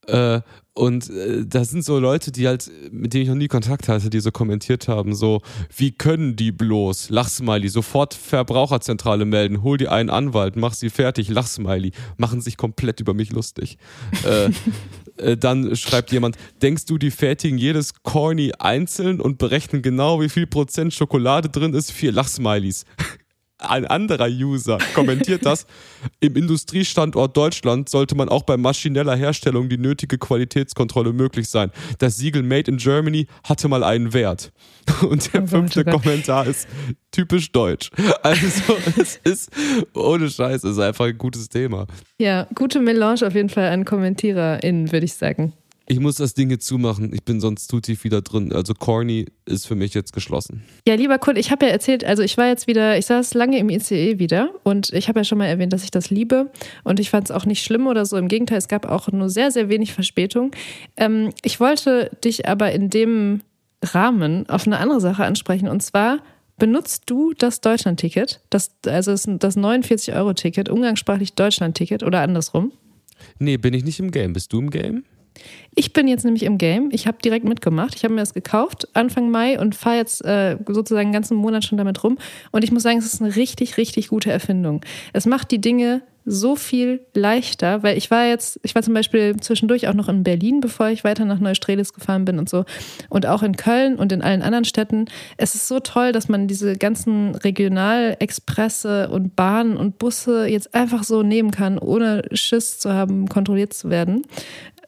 Äh, 0.09 0.41
und 0.75 1.11
äh, 1.11 1.45
da 1.47 1.65
sind 1.65 1.85
so 1.85 1.99
Leute, 1.99 2.33
die 2.33 2.49
halt, 2.49 2.71
mit 2.91 3.13
denen 3.13 3.23
ich 3.23 3.29
noch 3.29 3.37
nie 3.37 3.47
Kontakt 3.47 3.89
hatte, 3.89 4.11
die 4.11 4.21
so 4.21 4.33
kommentiert 4.33 4.89
haben, 4.89 5.15
so, 5.15 5.43
wie 5.77 5.93
können 5.93 6.35
die 6.35 6.51
bloß? 6.51 7.11
Lachsmiley, 7.11 7.69
sofort 7.69 8.15
Verbraucherzentrale 8.15 9.25
melden, 9.25 9.63
hol 9.63 9.77
dir 9.77 9.93
einen 9.93 10.11
Anwalt, 10.11 10.57
mach 10.57 10.75
sie 10.75 10.91
fertig, 10.91 11.29
Lachsmiley, 11.29 11.93
machen 12.17 12.41
sich 12.41 12.57
komplett 12.57 13.01
über 13.01 13.15
mich 13.15 13.31
lustig. 13.33 13.77
äh, 14.25 14.51
dann 15.17 15.77
schreibt 15.77 16.13
jemand, 16.13 16.37
denkst 16.63 16.87
du, 16.87 16.99
die 16.99 17.11
fertigen 17.11 17.59
jedes 17.59 18.03
Corny 18.03 18.53
einzeln 18.59 19.21
und 19.21 19.39
berechnen 19.39 19.83
genau, 19.83 20.21
wie 20.21 20.29
viel 20.29 20.47
Prozent 20.47 20.95
Schokolade 20.95 21.49
drin 21.49 21.75
ist? 21.75 21.93
Vier 21.93 22.13
Lachsmileys 22.13 22.85
ein 23.63 23.87
anderer 23.87 24.29
User 24.29 24.79
kommentiert 24.95 25.45
das. 25.47 25.67
Im 26.21 26.37
Industriestandort 26.37 27.37
Deutschland 27.37 27.89
sollte 27.89 28.15
man 28.15 28.29
auch 28.29 28.43
bei 28.43 28.57
maschineller 28.57 29.17
Herstellung 29.17 29.69
die 29.69 29.79
nötige 29.79 30.19
Qualitätskontrolle 30.19 31.13
möglich 31.13 31.49
sein. 31.49 31.71
Das 31.99 32.17
Siegel 32.17 32.43
Made 32.43 32.71
in 32.71 32.77
Germany 32.77 33.27
hatte 33.45 33.69
mal 33.69 33.85
einen 33.85 34.13
Wert. 34.13 34.53
Und 35.03 35.33
der 35.33 35.45
oh 35.45 35.47
fünfte 35.47 35.85
Gott. 35.85 36.03
Kommentar 36.03 36.47
ist 36.47 36.69
typisch 37.11 37.53
deutsch. 37.53 37.91
Also 38.23 38.77
es 39.01 39.17
ist 39.25 39.51
ohne 39.95 40.29
Scheiß, 40.29 40.65
es 40.65 40.73
ist 40.73 40.79
einfach 40.79 41.07
ein 41.07 41.19
gutes 41.19 41.49
Thema. 41.49 41.87
Ja, 42.19 42.47
gute 42.55 42.81
Melange 42.81 43.27
auf 43.27 43.35
jeden 43.35 43.49
Fall 43.49 43.69
an 43.69 43.85
KommentiererInnen, 43.85 44.93
würde 44.93 45.05
ich 45.05 45.15
sagen. 45.15 45.53
Ich 45.87 45.99
muss 45.99 46.17
das 46.17 46.35
Ding 46.35 46.51
jetzt 46.51 46.67
zumachen. 46.67 47.13
Ich 47.13 47.25
bin 47.25 47.41
sonst 47.41 47.69
zu 47.69 47.81
tief 47.81 48.05
wieder 48.05 48.23
drin. 48.23 48.53
Also 48.53 48.75
Corny 48.75 49.27
ist 49.47 49.67
für 49.67 49.75
mich 49.75 49.95
jetzt 49.95 50.13
geschlossen. 50.13 50.63
Ja, 50.87 50.95
lieber 50.95 51.19
Kurt, 51.19 51.39
ich 51.39 51.51
habe 51.51 51.67
ja 51.67 51.73
erzählt, 51.73 52.05
also 52.05 52.23
ich 52.23 52.37
war 52.39 52.47
jetzt 52.47 52.67
wieder, 52.67 52.97
ich 52.99 53.07
saß 53.07 53.35
lange 53.35 53.59
im 53.59 53.69
ICE 53.69 54.19
wieder 54.19 54.51
und 54.63 54.93
ich 54.93 55.09
habe 55.09 55.21
ja 55.21 55.25
schon 55.25 55.39
mal 55.39 55.47
erwähnt, 55.47 55.73
dass 55.73 55.85
ich 55.85 55.91
das 55.91 56.11
liebe 56.11 56.51
und 56.85 57.01
ich 57.01 57.11
fand 57.11 57.29
es 57.29 57.31
auch 57.31 57.47
nicht 57.47 57.65
schlimm 57.65 57.87
oder 57.87 58.07
so. 58.07 58.17
Im 58.17 58.29
Gegenteil, 58.29 58.59
es 58.59 58.69
gab 58.69 58.87
auch 58.87 59.11
nur 59.11 59.29
sehr, 59.29 59.51
sehr 59.51 59.69
wenig 59.69 59.93
Verspätung. 59.93 60.53
Ähm, 60.97 61.31
ich 61.43 61.59
wollte 61.61 62.11
dich 62.25 62.49
aber 62.49 62.73
in 62.73 62.89
dem 62.89 63.41
Rahmen 63.83 64.49
auf 64.49 64.67
eine 64.67 64.79
andere 64.79 65.01
Sache 65.01 65.25
ansprechen 65.25 65.69
und 65.69 65.83
zwar 65.83 66.21
benutzt 66.59 67.05
du 67.07 67.33
das 67.33 67.61
Deutschland-Ticket, 67.61 68.41
das, 68.51 68.71
also 68.87 69.11
das 69.11 69.57
49-Euro-Ticket, 69.57 70.69
umgangssprachlich 70.69 71.35
Deutschland-Ticket 71.35 72.05
oder 72.05 72.21
andersrum? 72.21 72.73
Nee, 73.39 73.57
bin 73.57 73.75
ich 73.75 73.85
nicht 73.85 73.99
im 73.99 74.11
Game. 74.11 74.33
Bist 74.33 74.53
du 74.53 74.61
im 74.61 74.71
Game? 74.71 75.05
Ich 75.75 75.93
bin 75.93 76.07
jetzt 76.07 76.25
nämlich 76.25 76.43
im 76.43 76.59
Game. 76.59 76.91
Ich 76.93 77.07
habe 77.07 77.19
direkt 77.25 77.47
mitgemacht. 77.47 77.95
Ich 77.95 78.05
habe 78.05 78.13
mir 78.13 78.21
das 78.21 78.35
gekauft 78.35 78.89
Anfang 78.93 79.31
Mai 79.31 79.59
und 79.59 79.75
fahre 79.75 79.97
jetzt 79.97 80.25
äh, 80.25 80.59
sozusagen 80.69 81.07
einen 81.07 81.13
ganzen 81.13 81.37
Monat 81.37 81.65
schon 81.65 81.79
damit 81.79 82.03
rum. 82.05 82.19
Und 82.51 82.63
ich 82.65 82.73
muss 82.73 82.83
sagen, 82.83 82.99
es 82.99 83.07
ist 83.07 83.23
eine 83.23 83.35
richtig, 83.37 83.77
richtig 83.79 84.09
gute 84.09 84.31
Erfindung. 84.31 84.85
Es 85.13 85.27
macht 85.27 85.51
die 85.51 85.61
Dinge 85.61 86.03
so 86.25 86.55
viel 86.55 87.05
leichter, 87.15 87.83
weil 87.83 87.99
ich 87.99 88.11
war 88.11 88.27
jetzt, 88.27 88.61
ich 88.63 88.75
war 88.75 88.83
zum 88.83 88.95
Beispiel 88.95 89.37
zwischendurch 89.39 89.89
auch 89.89 89.95
noch 89.95 90.09
in 90.09 90.23
Berlin, 90.23 90.61
bevor 90.61 90.89
ich 90.89 91.05
weiter 91.05 91.25
nach 91.25 91.41
Neustrelitz 91.41 91.93
gefahren 91.93 92.25
bin 92.25 92.39
und 92.39 92.49
so. 92.49 92.65
Und 93.09 93.27
auch 93.27 93.43
in 93.43 93.57
Köln 93.57 93.97
und 93.97 94.13
in 94.13 94.23
allen 94.23 94.43
anderen 94.43 94.65
Städten. 94.65 95.07
Es 95.37 95.55
ist 95.55 95.67
so 95.67 95.81
toll, 95.81 96.13
dass 96.13 96.29
man 96.29 96.47
diese 96.47 96.77
ganzen 96.77 97.35
Regionalexpresse 97.35 99.09
und 99.09 99.35
Bahnen 99.35 99.77
und 99.77 99.99
Busse 99.99 100.47
jetzt 100.47 100.75
einfach 100.75 101.03
so 101.03 101.23
nehmen 101.23 101.51
kann, 101.51 101.79
ohne 101.79 102.23
Schiss 102.33 102.79
zu 102.79 102.93
haben, 102.93 103.29
kontrolliert 103.29 103.73
zu 103.73 103.91
werden. 103.91 104.23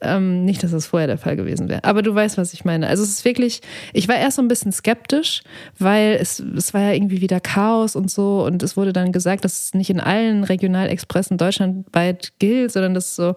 Ähm, 0.04 0.44
nicht, 0.44 0.62
dass 0.62 0.70
das 0.70 0.86
vorher 0.86 1.06
der 1.06 1.18
Fall 1.18 1.36
gewesen 1.36 1.68
wäre. 1.68 1.84
Aber 1.84 2.02
du 2.02 2.14
weißt, 2.14 2.38
was 2.38 2.52
ich 2.52 2.64
meine. 2.64 2.86
Also 2.86 3.02
es 3.02 3.10
ist 3.10 3.24
wirklich, 3.24 3.60
ich 3.92 4.08
war 4.08 4.16
erst 4.16 4.36
so 4.36 4.42
ein 4.42 4.48
bisschen 4.48 4.72
skeptisch, 4.72 5.42
weil 5.78 6.18
es, 6.20 6.40
es 6.40 6.74
war 6.74 6.82
ja 6.82 6.92
irgendwie 6.92 7.20
wieder 7.20 7.40
Chaos 7.40 7.96
und 7.96 8.10
so. 8.10 8.44
Und 8.44 8.62
es 8.62 8.76
wurde 8.76 8.92
dann 8.92 9.12
gesagt, 9.12 9.44
dass 9.44 9.64
es 9.64 9.74
nicht 9.74 9.90
in 9.90 10.00
allen 10.00 10.44
Regionalexpressen 10.44 11.38
deutschlandweit 11.38 12.32
gilt, 12.38 12.72
sondern 12.72 12.94
dass 12.94 13.16
so 13.16 13.34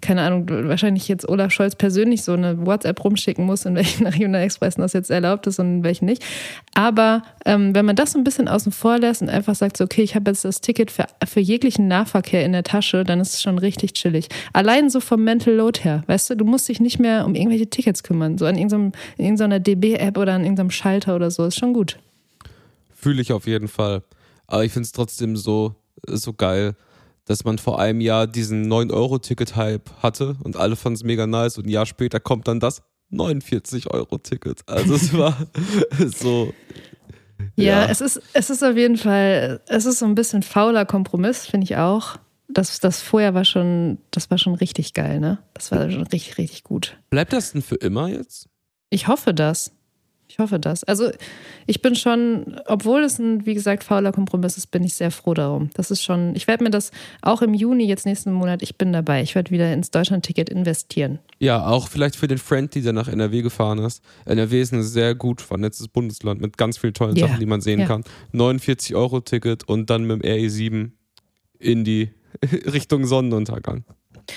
keine 0.00 0.22
Ahnung, 0.22 0.48
wahrscheinlich 0.48 1.08
jetzt 1.08 1.28
Olaf 1.28 1.52
Scholz 1.52 1.74
persönlich 1.74 2.22
so 2.22 2.32
eine 2.32 2.66
WhatsApp 2.66 3.02
rumschicken 3.04 3.44
muss, 3.44 3.64
in 3.64 3.74
welchen 3.74 4.06
Regionalexpressen 4.08 4.82
das 4.82 4.92
jetzt 4.92 5.10
erlaubt 5.10 5.46
ist 5.46 5.58
und 5.58 5.66
in 5.66 5.84
welchen 5.84 6.04
nicht. 6.04 6.24
Aber 6.74 7.22
ähm, 7.44 7.74
wenn 7.74 7.84
man 7.84 7.96
das 7.96 8.12
so 8.12 8.18
ein 8.18 8.24
bisschen 8.24 8.48
außen 8.48 8.72
vor 8.72 8.98
lässt 8.98 9.22
und 9.22 9.28
einfach 9.28 9.54
sagt, 9.54 9.76
so, 9.76 9.84
okay, 9.84 10.02
ich 10.02 10.14
habe 10.14 10.30
jetzt 10.30 10.44
das 10.44 10.60
Ticket 10.60 10.90
für, 10.90 11.06
für 11.26 11.40
jeglichen 11.40 11.88
Nahverkehr 11.88 12.44
in 12.44 12.52
der 12.52 12.62
Tasche, 12.62 13.04
dann 13.04 13.20
ist 13.20 13.34
es 13.34 13.42
schon 13.42 13.58
richtig 13.58 13.94
chillig. 13.94 14.28
Allein 14.52 14.90
so 14.90 15.00
vom 15.00 15.24
Mental 15.24 15.54
Load 15.54 15.80
her, 15.82 16.04
weißt 16.06 16.30
du, 16.30 16.36
du 16.36 16.44
musst 16.44 16.68
dich 16.68 16.80
nicht 16.80 16.98
mehr 16.98 17.24
um 17.24 17.34
irgendwelche 17.34 17.68
Tickets 17.68 18.02
kümmern, 18.02 18.38
so 18.38 18.46
an 18.46 18.56
irgendeiner 18.56 19.60
DB-App 19.60 20.16
oder 20.16 20.34
an 20.34 20.42
irgendeinem 20.42 20.70
Schalter 20.70 21.16
oder 21.16 21.30
so, 21.30 21.44
ist 21.44 21.58
schon 21.58 21.72
gut. 21.72 21.98
Fühle 22.94 23.22
ich 23.22 23.32
auf 23.32 23.46
jeden 23.46 23.68
Fall. 23.68 24.02
Aber 24.46 24.64
ich 24.64 24.72
finde 24.72 24.86
es 24.86 24.92
trotzdem 24.92 25.36
so, 25.36 25.74
so 26.06 26.32
geil, 26.32 26.74
dass 27.28 27.44
man 27.44 27.58
vor 27.58 27.78
einem 27.78 28.00
Jahr 28.00 28.26
diesen 28.26 28.72
9-Euro-Ticket-Hype 28.72 30.02
hatte 30.02 30.36
und 30.42 30.56
alle 30.56 30.76
fanden 30.76 30.96
es 30.96 31.04
mega 31.04 31.26
nice 31.26 31.58
und 31.58 31.66
ein 31.66 31.70
Jahr 31.70 31.84
später 31.84 32.20
kommt 32.20 32.48
dann 32.48 32.58
das 32.58 32.82
49-Euro-Ticket. 33.12 34.62
Also 34.66 34.94
es 34.94 35.16
war 35.16 35.36
so. 36.16 36.52
Ja, 37.54 37.64
ja, 37.64 37.86
Es, 37.86 38.00
ist, 38.00 38.20
es 38.32 38.50
ist 38.50 38.64
auf 38.64 38.76
jeden 38.76 38.96
Fall, 38.96 39.60
es 39.66 39.84
ist 39.84 39.98
so 39.98 40.06
ein 40.06 40.14
bisschen 40.14 40.42
fauler 40.42 40.86
Kompromiss, 40.86 41.46
finde 41.46 41.64
ich 41.64 41.76
auch. 41.76 42.16
Das, 42.48 42.80
das 42.80 43.02
vorher 43.02 43.34
war 43.34 43.44
schon, 43.44 43.98
das 44.10 44.30
war 44.30 44.38
schon 44.38 44.54
richtig 44.54 44.94
geil, 44.94 45.20
ne? 45.20 45.38
Das 45.52 45.70
war 45.70 45.90
schon 45.90 46.04
richtig, 46.04 46.38
richtig 46.38 46.64
gut. 46.64 46.98
Bleibt 47.10 47.34
das 47.34 47.52
denn 47.52 47.60
für 47.60 47.74
immer 47.76 48.08
jetzt? 48.08 48.48
Ich 48.88 49.06
hoffe 49.06 49.34
das. 49.34 49.72
Ich 50.30 50.38
hoffe 50.38 50.58
das. 50.58 50.84
Also 50.84 51.10
ich 51.66 51.80
bin 51.80 51.96
schon, 51.96 52.60
obwohl 52.66 53.02
es 53.02 53.18
ein, 53.18 53.46
wie 53.46 53.54
gesagt, 53.54 53.82
fauler 53.82 54.12
Kompromiss 54.12 54.58
ist, 54.58 54.66
bin 54.66 54.84
ich 54.84 54.92
sehr 54.94 55.10
froh 55.10 55.32
darum. 55.32 55.70
Das 55.72 55.90
ist 55.90 56.02
schon, 56.02 56.36
ich 56.36 56.46
werde 56.46 56.64
mir 56.64 56.70
das 56.70 56.90
auch 57.22 57.40
im 57.40 57.54
Juni, 57.54 57.86
jetzt 57.86 58.04
nächsten 58.04 58.32
Monat, 58.32 58.62
ich 58.62 58.76
bin 58.76 58.92
dabei. 58.92 59.22
Ich 59.22 59.34
werde 59.34 59.50
wieder 59.50 59.72
ins 59.72 59.90
Deutschland-Ticket 59.90 60.50
investieren. 60.50 61.18
Ja, 61.38 61.66
auch 61.66 61.88
vielleicht 61.88 62.14
für 62.14 62.28
den 62.28 62.38
Friend, 62.38 62.72
der 62.74 62.92
nach 62.92 63.08
NRW 63.08 63.40
gefahren 63.40 63.78
ist. 63.78 64.02
NRW 64.26 64.60
ist 64.60 64.72
ein 64.72 64.82
sehr 64.82 65.14
gut 65.14 65.40
vernetztes 65.40 65.88
Bundesland 65.88 66.42
mit 66.42 66.58
ganz 66.58 66.76
vielen 66.76 66.94
tollen 66.94 67.16
yeah. 67.16 67.26
Sachen, 67.26 67.40
die 67.40 67.46
man 67.46 67.62
sehen 67.62 67.80
ja. 67.80 67.86
kann. 67.86 68.04
49 68.32 68.94
Euro 68.94 69.20
Ticket 69.20 69.66
und 69.66 69.88
dann 69.88 70.04
mit 70.04 70.22
dem 70.22 70.30
RE7 70.30 70.90
in 71.58 71.84
die 71.84 72.10
Richtung 72.66 73.06
Sonnenuntergang. 73.06 73.84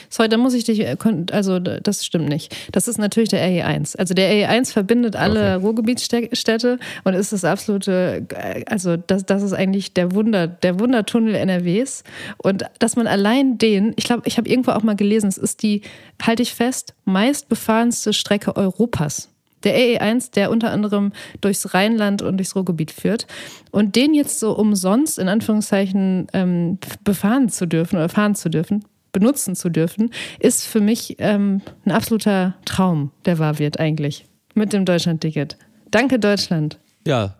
Sorry, 0.10 0.30
da 0.30 0.38
muss 0.38 0.54
ich 0.54 0.64
dich, 0.64 0.82
äh, 0.82 0.98
also 1.32 1.60
das 1.60 2.06
stimmt 2.06 2.30
nicht. 2.30 2.56
Das 2.72 2.88
ist 2.88 2.98
natürlich 2.98 3.30
der 3.30 3.46
RE1. 3.46 3.98
Also 3.98 4.14
der 4.14 4.32
RE1 4.32 4.72
verbindet 4.72 5.16
alle 5.16 5.56
okay. 5.56 5.66
Ruhrgebietsstädte 5.66 6.80
und 7.04 7.14
ist 7.14 7.34
das 7.34 7.44
absolute, 7.44 8.26
äh, 8.30 8.64
also 8.66 8.98
das, 8.98 9.26
das 9.26 9.44
ist 9.44 9.54
eigentlich 9.54 9.94
der 9.94 10.14
Wunder, 10.14 10.48
der 10.48 10.80
Wundertunnel 10.80 11.36
NRWs. 11.36 12.04
Und 12.38 12.64
dass 12.80 12.96
man 12.96 13.08
allein 13.08 13.58
den, 13.58 13.94
ich 13.96 14.06
glaube, 14.06 14.24
ich 14.26 14.38
habe 14.38 14.50
irgendwo 14.50 14.72
auch 14.72 14.84
mal 14.84 14.96
gelesen, 14.96 15.28
es 15.28 15.38
ist 15.38 15.64
die, 15.64 15.82
halte 16.22 16.44
ich 16.44 16.54
fest, 16.54 16.94
meistbefahrenste 17.06 18.14
Strecke 18.14 18.56
Europas. 18.56 19.30
Der 19.64 19.76
RE1, 19.76 20.34
der 20.34 20.50
unter 20.50 20.72
anderem 20.72 21.12
durchs 21.40 21.74
Rheinland 21.74 22.22
und 22.22 22.38
durchs 22.38 22.56
Ruhrgebiet 22.56 22.92
führt. 22.92 23.28
Und 23.70 23.96
den 23.96 24.14
jetzt 24.14 24.40
so 24.40 24.54
umsonst, 24.54 25.20
in 25.20 25.28
Anführungszeichen, 25.28 26.28
ähm, 26.34 26.80
befahren 27.04 27.50
zu 27.50 27.68
dürfen 27.68 27.98
oder 27.98 28.10
fahren 28.10 28.34
zu 28.34 28.50
dürfen, 28.50 28.84
benutzen 29.12 29.56
zu 29.56 29.70
dürfen, 29.70 30.12
ist 30.40 30.66
für 30.66 30.82
mich 30.82 31.16
ähm, 31.20 31.62
ein 31.86 31.92
absoluter 31.92 32.56
Traum, 32.66 33.12
der 33.26 33.40
wahr 33.40 33.60
wird 33.60 33.80
eigentlich. 33.80 34.26
Mit 34.54 34.74
dem 34.74 34.86
Deutschland-Ticket. 34.86 35.58
Danke, 35.92 36.20
Deutschland. 36.20 36.80
Ja, 37.06 37.36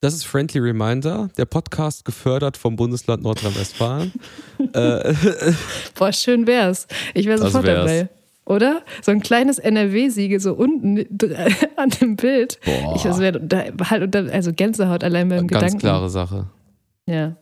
das 0.00 0.14
ist 0.14 0.24
Friendly 0.24 0.58
Reminder, 0.58 1.30
der 1.36 1.44
Podcast 1.44 2.04
gefördert 2.04 2.56
vom 2.56 2.74
Bundesland 2.74 3.22
Nordrhein-Westfalen. 3.22 4.12
äh, 4.72 5.14
Boah, 5.94 6.12
schön 6.12 6.46
wär's. 6.46 6.88
Ich 7.14 7.26
wäre 7.26 7.38
sofort 7.38 7.66
dabei. 7.66 8.08
Oder? 8.44 8.82
So 9.02 9.12
ein 9.12 9.20
kleines 9.20 9.60
NRW-Siegel 9.60 10.40
so 10.40 10.54
unten 10.54 10.98
an 11.76 11.90
dem 11.90 12.16
Bild. 12.16 12.58
Boah. 12.64 12.96
Ich, 12.96 13.02
das 13.02 13.20
wäre 13.20 13.40
halt, 13.88 14.16
also 14.16 14.52
Gänsehaut 14.52 15.04
allein 15.04 15.28
beim 15.28 15.46
Ganz 15.46 15.52
Gedanken. 15.52 15.72
Ganz 15.72 15.82
klare 15.82 16.10
Sache. 16.10 16.46
Ja. 17.06 17.36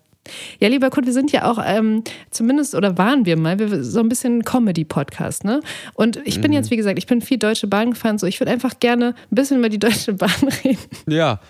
Ja, 0.59 0.69
lieber 0.69 0.91
Kurt, 0.91 1.07
wir 1.07 1.13
sind 1.13 1.33
ja 1.33 1.51
auch 1.51 1.59
ähm, 1.65 2.05
zumindest 2.31 2.75
oder 2.75 2.99
waren 2.99 3.27
wir 3.27 3.39
mal, 3.39 3.59
wir, 3.59 3.83
so 3.83 4.01
ein 4.01 4.09
bisschen 4.09 4.45
Comedy-Podcast, 4.45 5.45
ne? 5.45 5.61
Und 5.95 6.21
ich 6.25 6.41
bin 6.41 6.51
mhm. 6.51 6.59
jetzt, 6.59 6.71
wie 6.71 6.77
gesagt, 6.77 6.99
ich 6.99 7.07
bin 7.07 7.21
viel 7.21 7.39
Deutsche 7.39 7.67
Bahn 7.67 7.91
gefahren, 7.93 8.19
so 8.19 8.27
ich 8.27 8.39
würde 8.41 8.53
einfach 8.53 8.79
gerne 8.81 9.15
ein 9.31 9.35
bisschen 9.35 9.59
über 9.59 9.69
die 9.69 9.79
Deutsche 9.79 10.13
Bahn 10.15 10.31
reden. 10.65 10.79
Ja. 11.09 11.41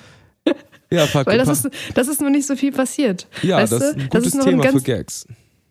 Ja, 0.92 1.06
fuck, 1.06 1.26
Weil 1.26 1.38
das 1.38 1.48
ist, 1.48 1.70
das 1.94 2.08
ist 2.08 2.20
nur 2.20 2.30
nicht 2.30 2.46
so 2.46 2.56
viel 2.56 2.72
passiert. 2.72 3.28
Ja, 3.42 3.58
weißt 3.58 3.72
das 3.72 3.82
ist 3.82 3.96
ein 3.96 4.08
gutes 4.08 4.34
ist 4.34 4.42
Thema 4.42 4.62
ganz, 4.64 4.76
für 4.76 4.82
Gags. 4.82 5.26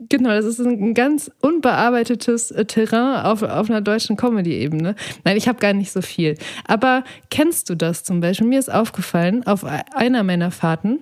Genau, 0.07 0.29
das 0.29 0.45
ist 0.45 0.59
ein 0.59 0.93
ganz 0.93 1.29
unbearbeitetes 1.41 2.51
äh, 2.51 2.63
Terrain 2.63 3.25
auf, 3.25 3.43
auf 3.43 3.69
einer 3.69 3.81
deutschen 3.81 4.15
Comedy-Ebene. 4.15 4.95
Nein, 5.25 5.37
ich 5.37 5.49
habe 5.49 5.59
gar 5.59 5.73
nicht 5.73 5.91
so 5.91 6.01
viel. 6.01 6.37
Aber 6.65 7.03
kennst 7.29 7.69
du 7.69 7.75
das 7.75 8.03
zum 8.05 8.21
Beispiel? 8.21 8.47
Mir 8.47 8.59
ist 8.59 8.71
aufgefallen, 8.71 9.45
auf 9.45 9.65
einer 9.65 10.23
meiner 10.23 10.51
Fahrten, 10.51 10.99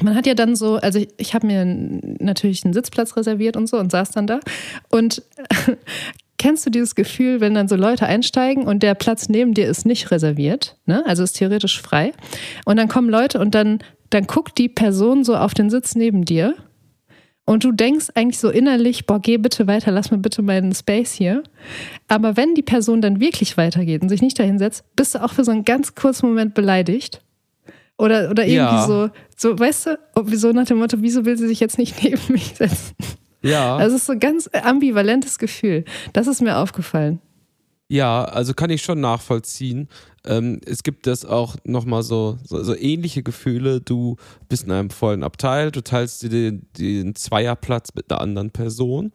man 0.00 0.14
hat 0.14 0.26
ja 0.26 0.34
dann 0.34 0.56
so, 0.56 0.76
also 0.76 0.98
ich, 0.98 1.08
ich 1.18 1.34
habe 1.34 1.46
mir 1.46 1.64
natürlich 1.64 2.64
einen 2.64 2.72
Sitzplatz 2.72 3.16
reserviert 3.16 3.56
und 3.56 3.68
so 3.68 3.78
und 3.78 3.92
saß 3.92 4.10
dann 4.10 4.26
da. 4.26 4.40
Und 4.88 5.22
kennst 6.38 6.64
du 6.64 6.70
dieses 6.70 6.94
Gefühl, 6.94 7.40
wenn 7.40 7.54
dann 7.54 7.68
so 7.68 7.76
Leute 7.76 8.06
einsteigen 8.06 8.64
und 8.64 8.82
der 8.82 8.94
Platz 8.94 9.28
neben 9.28 9.54
dir 9.54 9.66
ist 9.66 9.84
nicht 9.84 10.10
reserviert, 10.10 10.76
ne? 10.86 11.04
also 11.06 11.22
ist 11.22 11.34
theoretisch 11.34 11.80
frei. 11.80 12.12
Und 12.64 12.78
dann 12.78 12.88
kommen 12.88 13.10
Leute 13.10 13.38
und 13.38 13.54
dann, 13.54 13.80
dann 14.10 14.26
guckt 14.26 14.56
die 14.58 14.68
Person 14.68 15.24
so 15.24 15.36
auf 15.36 15.52
den 15.54 15.68
Sitz 15.68 15.94
neben 15.94 16.24
dir. 16.24 16.54
Und 17.44 17.64
du 17.64 17.72
denkst 17.72 18.10
eigentlich 18.14 18.38
so 18.38 18.50
innerlich, 18.50 19.04
boah, 19.04 19.20
geh 19.20 19.36
bitte 19.36 19.66
weiter, 19.66 19.90
lass 19.90 20.12
mir 20.12 20.18
bitte 20.18 20.42
meinen 20.42 20.72
Space 20.72 21.12
hier. 21.12 21.42
Aber 22.06 22.36
wenn 22.36 22.54
die 22.54 22.62
Person 22.62 23.02
dann 23.02 23.20
wirklich 23.20 23.56
weitergeht 23.56 24.00
und 24.00 24.08
sich 24.08 24.22
nicht 24.22 24.38
dahinsetzt, 24.38 24.84
bist 24.94 25.14
du 25.14 25.22
auch 25.22 25.32
für 25.32 25.44
so 25.44 25.50
einen 25.50 25.64
ganz 25.64 25.96
kurzen 25.96 26.28
Moment 26.28 26.54
beleidigt 26.54 27.20
oder, 27.98 28.30
oder 28.30 28.44
irgendwie 28.44 28.56
ja. 28.56 28.86
so, 28.86 29.10
so, 29.36 29.58
weißt 29.58 29.86
du, 29.86 30.36
so 30.36 30.52
nach 30.52 30.66
dem 30.66 30.78
Motto, 30.78 30.98
wieso 31.00 31.24
will 31.24 31.36
sie 31.36 31.46
sich 31.46 31.60
jetzt 31.60 31.78
nicht 31.78 32.02
neben 32.02 32.20
mich 32.28 32.54
setzen? 32.54 32.94
Ja. 33.42 33.76
Also 33.76 33.96
es 33.96 34.02
ist 34.02 34.06
so 34.06 34.12
ein 34.12 34.20
ganz 34.20 34.48
ambivalentes 34.52 35.38
Gefühl. 35.38 35.84
Das 36.12 36.26
ist 36.26 36.40
mir 36.40 36.56
aufgefallen. 36.58 37.20
Ja, 37.88 38.24
also 38.24 38.54
kann 38.54 38.70
ich 38.70 38.82
schon 38.82 39.00
nachvollziehen. 39.00 39.88
Ähm, 40.24 40.60
es 40.64 40.82
gibt 40.82 41.06
das 41.06 41.26
auch 41.26 41.56
nochmal 41.64 42.02
so, 42.02 42.38
so, 42.42 42.62
so 42.62 42.74
ähnliche 42.74 43.22
Gefühle. 43.22 43.82
Du 43.82 44.16
bist 44.48 44.64
in 44.64 44.70
einem 44.70 44.88
vollen 44.88 45.22
Abteil, 45.22 45.70
du 45.70 45.82
teilst 45.82 46.22
dir 46.22 46.30
den, 46.30 46.66
den 46.78 47.14
Zweierplatz 47.14 47.90
mit 47.94 48.10
einer 48.10 48.22
anderen 48.22 48.50
Person 48.50 49.12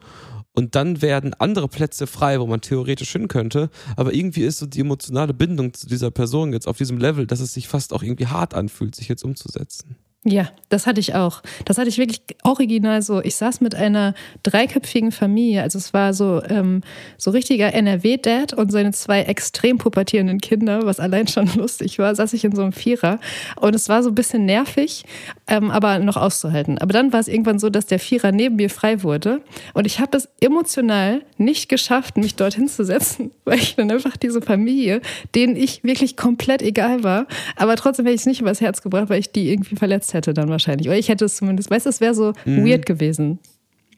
und 0.58 0.74
dann 0.74 1.02
werden 1.02 1.34
andere 1.34 1.68
Plätze 1.68 2.08
frei, 2.08 2.40
wo 2.40 2.46
man 2.48 2.60
theoretisch 2.60 3.12
hin 3.12 3.28
könnte, 3.28 3.70
aber 3.94 4.12
irgendwie 4.12 4.42
ist 4.42 4.58
so 4.58 4.66
die 4.66 4.80
emotionale 4.80 5.32
Bindung 5.32 5.72
zu 5.72 5.86
dieser 5.86 6.10
Person 6.10 6.52
jetzt 6.52 6.66
auf 6.66 6.76
diesem 6.76 6.98
Level, 6.98 7.28
dass 7.28 7.38
es 7.38 7.54
sich 7.54 7.68
fast 7.68 7.92
auch 7.92 8.02
irgendwie 8.02 8.26
hart 8.26 8.54
anfühlt, 8.54 8.96
sich 8.96 9.06
jetzt 9.06 9.22
umzusetzen. 9.22 9.96
Ja, 10.24 10.48
das 10.68 10.88
hatte 10.88 10.98
ich 10.98 11.14
auch. 11.14 11.42
Das 11.64 11.78
hatte 11.78 11.88
ich 11.88 11.96
wirklich 11.96 12.22
original 12.42 13.02
so. 13.02 13.22
Ich 13.22 13.36
saß 13.36 13.60
mit 13.60 13.76
einer 13.76 14.14
dreiköpfigen 14.42 15.12
Familie. 15.12 15.62
Also 15.62 15.78
es 15.78 15.94
war 15.94 16.12
so, 16.12 16.42
ähm, 16.48 16.82
so 17.16 17.30
richtiger 17.30 17.72
NRW-Dad 17.72 18.52
und 18.52 18.72
seine 18.72 18.90
zwei 18.90 19.22
extrem 19.22 19.78
pubertierenden 19.78 20.40
Kinder, 20.40 20.84
was 20.84 20.98
allein 20.98 21.28
schon 21.28 21.46
lustig 21.54 22.00
war, 22.00 22.14
saß 22.14 22.32
ich 22.32 22.44
in 22.44 22.54
so 22.54 22.62
einem 22.62 22.72
Vierer. 22.72 23.20
Und 23.60 23.76
es 23.76 23.88
war 23.88 24.02
so 24.02 24.10
ein 24.10 24.16
bisschen 24.16 24.44
nervig, 24.44 25.04
ähm, 25.48 25.70
aber 25.70 25.98
noch 25.98 26.16
auszuhalten. 26.16 26.78
Aber 26.78 26.92
dann 26.92 27.12
war 27.12 27.20
es 27.20 27.28
irgendwann 27.28 27.58
so, 27.58 27.70
dass 27.70 27.86
der 27.86 27.98
Vierer 27.98 28.32
neben 28.32 28.56
mir 28.56 28.70
frei 28.70 29.02
wurde. 29.02 29.40
Und 29.74 29.86
ich 29.86 29.98
habe 29.98 30.16
es 30.16 30.28
emotional 30.40 31.22
nicht 31.38 31.68
geschafft, 31.68 32.16
mich 32.16 32.36
dorthin 32.36 32.68
zu 32.68 32.84
setzen, 32.84 33.30
weil 33.44 33.58
ich 33.58 33.76
dann 33.76 33.90
einfach 33.90 34.16
diese 34.16 34.42
Familie, 34.42 35.00
denen 35.34 35.56
ich 35.56 35.82
wirklich 35.82 36.16
komplett 36.16 36.62
egal 36.62 37.02
war, 37.02 37.26
aber 37.56 37.76
trotzdem 37.76 38.04
hätte 38.06 38.14
ich 38.14 38.22
es 38.22 38.26
nicht 38.26 38.40
übers 38.40 38.60
Herz 38.60 38.82
gebracht, 38.82 39.08
weil 39.08 39.20
ich 39.20 39.32
die 39.32 39.50
irgendwie 39.50 39.76
verletzt 39.76 40.14
hätte 40.14 40.34
dann 40.34 40.48
wahrscheinlich. 40.48 40.88
Oder 40.88 40.98
ich 40.98 41.08
hätte 41.08 41.24
es 41.24 41.36
zumindest, 41.36 41.70
weißt 41.70 41.86
du, 41.86 41.90
es 41.90 42.00
wäre 42.00 42.14
so 42.14 42.32
mhm. 42.44 42.66
weird 42.66 42.86
gewesen. 42.86 43.38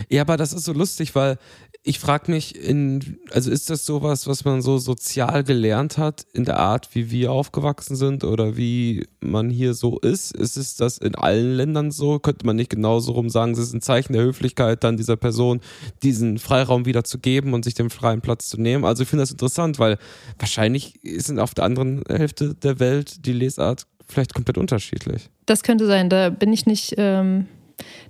Ja, 0.09 0.23
aber 0.23 0.37
das 0.37 0.53
ist 0.53 0.65
so 0.65 0.73
lustig, 0.73 1.15
weil 1.15 1.37
ich 1.83 1.99
frage 1.99 2.31
mich, 2.31 2.57
in, 2.57 3.19
also 3.31 3.51
ist 3.51 3.71
das 3.71 3.87
sowas, 3.87 4.27
was 4.27 4.45
man 4.45 4.61
so 4.61 4.77
sozial 4.77 5.45
gelernt 5.45 5.97
hat 5.97 6.27
in 6.35 6.45
der 6.45 6.59
Art, 6.59 6.95
wie 6.95 7.11
wir 7.11 7.33
aufgewachsen 7.33 7.97
sind 7.97 8.23
oder 8.23 8.59
wie 8.59 9.07
man 9.21 9.49
hier 9.49 9.73
so 9.73 9.99
ist? 9.99 10.37
Ist 10.37 10.59
es 10.59 10.77
das 10.77 10.99
in 10.99 11.15
allen 11.15 11.57
Ländern 11.57 11.91
so? 11.91 12.19
Könnte 12.19 12.45
man 12.45 12.57
nicht 12.57 12.69
genauso 12.69 13.13
rum 13.13 13.31
sagen, 13.31 13.53
es 13.53 13.59
ist 13.61 13.73
ein 13.73 13.81
Zeichen 13.81 14.13
der 14.13 14.23
Höflichkeit, 14.23 14.85
dann 14.85 14.99
dieser 14.99 15.17
Person 15.17 15.61
diesen 16.03 16.39
Freiraum 16.39 16.85
wieder 16.85 17.03
zu 17.03 17.19
geben 17.19 17.55
und 17.55 17.65
sich 17.65 17.75
den 17.75 17.89
freien 17.89 18.21
Platz 18.21 18.51
zu 18.51 18.61
nehmen? 18.61 18.85
Also 18.85 19.03
ich 19.03 19.09
finde 19.09 19.23
das 19.23 19.31
interessant, 19.31 19.79
weil 19.79 19.97
wahrscheinlich 20.39 21.03
ist 21.03 21.31
auf 21.39 21.55
der 21.55 21.65
anderen 21.65 22.03
Hälfte 22.09 22.55
der 22.55 22.79
Welt 22.79 23.25
die 23.25 23.33
Lesart 23.33 23.87
vielleicht 24.07 24.35
komplett 24.35 24.59
unterschiedlich. 24.59 25.31
Das 25.47 25.63
könnte 25.63 25.87
sein. 25.87 26.11
Da 26.11 26.29
bin 26.29 26.53
ich 26.53 26.67
nicht, 26.67 26.95
ähm, 26.99 27.47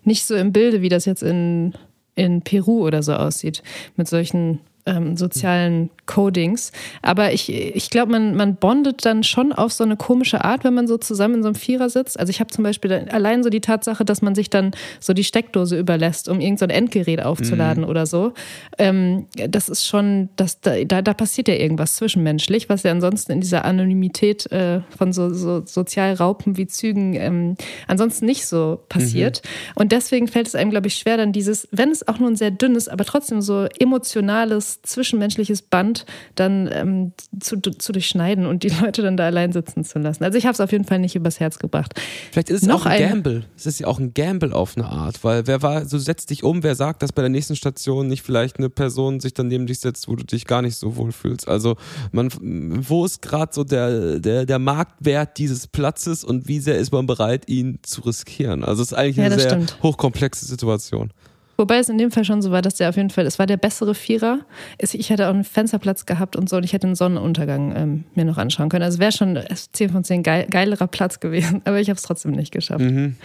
nicht 0.03 0.25
so 0.25 0.35
im 0.35 0.53
Bilde, 0.53 0.83
wie 0.83 0.89
das 0.89 1.05
jetzt 1.05 1.23
in, 1.23 1.75
in 2.21 2.43
Peru 2.43 2.87
oder 2.87 3.03
so 3.03 3.15
aussieht. 3.15 3.63
Mit 3.97 4.09
solchen 4.09 4.61
ähm, 4.87 5.17
sozialen 5.17 5.91
Codings. 6.07 6.73
Aber 7.03 7.33
ich, 7.33 7.53
ich 7.53 7.91
glaube, 7.91 8.13
man, 8.13 8.35
man 8.35 8.57
bondet 8.57 9.05
dann 9.05 9.23
schon 9.23 9.53
auf 9.53 9.73
so 9.73 9.85
eine 9.85 9.97
komische 9.97 10.45
Art, 10.45 10.65
wenn 10.65 10.75
man 10.75 10.89
so 10.89 10.99
zusammen 10.99 11.37
in 11.37 11.43
so 11.43 11.49
einem 11.49 11.55
Vierer 11.55 11.89
sitzt. 11.89 12.19
Also 12.19 12.31
ich 12.31 12.41
habe 12.41 12.51
zum 12.51 12.65
Beispiel 12.65 12.93
allein 13.11 13.43
so 13.43 13.51
die 13.51 13.61
Tatsache, 13.61 14.05
dass 14.05 14.23
man 14.23 14.35
sich 14.35 14.51
dann 14.51 14.73
so 14.99 15.13
die 15.13 15.25
Steckdose 15.25 15.79
überlässt, 15.79 16.29
um 16.29 16.41
irgendein 16.41 16.71
so 16.71 16.75
Endgerät 16.75 17.23
aufzuladen 17.23 17.85
mhm. 17.85 17.91
oder 17.91 18.07
so. 18.07 18.33
Ähm, 18.79 19.27
das 19.49 19.69
ist 19.69 19.87
schon, 19.87 20.31
das, 20.37 20.61
da, 20.61 20.85
da 20.85 21.15
passiert 21.15 21.49
ja 21.49 21.55
irgendwas 21.55 21.97
zwischenmenschlich, 21.97 22.69
was 22.69 22.83
ja 22.83 22.91
ansonsten 22.91 23.33
in 23.33 23.41
dieser 23.41 23.65
Anonymität 23.65 24.51
äh, 24.51 24.81
von 24.97 25.13
so, 25.13 25.33
so 25.33 25.63
Sozialraupen 25.65 26.57
wie 26.57 26.67
Zügen 26.67 27.15
ähm, 27.15 27.57
ansonsten 27.87 28.27
nicht 28.27 28.47
so 28.47 28.81
passiert. 28.89 29.43
Mhm. 29.45 29.83
Und 29.83 29.93
deswegen 29.93 30.29
fällt 30.29 30.49
es 30.49 30.55
einem, 30.55 30.71
glaube 30.71 30.89
ich, 30.89 30.95
schwer, 30.97 31.17
dann 31.17 31.33
dieses, 31.33 31.69
wenn 31.71 31.91
es 31.91 32.07
auch 32.09 32.19
nur 32.19 32.31
ein 32.31 32.37
sehr 32.37 32.51
dünnes, 32.51 32.89
aber 32.89 33.05
trotzdem 33.05 33.41
so 33.41 33.67
emotionales, 33.79 34.80
zwischenmenschliches 34.83 35.63
Band 35.63 36.07
dann 36.35 36.69
ähm, 36.73 37.13
zu, 37.39 37.61
zu 37.61 37.93
durchschneiden 37.93 38.47
und 38.47 38.63
die 38.63 38.69
Leute 38.81 39.03
dann 39.03 39.17
da 39.17 39.27
allein 39.27 39.53
sitzen 39.53 39.85
zu 39.85 39.99
lassen. 39.99 40.25
Also 40.25 40.39
ich 40.39 40.47
habe 40.47 40.55
es 40.55 40.61
auf 40.61 40.73
jeden 40.73 40.85
Fall 40.85 40.99
nicht 40.99 41.15
übers 41.17 41.41
Herz 41.41 41.59
gebracht. 41.59 42.01
Vielleicht 42.31 42.51
ist 42.51 42.63
es 42.63 42.69
Noch 42.69 42.83
auch 42.83 42.87
ein 42.87 43.09
Gamble. 43.09 43.45
Es 43.57 43.67
ist 43.67 43.81
ja 43.81 43.87
auch 43.87 43.99
ein 43.99 44.15
Gamble 44.15 44.53
auf 44.53 44.77
eine 44.77 44.87
Art, 44.87 45.23
weil 45.25 45.47
wer 45.47 45.63
war, 45.63 45.85
so 45.87 45.99
setzt 45.99 46.31
dich 46.31 46.45
um, 46.45 46.63
wer 46.63 46.75
sagt, 46.75 47.03
dass 47.03 47.13
bei 47.13 47.23
der 47.23 47.29
nächsten 47.29 47.57
Station 47.57 48.09
nicht 48.09 48.23
vielleicht 48.23 48.59
eine 48.59 48.71
Person 48.71 49.21
sich 49.21 49.35
dann 49.35 49.49
neben 49.49 49.67
dich 49.67 49.81
setzt, 49.81 50.09
wo 50.09 50.17
du 50.17 50.25
dich 50.25 50.47
gar 50.47 50.63
nicht 50.63 50.77
so 50.77 50.97
wohl 50.97 51.13
fühlst. 51.13 51.49
Also 51.49 51.77
man, 52.13 52.31
wo 52.41 53.05
ist 53.05 53.23
gerade 53.23 53.53
so 53.53 53.65
der, 53.65 54.19
der, 54.21 54.47
der 54.47 54.59
Marktwert 54.59 55.39
dieses 55.39 55.67
Platzes 55.67 56.25
und 56.25 56.49
wie 56.49 56.61
sehr 56.61 56.79
ist 56.79 56.93
man 56.93 57.07
bereit, 57.07 57.49
ihn 57.49 57.79
zu 57.83 58.03
riskieren? 58.03 58.65
Also 58.65 58.83
es 58.83 58.93
ist 58.93 58.99
eigentlich 58.99 59.21
eine 59.21 59.39
sehr 59.39 59.51
stimmt. 59.51 59.79
hochkomplexe 59.83 60.45
Situation. 60.45 61.13
Wobei 61.61 61.77
es 61.77 61.91
in 61.91 61.99
dem 61.99 62.11
Fall 62.11 62.25
schon 62.25 62.41
so 62.41 62.51
war, 62.53 62.63
dass 62.63 62.77
der 62.77 62.89
auf 62.89 62.97
jeden 62.97 63.11
Fall, 63.11 63.27
es 63.27 63.39
war 63.39 63.45
der 63.45 63.59
bessere 63.59 63.95
Vierer. 63.95 64.47
Ich 64.79 65.13
hatte 65.13 65.27
auch 65.27 65.35
einen 65.35 65.45
Fensterplatz 65.45 66.07
gehabt 66.07 66.35
und 66.35 66.49
so 66.49 66.57
und 66.57 66.65
ich 66.65 66.73
hätte 66.73 66.87
einen 66.87 66.97
Sonnenuntergang 66.97 67.77
ähm, 67.77 68.05
mir 68.15 68.25
noch 68.25 68.39
anschauen 68.39 68.71
können. 68.71 68.83
Also 68.83 68.99
wäre 68.99 69.13
schon 69.13 69.39
10 69.73 69.91
von 69.91 70.03
10 70.03 70.23
geil, 70.23 70.47
geilerer 70.49 70.87
Platz 70.87 71.21
gewesen, 71.21 71.61
aber 71.67 71.79
ich 71.79 71.91
habe 71.91 71.99
es 71.99 72.03
trotzdem 72.03 72.31
nicht 72.31 72.51
geschafft. 72.51 72.81
Mhm. 72.81 73.17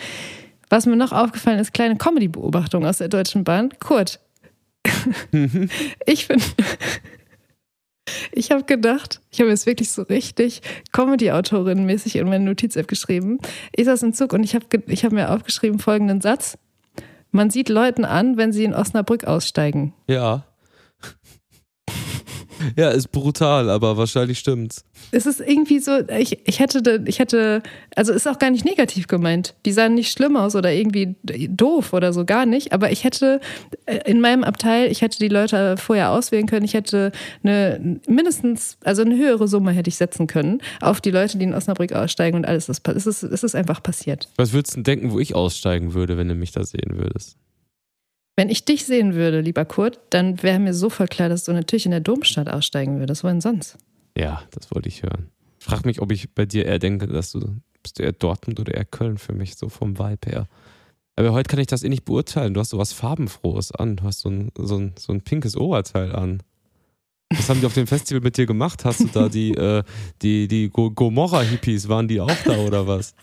Was 0.67 0.85
mir 0.85 0.97
noch 0.97 1.13
aufgefallen 1.13 1.59
ist, 1.59 1.73
kleine 1.73 1.95
Comedy-Beobachtung 1.95 2.85
aus 2.85 2.97
der 2.97 3.07
Deutschen 3.07 3.45
Bahn. 3.45 3.69
Kurt, 3.79 4.19
mhm. 5.31 5.69
ich 6.05 6.25
finde, 6.25 6.43
ich 8.33 8.51
habe 8.51 8.65
gedacht, 8.65 9.21
ich 9.31 9.39
habe 9.39 9.49
jetzt 9.49 9.65
wirklich 9.65 9.91
so 9.91 10.01
richtig 10.01 10.61
Comedy-Autorin-mäßig 10.91 12.17
in 12.17 12.27
meine 12.27 12.43
Notiz-App 12.43 12.89
geschrieben. 12.89 13.39
Ich 13.73 13.85
saß 13.85 14.03
im 14.03 14.11
Zug 14.11 14.33
und 14.33 14.43
ich 14.43 14.55
habe 14.55 14.65
ich 14.87 15.05
hab 15.05 15.13
mir 15.13 15.31
aufgeschrieben 15.31 15.79
folgenden 15.79 16.19
Satz. 16.19 16.57
Man 17.35 17.49
sieht 17.49 17.67
Leuten 17.67 18.05
an, 18.05 18.37
wenn 18.37 18.53
sie 18.53 18.63
in 18.63 18.73
Osnabrück 18.73 19.25
aussteigen. 19.25 19.93
Ja. 20.07 20.45
ja, 22.75 22.89
ist 22.89 23.11
brutal, 23.11 23.69
aber 23.69 23.97
wahrscheinlich 23.97 24.39
stimmt's 24.39 24.83
es 25.11 25.25
ist 25.25 25.39
irgendwie 25.39 25.79
so, 25.79 25.99
ich, 26.09 26.39
ich 26.45 26.59
hätte, 26.59 27.03
ich 27.05 27.19
hätte, 27.19 27.61
also 27.95 28.13
ist 28.13 28.27
auch 28.27 28.39
gar 28.39 28.49
nicht 28.49 28.65
negativ 28.65 29.07
gemeint. 29.07 29.55
Die 29.65 29.71
sahen 29.71 29.95
nicht 29.95 30.11
schlimm 30.11 30.35
aus 30.35 30.55
oder 30.55 30.71
irgendwie 30.71 31.15
doof 31.23 31.93
oder 31.93 32.13
so, 32.13 32.25
gar 32.25 32.45
nicht. 32.45 32.73
Aber 32.73 32.91
ich 32.91 33.03
hätte 33.03 33.39
äh, 33.85 33.99
in 34.09 34.19
meinem 34.19 34.43
Abteil, 34.43 34.91
ich 34.91 35.01
hätte 35.01 35.19
die 35.19 35.27
Leute 35.27 35.77
vorher 35.77 36.11
auswählen 36.11 36.47
können. 36.47 36.65
Ich 36.65 36.73
hätte 36.73 37.11
eine 37.43 37.99
mindestens, 38.07 38.77
also 38.83 39.03
eine 39.03 39.15
höhere 39.15 39.47
Summe 39.47 39.71
hätte 39.71 39.89
ich 39.89 39.95
setzen 39.95 40.27
können 40.27 40.61
auf 40.81 41.01
die 41.01 41.11
Leute, 41.11 41.37
die 41.37 41.45
in 41.45 41.53
Osnabrück 41.53 41.93
aussteigen 41.93 42.37
und 42.37 42.45
alles 42.45 42.69
ist, 42.69 42.87
es 42.87 43.07
ist, 43.07 43.23
es 43.23 43.43
ist 43.43 43.55
einfach 43.55 43.81
passiert. 43.81 44.29
Was 44.37 44.53
würdest 44.53 44.75
du 44.75 44.81
denken, 44.81 45.11
wo 45.11 45.19
ich 45.19 45.35
aussteigen 45.35 45.93
würde, 45.93 46.17
wenn 46.17 46.27
du 46.27 46.35
mich 46.35 46.51
da 46.51 46.63
sehen 46.63 46.97
würdest? 46.97 47.37
Wenn 48.35 48.49
ich 48.49 48.65
dich 48.65 48.85
sehen 48.85 49.13
würde, 49.15 49.39
lieber 49.39 49.65
Kurt, 49.65 49.99
dann 50.09 50.43
wäre 50.43 50.59
mir 50.59 50.73
sofort 50.73 51.09
klar, 51.09 51.29
dass 51.29 51.45
du 51.45 51.53
natürlich 51.53 51.85
in 51.85 51.91
der 51.91 52.01
Domstadt 52.01 52.49
aussteigen 52.49 52.99
würdest. 52.99 53.23
Wo 53.23 53.27
denn 53.27 53.41
sonst? 53.41 53.77
Ja, 54.17 54.43
das 54.51 54.73
wollte 54.73 54.89
ich 54.89 55.03
hören. 55.03 55.29
Ich 55.59 55.65
frage 55.65 55.87
mich, 55.87 56.01
ob 56.01 56.11
ich 56.11 56.33
bei 56.33 56.45
dir 56.45 56.65
eher 56.65 56.79
denke, 56.79 57.07
dass 57.07 57.31
du 57.31 57.55
bist 57.85 57.99
du 57.99 58.03
eher 58.03 58.13
Dortmund 58.13 58.59
oder 58.59 58.73
eher 58.73 58.85
Köln 58.85 59.19
für 59.19 59.33
mich, 59.33 59.55
so 59.57 59.69
vom 59.69 59.99
Vibe 59.99 60.31
her. 60.31 60.47
Aber 61.15 61.31
heute 61.33 61.47
kann 61.47 61.59
ich 61.59 61.67
das 61.67 61.83
eh 61.83 61.89
nicht 61.89 62.03
beurteilen. 62.03 62.55
Du 62.55 62.59
hast 62.59 62.71
so 62.71 62.79
was 62.79 62.93
Farbenfrohes 62.93 63.71
an. 63.71 63.95
Du 63.95 64.03
hast 64.03 64.21
so 64.21 64.29
ein, 64.29 64.51
so 64.57 64.77
ein, 64.77 64.93
so 64.97 65.13
ein 65.13 65.21
pinkes 65.21 65.55
Oberteil 65.55 66.11
an. 66.11 66.41
Was 67.37 67.49
haben 67.49 67.59
die 67.59 67.65
auf 67.65 67.73
dem 67.73 67.87
Festival 67.87 68.21
mit 68.21 68.37
dir 68.37 68.45
gemacht? 68.45 68.85
Hast 68.85 68.99
du 69.01 69.07
da 69.11 69.29
die, 69.29 69.51
äh, 69.55 69.83
die, 70.21 70.47
die 70.47 70.69
Gomorra-Hippies, 70.69 71.87
waren 71.89 72.07
die 72.07 72.19
auch 72.19 72.31
da 72.45 72.57
oder 72.57 72.87
was? 72.87 73.13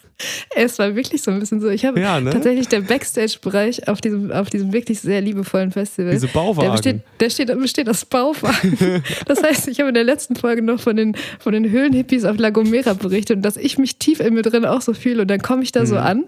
Es 0.55 0.79
war 0.79 0.95
wirklich 0.95 1.23
so 1.23 1.31
ein 1.31 1.41
bisschen 1.41 1.61
so. 1.61 1.69
Ich 1.69 1.85
habe 1.85 2.01
ja, 2.01 2.21
ne? 2.21 2.31
tatsächlich 2.31 2.69
der 2.69 2.81
Backstage-Bereich 2.81 3.89
auf 3.89 4.01
diesem, 4.01 4.31
auf 4.31 4.51
diesem 4.51 4.73
wirklich 4.73 5.01
sehr 5.01 5.21
liebevollen 5.21 5.71
Festival. 5.71 6.13
Diese 6.13 6.29
Bauwagen. 6.29 6.67
Der 6.67 6.73
besteht, 6.73 7.01
der 7.21 7.31
steht, 7.31 7.59
besteht 7.59 7.89
aus 7.89 8.05
Bauwagen. 8.05 9.03
das 9.27 9.43
heißt, 9.43 9.69
ich 9.69 9.81
habe 9.81 9.89
in 9.89 9.95
der 9.95 10.05
letzten 10.05 10.37
Folge 10.37 10.63
noch 10.63 10.81
von 10.81 10.97
den, 10.97 11.17
von 11.39 11.53
den 11.53 11.71
Höhlenhippies 11.71 12.25
auf 12.25 12.39
La 12.39 12.51
Gomera 12.51 12.95
berichtet 12.95 13.39
und 13.39 13.43
dass 13.43 13.57
ich 13.57 13.79
mich 13.79 13.97
tief 13.97 14.21
in 14.21 14.35
mir 14.35 14.43
drin 14.43 14.65
auch 14.65 14.81
so 14.81 14.95
fühle. 14.95 15.23
Und 15.23 15.29
dann 15.29 15.41
komme 15.41 15.63
ich 15.63 15.73
da 15.73 15.81
mhm. 15.81 15.87
so 15.87 15.97
an 15.97 16.25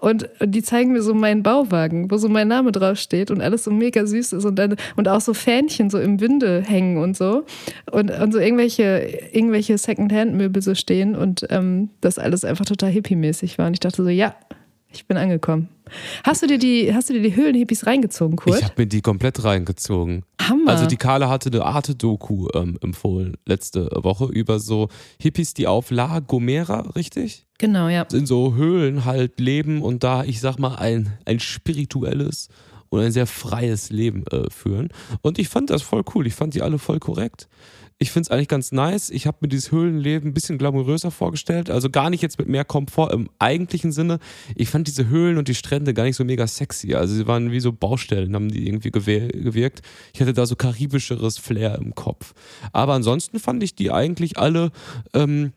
und, 0.00 0.28
und 0.40 0.50
die 0.50 0.62
zeigen 0.62 0.92
mir 0.92 1.02
so 1.02 1.14
meinen 1.14 1.42
Bauwagen, 1.42 2.10
wo 2.10 2.16
so 2.16 2.28
mein 2.28 2.48
Name 2.48 2.72
draufsteht 2.72 3.30
und 3.30 3.40
alles 3.40 3.64
so 3.64 3.70
mega 3.70 4.06
süß 4.06 4.34
ist 4.34 4.44
und, 4.44 4.56
dann, 4.56 4.76
und 4.96 5.08
auch 5.08 5.20
so 5.20 5.34
Fähnchen 5.34 5.90
so 5.90 5.98
im 5.98 6.20
Winde 6.20 6.62
hängen 6.66 6.98
und 6.98 7.16
so. 7.16 7.27
Und, 7.90 8.10
und 8.10 8.32
so 8.32 8.38
irgendwelche, 8.38 9.28
irgendwelche 9.32 9.78
Secondhand-Möbel 9.78 10.62
so 10.62 10.74
stehen 10.74 11.16
und 11.16 11.46
ähm, 11.50 11.90
das 12.00 12.18
alles 12.18 12.44
einfach 12.44 12.64
total 12.64 12.90
hippie-mäßig 12.90 13.38
mäßig 13.38 13.58
war. 13.58 13.66
Und 13.66 13.74
ich 13.74 13.80
dachte 13.80 14.02
so, 14.02 14.08
ja, 14.08 14.34
ich 14.90 15.06
bin 15.06 15.16
angekommen. 15.16 15.68
Hast 16.24 16.42
du 16.42 16.46
dir 16.46 16.58
die, 16.58 16.94
hast 16.94 17.08
du 17.08 17.14
dir 17.14 17.22
die 17.22 17.36
Höhlenhippies 17.36 17.86
reingezogen, 17.86 18.36
Kurt? 18.36 18.58
Ich 18.58 18.64
habe 18.64 18.74
mir 18.78 18.86
die 18.86 19.00
komplett 19.00 19.42
reingezogen. 19.42 20.24
Hammer. 20.40 20.70
Also 20.70 20.86
die 20.86 20.96
Carla 20.96 21.28
hatte 21.28 21.50
eine 21.50 21.64
Arte-Doku 21.64 22.48
ähm, 22.54 22.78
empfohlen 22.82 23.36
letzte 23.46 23.90
Woche 23.94 24.26
über 24.26 24.60
so 24.60 24.88
Hippies, 25.20 25.54
die 25.54 25.66
auf 25.66 25.90
La 25.90 26.20
Gomera, 26.20 26.90
richtig? 26.94 27.46
Genau, 27.58 27.88
ja. 27.88 28.06
In 28.12 28.26
so 28.26 28.54
Höhlen 28.54 29.04
halt 29.04 29.40
leben 29.40 29.82
und 29.82 30.04
da, 30.04 30.24
ich 30.24 30.40
sag 30.40 30.58
mal, 30.58 30.76
ein, 30.76 31.18
ein 31.24 31.40
spirituelles 31.40 32.48
und 32.90 33.00
ein 33.00 33.12
sehr 33.12 33.26
freies 33.26 33.90
Leben 33.90 34.26
äh, 34.28 34.50
führen. 34.50 34.88
Und 35.22 35.38
ich 35.38 35.48
fand 35.48 35.70
das 35.70 35.82
voll 35.82 36.02
cool. 36.14 36.26
Ich 36.26 36.34
fand 36.34 36.54
die 36.54 36.62
alle 36.62 36.78
voll 36.78 36.98
korrekt. 36.98 37.48
Ich 38.00 38.12
finde 38.12 38.26
es 38.26 38.30
eigentlich 38.30 38.48
ganz 38.48 38.70
nice. 38.70 39.10
Ich 39.10 39.26
habe 39.26 39.38
mir 39.40 39.48
dieses 39.48 39.72
Höhlenleben 39.72 40.30
ein 40.30 40.34
bisschen 40.34 40.56
glamouröser 40.56 41.10
vorgestellt. 41.10 41.68
Also 41.68 41.90
gar 41.90 42.10
nicht 42.10 42.22
jetzt 42.22 42.38
mit 42.38 42.48
mehr 42.48 42.64
Komfort 42.64 43.12
im 43.12 43.28
eigentlichen 43.40 43.90
Sinne. 43.90 44.20
Ich 44.54 44.70
fand 44.70 44.86
diese 44.86 45.08
Höhlen 45.08 45.36
und 45.36 45.48
die 45.48 45.54
Strände 45.56 45.94
gar 45.94 46.04
nicht 46.04 46.14
so 46.14 46.24
mega 46.24 46.46
sexy. 46.46 46.94
Also 46.94 47.14
sie 47.14 47.26
waren 47.26 47.50
wie 47.50 47.58
so 47.58 47.72
Baustellen, 47.72 48.36
haben 48.36 48.50
die 48.50 48.68
irgendwie 48.68 48.92
gewirkt. 48.92 49.82
Ich 50.14 50.20
hatte 50.20 50.32
da 50.32 50.46
so 50.46 50.54
karibischeres 50.54 51.38
Flair 51.38 51.76
im 51.76 51.96
Kopf. 51.96 52.34
Aber 52.72 52.94
ansonsten 52.94 53.40
fand 53.40 53.64
ich 53.64 53.74
die 53.74 53.90
eigentlich 53.90 54.38
alle. 54.38 54.70
Ähm, 55.12 55.52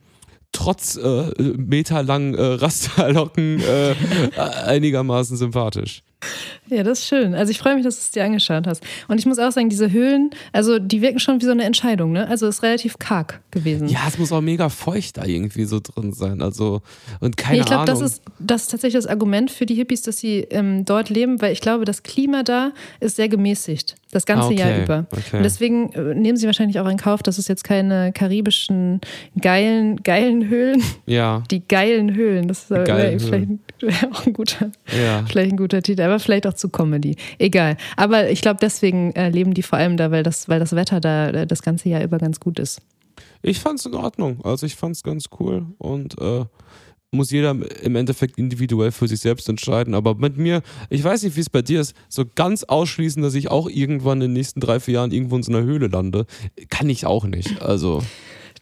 trotz 0.51 0.97
äh, 0.97 1.31
meterlangen 1.57 2.33
äh, 2.33 2.41
Rasterlocken 2.41 3.61
äh, 3.61 3.95
einigermaßen 4.65 5.37
sympathisch. 5.37 6.03
Ja, 6.67 6.83
das 6.83 6.99
ist 6.99 7.07
schön. 7.07 7.33
Also 7.35 7.51
ich 7.51 7.59
freue 7.59 7.75
mich, 7.75 7.83
dass 7.83 7.95
du 7.95 8.01
es 8.01 8.11
dir 8.11 8.23
angeschaut 8.23 8.65
hast. 8.65 8.83
Und 9.07 9.19
ich 9.19 9.25
muss 9.25 9.39
auch 9.39 9.51
sagen, 9.51 9.69
diese 9.69 9.91
Höhlen, 9.91 10.29
also 10.53 10.79
die 10.79 11.01
wirken 11.01 11.19
schon 11.19 11.41
wie 11.41 11.45
so 11.45 11.51
eine 11.51 11.63
Entscheidung, 11.63 12.11
ne? 12.13 12.27
Also 12.27 12.47
es 12.47 12.57
ist 12.57 12.63
relativ 12.63 12.97
karg 12.97 13.41
gewesen. 13.51 13.87
Ja, 13.87 13.99
es 14.07 14.17
muss 14.17 14.31
auch 14.31 14.41
mega 14.41 14.69
feucht 14.69 15.17
da 15.17 15.25
irgendwie 15.25 15.65
so 15.65 15.79
drin 15.79 16.13
sein. 16.13 16.41
Also 16.41 16.81
und 17.19 17.35
keine 17.35 17.57
ja, 17.57 17.63
ich 17.63 17.67
glaub, 17.67 17.81
Ahnung. 17.81 17.95
Ich 17.95 17.99
glaube, 17.99 18.09
das 18.09 18.19
ist, 18.19 18.23
das 18.39 18.61
ist 18.63 18.71
tatsächlich 18.71 19.03
das 19.03 19.07
Argument 19.07 19.51
für 19.51 19.65
die 19.65 19.75
Hippies, 19.75 20.03
dass 20.03 20.17
sie 20.17 20.47
ähm, 20.49 20.85
dort 20.85 21.09
leben, 21.09 21.41
weil 21.41 21.51
ich 21.51 21.61
glaube, 21.61 21.85
das 21.85 22.03
Klima 22.03 22.43
da 22.43 22.71
ist 22.99 23.17
sehr 23.17 23.27
gemäßigt. 23.27 23.95
Das 24.11 24.25
ganze 24.25 24.43
ah, 24.43 24.47
okay. 24.47 24.59
Jahr 24.59 24.83
über. 24.83 25.05
Okay. 25.09 25.37
Und 25.37 25.43
deswegen 25.43 25.91
äh, 25.93 26.13
nehmen 26.13 26.37
sie 26.37 26.45
wahrscheinlich 26.45 26.79
auch 26.79 26.87
in 26.87 26.97
Kauf, 26.97 27.23
dass 27.23 27.37
es 27.37 27.47
jetzt 27.47 27.63
keine 27.63 28.11
karibischen 28.11 28.99
geilen, 29.39 30.03
geilen 30.03 30.49
Höhlen. 30.49 30.83
Ja. 31.05 31.43
Die 31.49 31.65
geilen 31.65 32.13
Höhlen. 32.13 32.47
Das 32.47 32.63
ist 32.63 32.71
äh, 32.71 33.19
vielleicht, 33.19 33.61
vielleicht 33.79 34.05
auch 34.11 34.25
ein 34.25 34.33
guter, 34.33 34.71
ja. 34.87 35.23
vielleicht 35.27 35.51
ein 35.51 35.57
guter 35.57 35.81
Titel, 35.81 36.01
aber 36.11 36.19
vielleicht 36.19 36.47
auch 36.47 36.53
zu 36.53 36.69
Comedy. 36.69 37.15
Egal. 37.39 37.77
Aber 37.97 38.29
ich 38.29 38.41
glaube, 38.41 38.59
deswegen 38.61 39.11
äh, 39.13 39.29
leben 39.29 39.53
die 39.53 39.63
vor 39.63 39.79
allem 39.79 39.97
da, 39.97 40.11
weil 40.11 40.23
das, 40.23 40.49
weil 40.49 40.59
das 40.59 40.75
Wetter 40.75 40.99
da 40.99 41.29
äh, 41.29 41.47
das 41.47 41.61
ganze 41.61 41.89
Jahr 41.89 42.03
über 42.03 42.17
ganz 42.17 42.39
gut 42.39 42.59
ist. 42.59 42.81
Ich 43.41 43.59
fand 43.59 43.79
es 43.79 43.85
in 43.85 43.95
Ordnung. 43.95 44.39
Also 44.43 44.65
ich 44.65 44.75
fand 44.75 44.95
es 44.95 45.03
ganz 45.03 45.25
cool 45.39 45.65
und 45.77 46.19
äh, 46.19 46.45
muss 47.11 47.31
jeder 47.31 47.51
im 47.51 47.95
Endeffekt 47.95 48.37
individuell 48.37 48.91
für 48.91 49.07
sich 49.07 49.19
selbst 49.19 49.49
entscheiden. 49.49 49.93
Aber 49.93 50.15
mit 50.15 50.37
mir, 50.37 50.61
ich 50.89 51.03
weiß 51.03 51.23
nicht, 51.23 51.35
wie 51.35 51.41
es 51.41 51.49
bei 51.49 51.61
dir 51.61 51.81
ist, 51.81 51.93
so 52.07 52.23
ganz 52.35 52.63
ausschließen, 52.63 53.21
dass 53.21 53.33
ich 53.35 53.49
auch 53.49 53.69
irgendwann 53.69 54.21
in 54.21 54.29
den 54.29 54.33
nächsten 54.33 54.59
drei, 54.61 54.79
vier 54.79 54.95
Jahren 54.95 55.11
irgendwo 55.11 55.35
in 55.35 55.43
so 55.43 55.51
einer 55.51 55.63
Höhle 55.63 55.87
lande, 55.87 56.25
kann 56.69 56.89
ich 56.89 57.05
auch 57.05 57.25
nicht. 57.25 57.61
Also. 57.61 58.01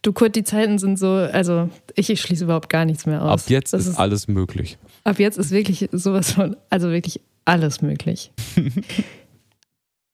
Du, 0.01 0.13
Kurt, 0.13 0.35
die 0.35 0.43
Zeiten 0.43 0.79
sind 0.79 0.97
so, 0.97 1.09
also 1.09 1.69
ich, 1.93 2.09
ich 2.09 2.21
schließe 2.21 2.45
überhaupt 2.45 2.69
gar 2.69 2.85
nichts 2.85 3.05
mehr 3.05 3.23
aus. 3.23 3.43
Ab 3.43 3.49
jetzt 3.49 3.73
ist, 3.73 3.85
ist 3.85 3.99
alles 3.99 4.27
möglich. 4.27 4.77
Ab 5.03 5.19
jetzt 5.19 5.37
ist 5.37 5.51
wirklich 5.51 5.89
sowas 5.91 6.31
von, 6.31 6.55
also 6.69 6.89
wirklich 6.89 7.21
alles 7.45 7.81
möglich. 7.81 8.31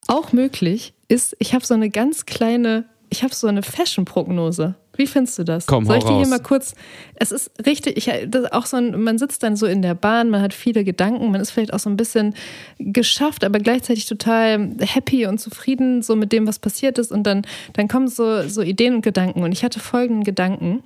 Auch 0.08 0.32
möglich 0.32 0.94
ist, 1.08 1.36
ich 1.40 1.54
habe 1.54 1.66
so 1.66 1.74
eine 1.74 1.90
ganz 1.90 2.26
kleine, 2.26 2.86
ich 3.10 3.24
habe 3.24 3.34
so 3.34 3.48
eine 3.48 3.64
Fashion-Prognose. 3.64 4.76
Wie 4.98 5.08
findest 5.08 5.38
du 5.40 5.44
das? 5.44 5.66
Komm, 5.66 5.86
Soll 5.86 5.98
ich 5.98 6.04
dir 6.04 6.18
hier 6.18 6.28
mal 6.28 6.40
kurz. 6.40 6.76
Es 7.16 7.32
ist 7.32 7.52
richtig, 7.66 7.98
ich, 7.98 8.12
das 8.28 8.52
auch 8.52 8.66
so 8.66 8.78
ein, 8.78 9.02
man 9.02 9.18
sitzt 9.18 9.44
dann 9.44 9.56
so 9.56 9.66
in 9.66 9.82
der 9.82 9.94
Bahn, 9.94 10.30
man 10.30 10.42
hat 10.42 10.54
viele 10.54 10.84
Gedanken, 10.84 11.32
man 11.32 11.42
ist 11.42 11.52
vielleicht 11.52 11.74
auch 11.74 11.80
so 11.80 11.90
ein 11.90 11.98
bisschen 11.98 12.34
geschafft, 12.80 13.44
aber 13.44 13.60
gleichzeitig 13.60 14.06
total 14.06 14.72
happy 14.80 15.26
und 15.26 15.40
zufrieden 15.40 16.02
so 16.02 16.16
mit 16.16 16.32
dem, 16.32 16.48
was 16.48 16.60
passiert 16.60 16.98
ist. 16.98 17.12
Und 17.12 17.24
dann, 17.24 17.46
dann 17.74 17.88
kommen 17.88 18.08
so, 18.08 18.48
so 18.48 18.62
Ideen 18.62 18.96
und 18.96 19.02
Gedanken. 19.02 19.44
Und 19.44 19.52
ich 19.52 19.64
hatte 19.64 19.80
folgenden 19.80 20.24
Gedanken. 20.24 20.84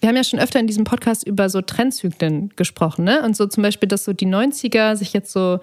Wir 0.00 0.08
haben 0.08 0.16
ja 0.16 0.24
schon 0.24 0.40
öfter 0.40 0.60
in 0.60 0.66
diesem 0.66 0.84
Podcast 0.84 1.26
über 1.26 1.48
so 1.48 1.62
Trendzyklen 1.62 2.52
gesprochen, 2.56 3.04
ne? 3.04 3.22
Und 3.22 3.36
so 3.36 3.46
zum 3.46 3.62
Beispiel, 3.62 3.88
dass 3.88 4.04
so 4.04 4.12
die 4.12 4.26
90er 4.26 4.96
sich 4.96 5.12
jetzt 5.12 5.32
so 5.32 5.60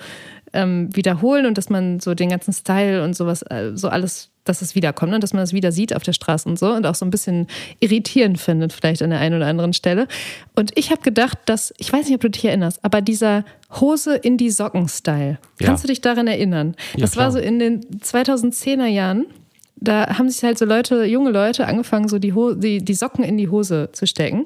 ähm, 0.54 0.90
wiederholen 0.96 1.46
und 1.46 1.58
dass 1.58 1.70
man 1.70 2.00
so 2.00 2.14
den 2.14 2.30
ganzen 2.30 2.54
Style 2.54 3.04
und 3.04 3.16
sowas, 3.16 3.42
äh, 3.44 3.72
so 3.76 3.90
alles, 3.90 4.30
dass 4.44 4.62
es 4.62 4.76
wiederkommt 4.76 5.14
und 5.14 5.22
dass 5.24 5.34
man 5.34 5.44
es 5.44 5.54
wieder 5.54 5.72
sieht 5.72 5.96
auf 5.96 6.04
der 6.04 6.14
Straße 6.14 6.48
und 6.48 6.60
so 6.60 6.74
und 6.74 6.86
auch 6.86 6.96
so 6.96 7.06
ein 7.06 7.12
bisschen 7.12 7.48
irritierend 7.80 8.40
findet, 8.40 8.74
vielleicht 8.74 9.02
an 9.02 9.10
der 9.10 9.20
einen 9.20 9.36
oder 9.36 9.48
anderen 9.48 9.74
Stelle. 9.74 10.08
Und 10.56 10.72
ich 10.76 10.92
habe 10.92 11.02
gedacht, 11.02 11.38
dass, 11.46 11.74
ich 11.78 11.92
weiß 11.92 12.06
nicht, 12.06 12.16
ob 12.16 12.22
du 12.22 12.30
dich 12.30 12.46
erinnerst, 12.46 12.84
aber 12.84 13.02
dieser 13.02 13.46
Hose 13.72 14.16
in 14.16 14.38
die 14.38 14.50
Socken-Style, 14.50 15.40
ja. 15.60 15.66
kannst 15.66 15.84
du 15.84 15.88
dich 15.88 16.02
daran 16.02 16.28
erinnern? 16.28 16.76
Ja, 16.96 17.02
das 17.02 17.12
klar. 17.14 17.26
war 17.26 17.32
so 17.32 17.40
in 17.40 17.60
den 17.60 17.82
2010er 17.82 18.88
Jahren 18.88 19.26
da 19.84 20.18
haben 20.18 20.30
sich 20.30 20.42
halt 20.44 20.58
so 20.58 20.64
Leute, 20.64 21.04
junge 21.04 21.30
Leute, 21.30 21.68
angefangen, 21.68 22.08
so 22.08 22.18
die, 22.18 22.34
die, 22.56 22.84
die 22.84 22.94
Socken 22.94 23.24
in 23.24 23.38
die 23.38 23.50
Hose 23.50 23.90
zu 23.92 24.08
stecken. 24.08 24.46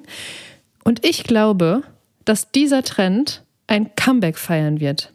Und 0.83 1.05
ich 1.05 1.25
glaube, 1.25 1.83
dass 2.25 2.51
dieser 2.51 2.81
Trend 2.81 3.43
ein 3.67 3.95
Comeback 3.95 4.37
feiern 4.37 4.79
wird. 4.79 5.11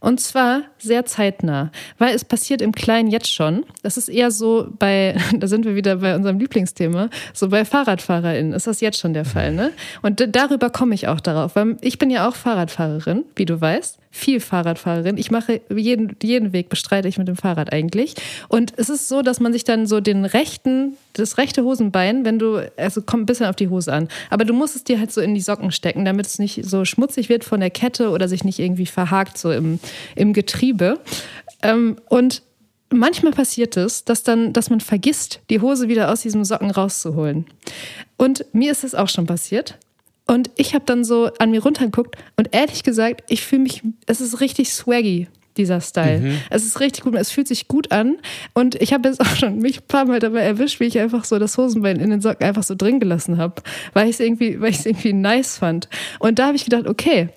Und 0.00 0.20
zwar 0.20 0.62
sehr 0.86 1.04
zeitnah, 1.04 1.70
weil 1.98 2.14
es 2.14 2.24
passiert 2.24 2.62
im 2.62 2.72
Kleinen 2.72 3.10
jetzt 3.10 3.32
schon. 3.32 3.64
Das 3.82 3.96
ist 3.96 4.08
eher 4.08 4.30
so 4.30 4.68
bei, 4.78 5.16
da 5.38 5.46
sind 5.46 5.64
wir 5.64 5.74
wieder 5.74 5.96
bei 5.96 6.14
unserem 6.16 6.38
Lieblingsthema, 6.38 7.10
so 7.34 7.48
bei 7.48 7.64
FahrradfahrerInnen 7.64 8.52
ist 8.52 8.66
das 8.66 8.80
jetzt 8.80 8.98
schon 8.98 9.12
der 9.12 9.24
Fall. 9.24 9.52
Ne? 9.52 9.72
Und 10.02 10.26
darüber 10.34 10.70
komme 10.70 10.94
ich 10.94 11.08
auch 11.08 11.20
darauf, 11.20 11.56
weil 11.56 11.76
ich 11.80 11.98
bin 11.98 12.10
ja 12.10 12.28
auch 12.28 12.34
Fahrradfahrerin, 12.34 13.24
wie 13.36 13.44
du 13.44 13.60
weißt 13.60 13.98
viel 14.16 14.40
Fahrradfahrerin. 14.40 15.18
Ich 15.18 15.30
mache 15.30 15.60
jeden, 15.74 16.16
jeden 16.22 16.52
Weg 16.52 16.70
bestreite 16.70 17.06
ich 17.06 17.18
mit 17.18 17.28
dem 17.28 17.36
Fahrrad 17.36 17.72
eigentlich. 17.72 18.14
Und 18.48 18.72
es 18.76 18.88
ist 18.88 19.08
so, 19.08 19.20
dass 19.20 19.40
man 19.40 19.52
sich 19.52 19.64
dann 19.64 19.86
so 19.86 20.00
den 20.00 20.24
rechten, 20.24 20.96
das 21.12 21.36
rechte 21.36 21.62
Hosenbein, 21.62 22.24
wenn 22.24 22.38
du, 22.38 22.66
also 22.76 23.02
kommt 23.02 23.24
ein 23.24 23.26
bisschen 23.26 23.46
auf 23.46 23.56
die 23.56 23.68
Hose 23.68 23.92
an, 23.92 24.08
aber 24.30 24.44
du 24.44 24.54
musst 24.54 24.74
es 24.74 24.84
dir 24.84 24.98
halt 24.98 25.12
so 25.12 25.20
in 25.20 25.34
die 25.34 25.40
Socken 25.40 25.70
stecken, 25.70 26.04
damit 26.04 26.26
es 26.26 26.38
nicht 26.38 26.64
so 26.64 26.84
schmutzig 26.84 27.28
wird 27.28 27.44
von 27.44 27.60
der 27.60 27.70
Kette 27.70 28.08
oder 28.08 28.26
sich 28.26 28.42
nicht 28.42 28.58
irgendwie 28.58 28.86
verhakt 28.86 29.36
so 29.36 29.52
im, 29.52 29.78
im 30.14 30.32
Getriebe. 30.32 30.75
Ähm, 31.62 31.96
und 32.08 32.42
manchmal 32.90 33.32
passiert 33.32 33.76
es, 33.76 34.04
dass 34.04 34.22
dann, 34.22 34.52
dass 34.52 34.70
man 34.70 34.80
vergisst, 34.80 35.40
die 35.50 35.60
Hose 35.60 35.88
wieder 35.88 36.12
aus 36.12 36.22
diesem 36.22 36.44
Socken 36.44 36.70
rauszuholen. 36.70 37.46
Und 38.16 38.44
mir 38.52 38.72
ist 38.72 38.84
es 38.84 38.94
auch 38.94 39.08
schon 39.08 39.26
passiert. 39.26 39.78
Und 40.26 40.50
ich 40.56 40.74
habe 40.74 40.84
dann 40.84 41.04
so 41.04 41.30
an 41.38 41.52
mir 41.52 41.62
runtergeguckt 41.62 42.16
und 42.36 42.48
ehrlich 42.52 42.82
gesagt, 42.82 43.22
ich 43.28 43.42
fühle 43.42 43.62
mich, 43.62 43.82
es 44.06 44.20
ist 44.20 44.40
richtig 44.40 44.72
swaggy, 44.72 45.28
dieser 45.56 45.80
Style. 45.80 46.18
Mhm. 46.18 46.38
Es 46.50 46.64
ist 46.64 46.80
richtig 46.80 47.04
gut, 47.04 47.14
es 47.14 47.30
fühlt 47.30 47.46
sich 47.46 47.68
gut 47.68 47.92
an. 47.92 48.18
Und 48.52 48.74
ich 48.76 48.92
habe 48.92 49.08
jetzt 49.08 49.20
auch 49.24 49.36
schon 49.36 49.58
mich 49.58 49.80
ein 49.80 49.86
paar 49.86 50.04
Mal 50.04 50.18
dabei 50.18 50.40
erwischt, 50.40 50.80
wie 50.80 50.84
ich 50.84 50.98
einfach 50.98 51.24
so 51.24 51.38
das 51.38 51.56
Hosenbein 51.56 52.00
in 52.00 52.10
den 52.10 52.20
Socken 52.20 52.44
einfach 52.44 52.64
so 52.64 52.74
drin 52.74 52.98
gelassen 52.98 53.38
habe, 53.38 53.62
weil 53.92 54.08
ich 54.08 54.16
es 54.16 54.20
irgendwie, 54.20 54.60
weil 54.60 54.70
ich 54.70 54.80
es 54.80 54.86
irgendwie 54.86 55.12
nice 55.12 55.58
fand. 55.58 55.88
Und 56.18 56.38
da 56.38 56.46
habe 56.46 56.56
ich 56.56 56.64
gedacht, 56.64 56.88
okay, 56.88 57.28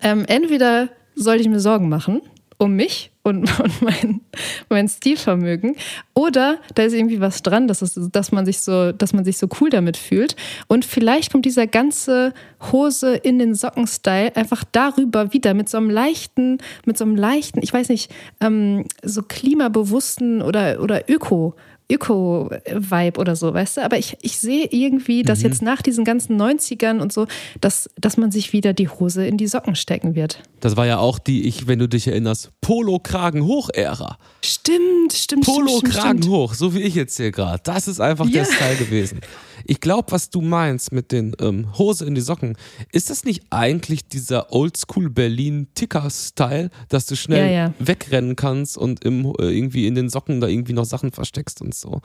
ähm, 0.00 0.24
entweder 0.28 0.88
sollte 1.16 1.42
ich 1.42 1.48
mir 1.48 1.60
Sorgen 1.60 1.88
machen 1.88 2.22
um 2.58 2.72
mich 2.74 3.10
und, 3.22 3.58
und 3.60 3.82
mein, 3.82 4.20
mein 4.68 4.88
Stilvermögen. 4.88 5.76
Oder 6.14 6.58
da 6.74 6.84
ist 6.84 6.94
irgendwie 6.94 7.20
was 7.20 7.42
dran, 7.42 7.68
dass, 7.68 7.82
es, 7.82 7.98
dass, 8.12 8.32
man 8.32 8.46
sich 8.46 8.60
so, 8.60 8.92
dass 8.92 9.12
man 9.12 9.24
sich 9.24 9.38
so 9.38 9.48
cool 9.60 9.70
damit 9.70 9.96
fühlt. 9.96 10.36
Und 10.66 10.84
vielleicht 10.84 11.32
kommt 11.32 11.44
dieser 11.44 11.66
ganze 11.66 12.32
Hose 12.72 13.14
in 13.16 13.38
den 13.38 13.54
Socken-Style 13.54 14.36
einfach 14.36 14.64
darüber 14.70 15.32
wieder 15.32 15.54
mit 15.54 15.68
so 15.68 15.78
einem 15.78 15.90
leichten, 15.90 16.58
mit 16.84 16.96
so 16.96 17.04
einem 17.04 17.16
leichten, 17.16 17.60
ich 17.62 17.72
weiß 17.72 17.88
nicht, 17.88 18.10
ähm, 18.40 18.84
so 19.02 19.22
klimabewussten 19.22 20.42
oder, 20.42 20.80
oder 20.80 21.08
Öko- 21.08 21.54
Öko-Vibe 21.90 23.20
oder 23.20 23.36
so, 23.36 23.54
weißt 23.54 23.76
du? 23.76 23.84
Aber 23.84 23.98
ich, 23.98 24.16
ich 24.22 24.38
sehe 24.38 24.66
irgendwie, 24.70 25.22
dass 25.22 25.40
mhm. 25.40 25.44
jetzt 25.46 25.62
nach 25.62 25.82
diesen 25.82 26.04
ganzen 26.04 26.40
90ern 26.40 26.98
und 26.98 27.12
so, 27.12 27.26
dass, 27.60 27.88
dass 27.96 28.16
man 28.16 28.30
sich 28.30 28.52
wieder 28.52 28.72
die 28.72 28.88
Hose 28.88 29.26
in 29.26 29.36
die 29.36 29.46
Socken 29.46 29.76
stecken 29.76 30.14
wird. 30.14 30.42
Das 30.60 30.76
war 30.76 30.86
ja 30.86 30.98
auch 30.98 31.18
die, 31.18 31.46
ich, 31.46 31.68
wenn 31.68 31.78
du 31.78 31.88
dich 31.88 32.08
erinnerst, 32.08 32.50
Polo-Kragen-Hoch-Ära. 32.60 34.18
Stimmt, 34.44 35.12
stimmt, 35.12 35.44
Polo-Kragen 35.44 36.28
hoch, 36.28 36.54
so 36.54 36.74
wie 36.74 36.82
ich 36.82 36.94
jetzt 36.94 37.16
hier 37.16 37.30
gerade. 37.30 37.60
Das 37.62 37.86
ist 37.86 38.00
einfach 38.00 38.26
ja. 38.26 38.42
der 38.42 38.44
Style 38.46 38.76
gewesen. 38.76 39.20
Ich 39.68 39.80
glaube, 39.80 40.12
was 40.12 40.30
du 40.30 40.40
meinst 40.40 40.92
mit 40.92 41.12
den 41.12 41.34
ähm, 41.40 41.76
Hose 41.76 42.06
in 42.06 42.14
die 42.14 42.20
Socken, 42.20 42.56
ist 42.92 43.10
das 43.10 43.24
nicht 43.24 43.44
eigentlich 43.50 44.08
dieser 44.08 44.52
Oldschool 44.52 45.10
Berlin 45.10 45.68
Ticker-Style, 45.74 46.70
dass 46.88 47.06
du 47.06 47.16
schnell 47.16 47.46
ja, 47.46 47.66
ja. 47.66 47.74
wegrennen 47.78 48.36
kannst 48.36 48.78
und 48.78 49.04
im, 49.04 49.26
äh, 49.38 49.50
irgendwie 49.50 49.86
in 49.86 49.94
den 49.94 50.08
Socken 50.08 50.40
da 50.40 50.46
irgendwie 50.46 50.72
noch 50.72 50.84
Sachen 50.84 51.10
versteckst 51.10 51.60
und 51.60 51.74
so. 51.74 52.00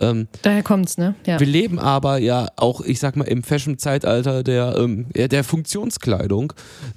Ähm, 0.00 0.28
Daher 0.42 0.62
kommt's, 0.62 0.96
ne? 0.96 1.14
Ja. 1.26 1.38
Wir 1.38 1.46
leben 1.46 1.78
aber 1.78 2.18
ja 2.18 2.48
auch, 2.56 2.80
ich 2.80 2.98
sag 2.98 3.16
mal, 3.16 3.24
im 3.24 3.42
Fashion-Zeitalter 3.42 4.42
der, 4.42 4.76
ähm, 4.78 5.06
der 5.14 5.44
Funktionskleidung. 5.44 6.52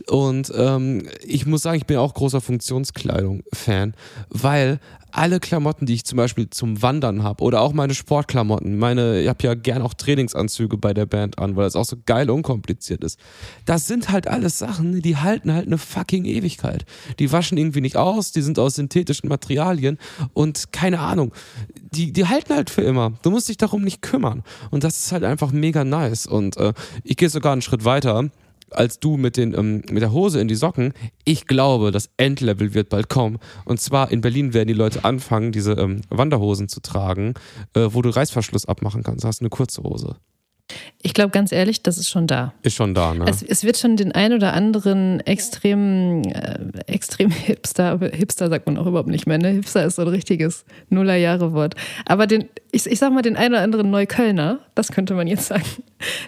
Und 0.08 0.52
ähm, 0.56 1.08
ich 1.24 1.46
muss 1.46 1.64
sagen, 1.64 1.78
ich 1.78 1.86
bin 1.86 1.98
auch 1.98 2.14
großer 2.14 2.42
Funktionskleidung-Fan, 2.42 3.94
weil 4.30 4.80
alle 5.16 5.40
Klamotten, 5.40 5.86
die 5.86 5.94
ich 5.94 6.04
zum 6.04 6.18
Beispiel 6.18 6.50
zum 6.50 6.82
Wandern 6.82 7.24
habe 7.24 7.44
oder 7.44 7.62
auch 7.62 7.74
meine 7.74 7.94
Sportklamotten, 7.94 8.78
meine, 8.78 9.22
ich 9.22 9.30
habe 9.30 9.44
ja 9.44 9.54
gern 9.54 9.82
auch 9.82 9.94
Trainingsanzüge 9.94 10.78
bei 10.78 10.94
der 10.94 11.06
Band 11.06 11.40
an, 11.40 11.56
weil 11.56 11.64
das 11.64 11.76
auch 11.76 11.86
so 11.86 11.96
geil 12.06 12.30
unkompliziert 12.30 13.04
ist. 13.04 13.20
Das 13.66 13.88
sind 13.88 14.10
halt 14.10 14.28
alles 14.28 14.60
Sachen, 14.60 15.02
die 15.02 15.18
halten 15.18 15.54
halt 15.54 15.68
eine 15.68 15.78
fucking 15.78 16.26
Ewigkeit. 16.26 16.86
Die 17.20 17.32
waschen 17.32 17.58
irgendwie 17.58 17.82
nicht 17.82 17.96
aus, 17.96 18.34
die 18.34 18.42
sind 18.42 18.60
aus 18.60 18.76
synthetischen 18.76 19.30
Materialien 19.30 19.98
und 20.34 20.74
keine 20.74 21.00
Ahnung, 21.00 21.32
die, 21.94 22.12
die 22.12 22.26
halten 22.26 22.54
halt 22.54 22.70
für 22.70 22.82
immer. 22.82 23.14
Du 23.22 23.32
musst 23.32 23.48
dich 23.48 23.58
darum 23.58 23.84
nicht 23.84 24.02
kümmern. 24.02 24.44
Und 24.70 24.84
das 24.84 24.98
ist 24.98 25.12
halt 25.12 25.24
einfach 25.24 25.52
mega 25.52 25.86
nice. 25.86 26.28
Und 26.28 26.58
äh, 26.58 26.74
ich 27.04 27.16
gehe 27.16 27.30
sogar 27.30 27.54
einen 27.54 27.62
Schritt 27.62 27.86
weiter 27.86 28.30
als 28.78 29.00
du 29.00 29.18
mit, 29.18 29.38
den, 29.38 29.54
ähm, 29.54 29.84
mit 29.90 30.02
der 30.02 30.12
Hose 30.12 30.40
in 30.40 30.48
die 30.48 30.56
Socken. 30.56 30.94
Ich 31.24 31.48
glaube, 31.48 31.92
das 31.92 32.10
Endlevel 32.18 32.74
wird 32.74 32.90
bald 32.90 33.10
kommen. 33.10 33.40
Und 33.66 33.80
zwar 33.80 34.12
in 34.12 34.22
Berlin 34.22 34.54
werden 34.54 34.68
die 34.68 34.74
Leute 34.74 35.06
anfangen, 35.06 35.52
diese 35.52 35.74
ähm, 35.74 36.02
Wanderhosen 36.10 36.70
zu 36.70 36.82
tragen, 36.82 37.34
äh, 37.74 37.88
wo 37.90 38.02
du 38.02 38.10
Reißverschluss 38.10 38.66
abmachen 38.66 39.04
kannst. 39.04 39.24
Da 39.24 39.28
hast 39.28 39.42
du 39.42 39.44
eine 39.44 39.50
kurze 39.50 39.84
Hose. 39.84 40.16
Ich 41.02 41.14
glaube 41.14 41.30
ganz 41.30 41.52
ehrlich, 41.52 41.84
das 41.84 42.00
ist 42.00 42.10
schon 42.10 42.26
da. 42.26 42.54
Ist 42.64 42.76
schon 42.76 42.96
da, 42.96 43.14
ne? 43.14 43.26
Es, 43.28 43.44
es 43.44 43.64
wird 43.64 43.78
schon 43.78 43.96
den 43.98 44.12
ein 44.12 44.34
oder 44.34 44.54
anderen 44.54 45.20
extrem, 45.20 46.24
äh, 46.24 46.58
extrem 46.88 47.30
Hipster, 47.30 48.00
Hipster 48.12 48.50
sagt 48.50 48.66
man 48.66 48.78
auch 48.78 48.88
überhaupt 48.88 49.10
nicht 49.10 49.28
mehr, 49.28 49.38
ne? 49.38 49.50
Hipster 49.50 49.86
ist 49.86 49.98
so 49.98 50.02
ein 50.02 50.08
richtiges 50.08 50.66
Nullerjahre-Wort. 50.90 51.76
Aber 52.06 52.26
den, 52.26 52.50
ich, 52.72 52.88
ich 52.88 52.98
sag 52.98 53.14
mal, 53.14 53.22
den 53.22 53.36
ein 53.36 53.52
oder 53.52 53.62
anderen 53.62 53.92
Neuköllner, 53.92 54.60
das 54.74 54.92
könnte 54.92 55.14
man 55.14 55.28
jetzt 55.28 55.46
sagen, 55.48 55.66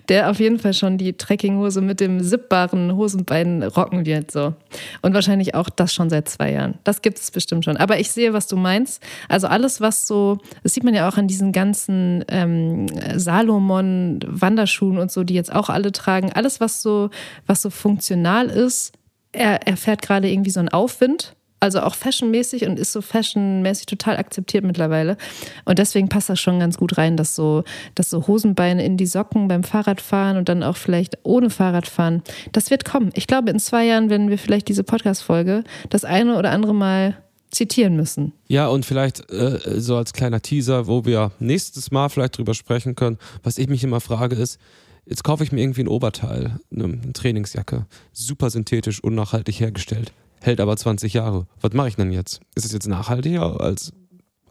der 0.09 0.29
auf 0.29 0.39
jeden 0.39 0.59
Fall 0.59 0.73
schon 0.73 0.97
die 0.97 1.13
Trekkinghose 1.13 1.81
mit 1.81 1.99
dem 1.99 2.21
sippbaren 2.21 2.95
Hosenbein 2.95 3.63
rocken 3.63 4.05
wird. 4.05 4.31
So. 4.31 4.53
Und 5.01 5.13
wahrscheinlich 5.13 5.55
auch 5.55 5.69
das 5.69 5.93
schon 5.93 6.09
seit 6.09 6.29
zwei 6.29 6.51
Jahren. 6.51 6.75
Das 6.83 7.01
gibt 7.01 7.19
es 7.19 7.31
bestimmt 7.31 7.65
schon. 7.65 7.77
Aber 7.77 7.99
ich 7.99 8.11
sehe, 8.11 8.33
was 8.33 8.47
du 8.47 8.57
meinst. 8.57 9.01
Also 9.29 9.47
alles, 9.47 9.81
was 9.81 10.07
so, 10.07 10.39
das 10.63 10.73
sieht 10.73 10.83
man 10.83 10.93
ja 10.93 11.07
auch 11.07 11.17
an 11.17 11.27
diesen 11.27 11.51
ganzen 11.51 12.25
ähm, 12.27 12.87
Salomon-Wanderschuhen 13.15 14.97
und 14.97 15.11
so, 15.11 15.23
die 15.23 15.33
jetzt 15.33 15.53
auch 15.53 15.69
alle 15.69 15.91
tragen. 15.91 16.31
Alles, 16.33 16.59
was 16.59 16.81
so, 16.81 17.09
was 17.45 17.61
so 17.61 17.69
funktional 17.69 18.47
ist, 18.47 18.93
er, 19.31 19.67
er 19.67 19.77
fährt 19.77 20.01
gerade 20.01 20.29
irgendwie 20.29 20.51
so 20.51 20.59
einen 20.59 20.69
Aufwind 20.69 21.36
also 21.59 21.81
auch 21.81 21.95
fashionmäßig 21.95 22.65
und 22.67 22.79
ist 22.79 22.91
so 22.91 23.01
fashionmäßig 23.01 23.87
total 23.87 24.17
akzeptiert 24.17 24.63
mittlerweile. 24.63 25.17
Und 25.65 25.79
deswegen 25.79 26.09
passt 26.09 26.29
das 26.29 26.39
schon 26.39 26.59
ganz 26.59 26.77
gut 26.77 26.97
rein, 26.97 27.17
dass 27.17 27.35
so, 27.35 27.63
dass 27.95 28.09
so 28.09 28.27
Hosenbeine 28.27 28.85
in 28.85 28.97
die 28.97 29.05
Socken 29.05 29.47
beim 29.47 29.63
Fahrradfahren 29.63 30.37
und 30.37 30.49
dann 30.49 30.63
auch 30.63 30.77
vielleicht 30.77 31.17
ohne 31.23 31.49
Fahrradfahren, 31.49 32.21
das 32.51 32.69
wird 32.69 32.85
kommen. 32.85 33.09
Ich 33.15 33.27
glaube, 33.27 33.49
in 33.49 33.59
zwei 33.59 33.85
Jahren 33.85 34.09
werden 34.09 34.29
wir 34.29 34.37
vielleicht 34.37 34.67
diese 34.67 34.83
Podcast-Folge 34.83 35.63
das 35.89 36.05
eine 36.05 36.37
oder 36.37 36.51
andere 36.51 36.75
Mal 36.75 37.17
zitieren 37.49 37.95
müssen. 37.95 38.33
Ja, 38.47 38.67
und 38.67 38.85
vielleicht 38.85 39.31
äh, 39.31 39.59
so 39.79 39.95
als 39.95 40.13
kleiner 40.13 40.41
Teaser, 40.41 40.85
wo 40.87 41.05
wir 41.05 41.31
nächstes 41.39 41.91
Mal 41.91 42.09
vielleicht 42.09 42.37
drüber 42.37 42.53
sprechen 42.53 42.95
können. 42.95 43.17
Was 43.41 43.57
ich 43.57 43.69
mich 43.69 43.83
immer 43.83 44.01
frage 44.01 44.35
ist, 44.35 44.59
jetzt 45.05 45.23
kaufe 45.23 45.43
ich 45.43 45.51
mir 45.51 45.61
irgendwie 45.61 45.81
ein 45.81 45.87
Oberteil, 45.87 46.59
eine 46.71 47.13
Trainingsjacke, 47.13 47.85
super 48.11 48.49
synthetisch, 48.49 49.01
unnachhaltig 49.01 49.59
hergestellt 49.59 50.11
hält 50.47 50.59
aber 50.59 50.75
20 50.75 51.13
Jahre. 51.13 51.45
Was 51.61 51.73
mache 51.73 51.89
ich 51.89 51.95
denn 51.95 52.11
jetzt? 52.11 52.39
Ist 52.55 52.65
es 52.65 52.71
jetzt 52.71 52.87
nachhaltiger 52.87 53.61
als 53.61 53.93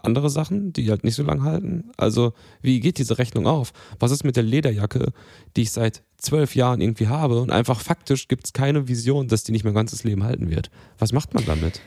andere 0.03 0.31
Sachen, 0.31 0.73
die 0.73 0.89
halt 0.91 1.03
nicht 1.03 1.17
so 1.17 1.25
lang 1.25 1.43
halten? 1.43 1.91
Also, 1.97 2.33
wie 2.63 2.79
geht 2.81 2.99
diese 2.99 3.19
Rechnung 3.19 3.47
auf? 3.47 3.73
Was 3.99 4.13
ist 4.13 4.23
mit 4.23 4.37
der 4.37 4.45
Lederjacke, 4.45 5.13
die 5.57 5.63
ich 5.63 5.73
seit 5.73 6.05
zwölf 6.17 6.55
Jahren 6.55 6.81
irgendwie 6.81 7.09
habe 7.09 7.41
und 7.41 7.51
einfach 7.51 7.81
faktisch 7.81 8.29
gibt 8.29 8.47
es 8.47 8.53
keine 8.53 8.87
Vision, 8.89 9.27
dass 9.27 9.43
die 9.43 9.53
nicht 9.53 9.65
mein 9.65 9.75
ganzes 9.75 10.05
Leben 10.05 10.23
halten 10.23 10.49
wird? 10.49 10.71
Was 10.99 11.13
macht 11.13 11.35
man 11.35 11.45
damit? 11.45 11.81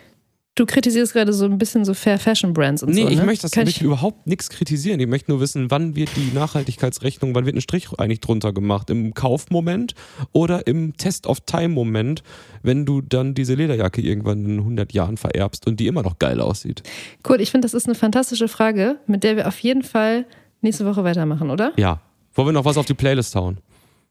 Du 0.59 0.65
kritisierst 0.65 1.13
gerade 1.13 1.31
so 1.31 1.45
ein 1.45 1.57
bisschen 1.57 1.85
so 1.85 1.93
Fair 1.93 2.19
Fashion 2.19 2.51
Brands 2.51 2.83
und 2.83 2.89
nee, 2.89 3.03
so. 3.03 3.07
Nee, 3.07 3.13
ich 3.13 3.19
ne? 3.19 3.25
möchte 3.25 3.47
das 3.49 3.69
ich 3.69 3.81
überhaupt 3.81 4.27
nichts 4.27 4.49
kritisieren. 4.49 4.99
Ich 4.99 5.07
möchte 5.07 5.31
nur 5.31 5.39
wissen, 5.39 5.71
wann 5.71 5.95
wird 5.95 6.09
die 6.17 6.35
Nachhaltigkeitsrechnung, 6.35 7.33
wann 7.33 7.45
wird 7.45 7.55
ein 7.55 7.61
Strich 7.61 7.87
eigentlich 7.97 8.19
drunter 8.19 8.51
gemacht? 8.51 8.89
Im 8.89 9.13
Kaufmoment 9.13 9.95
oder 10.33 10.67
im 10.67 10.97
Test-of-Time-Moment, 10.97 12.23
wenn 12.61 12.85
du 12.85 12.99
dann 12.99 13.35
diese 13.35 13.53
Lederjacke 13.53 14.01
irgendwann 14.01 14.43
in 14.43 14.57
100 14.59 14.91
Jahren 14.91 15.15
vererbst 15.15 15.65
und 15.65 15.79
die 15.79 15.87
immer 15.87 16.03
noch 16.03 16.19
geil 16.19 16.41
aussieht? 16.41 16.83
Cool, 17.25 17.39
ich 17.39 17.51
finde, 17.51 17.63
das 17.63 17.73
ist 17.73 17.85
eine 17.85 17.95
fantastische 17.95 18.49
Frage, 18.49 18.97
mit 19.07 19.23
der 19.23 19.37
wir 19.37 19.47
auf 19.47 19.59
jeden 19.59 19.83
Fall 19.83 20.25
nächste 20.59 20.85
Woche 20.85 21.05
weitermachen, 21.05 21.51
oder? 21.51 21.71
Ja. 21.77 22.01
Wollen 22.33 22.49
wir 22.49 22.51
noch 22.51 22.65
was 22.65 22.75
auf 22.75 22.85
die 22.85 22.95
Playlist 22.95 23.33
hauen? 23.33 23.59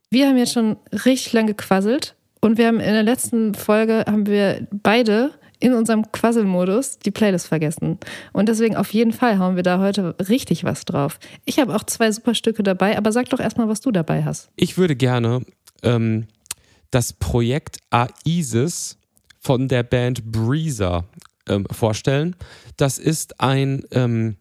Wir 0.08 0.26
haben 0.26 0.38
jetzt 0.38 0.54
schon 0.54 0.78
richtig 1.04 1.34
lange 1.34 1.48
gequasselt 1.48 2.16
und 2.40 2.56
wir 2.56 2.68
haben 2.68 2.80
in 2.80 2.94
der 2.94 3.02
letzten 3.02 3.54
Folge 3.54 4.06
haben 4.06 4.26
wir 4.26 4.66
beide 4.70 5.32
in 5.60 5.72
unserem 5.74 6.10
Quasselmodus 6.12 6.98
die 6.98 7.10
Playlist 7.10 7.48
vergessen. 7.48 7.98
Und 8.32 8.48
deswegen 8.48 8.76
auf 8.76 8.92
jeden 8.92 9.12
Fall 9.12 9.38
hauen 9.38 9.56
wir 9.56 9.62
da 9.62 9.78
heute 9.80 10.14
richtig 10.28 10.64
was 10.64 10.84
drauf. 10.84 11.18
Ich 11.44 11.58
habe 11.58 11.74
auch 11.74 11.84
zwei 11.84 12.10
super 12.12 12.34
Stücke 12.34 12.62
dabei, 12.62 12.96
aber 12.96 13.12
sag 13.12 13.28
doch 13.30 13.40
erstmal, 13.40 13.68
was 13.68 13.80
du 13.80 13.90
dabei 13.90 14.24
hast. 14.24 14.50
Ich 14.56 14.78
würde 14.78 14.96
gerne 14.96 15.42
ähm, 15.82 16.26
das 16.90 17.12
Projekt 17.12 17.78
AISIS 17.90 18.98
von 19.40 19.68
der 19.68 19.82
Band 19.82 20.24
Breezer 20.24 21.04
ähm, 21.48 21.66
vorstellen. 21.70 22.36
Das 22.76 22.98
ist 22.98 23.40
ein 23.40 23.82
ähm, 23.90 24.36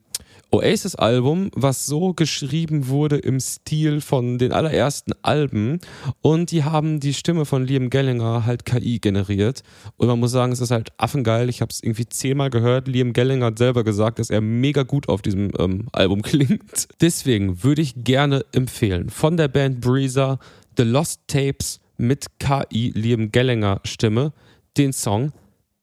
Oasis-Album, 0.52 1.52
was 1.56 1.86
so 1.86 2.14
geschrieben 2.14 2.88
wurde 2.88 3.18
im 3.18 3.40
Stil 3.40 4.02
von 4.02 4.38
den 4.38 4.52
allerersten 4.52 5.14
Alben. 5.22 5.80
Und 6.22 6.52
die 6.52 6.64
haben 6.64 7.00
die 7.00 7.14
Stimme 7.14 7.46
von 7.46 7.66
Liam 7.66 7.90
Gellinger 7.90 8.46
halt 8.46 8.66
KI 8.66 9.00
generiert. 9.00 9.64
Und 9.98 10.08
man 10.08 10.20
muss 10.20 10.32
sagen, 10.32 10.52
es 10.52 10.62
ist 10.62 10.72
halt 10.72 10.92
affengeil. 10.98 11.50
Ich 11.50 11.62
habe 11.62 11.72
es 11.72 11.84
irgendwie 11.84 12.08
zehnmal 12.08 12.50
gehört. 12.50 12.88
Liam 12.88 13.14
Gellinger 13.14 13.48
hat 13.48 13.58
selber 13.58 13.84
gesagt, 13.84 14.20
dass 14.20 14.30
er 14.30 14.42
mega 14.42 14.84
gut 14.84 15.10
auf 15.10 15.22
diesem 15.22 15.52
ähm, 15.60 15.88
Album 15.92 16.22
klingt. 16.24 16.88
Deswegen 17.02 17.64
würde 17.64 17.82
ich 17.82 18.04
gerne 18.04 18.46
empfehlen 18.54 19.10
von 19.10 19.38
der 19.38 19.48
Band 19.48 19.82
Breezer 19.82 20.40
The 20.78 20.84
Lost 20.84 21.22
Tapes 21.28 21.80
mit 21.98 22.28
KI 22.40 22.92
Liam 22.96 23.32
Gellinger 23.32 23.82
Stimme 23.84 24.32
den 24.78 24.94
Song 24.94 25.32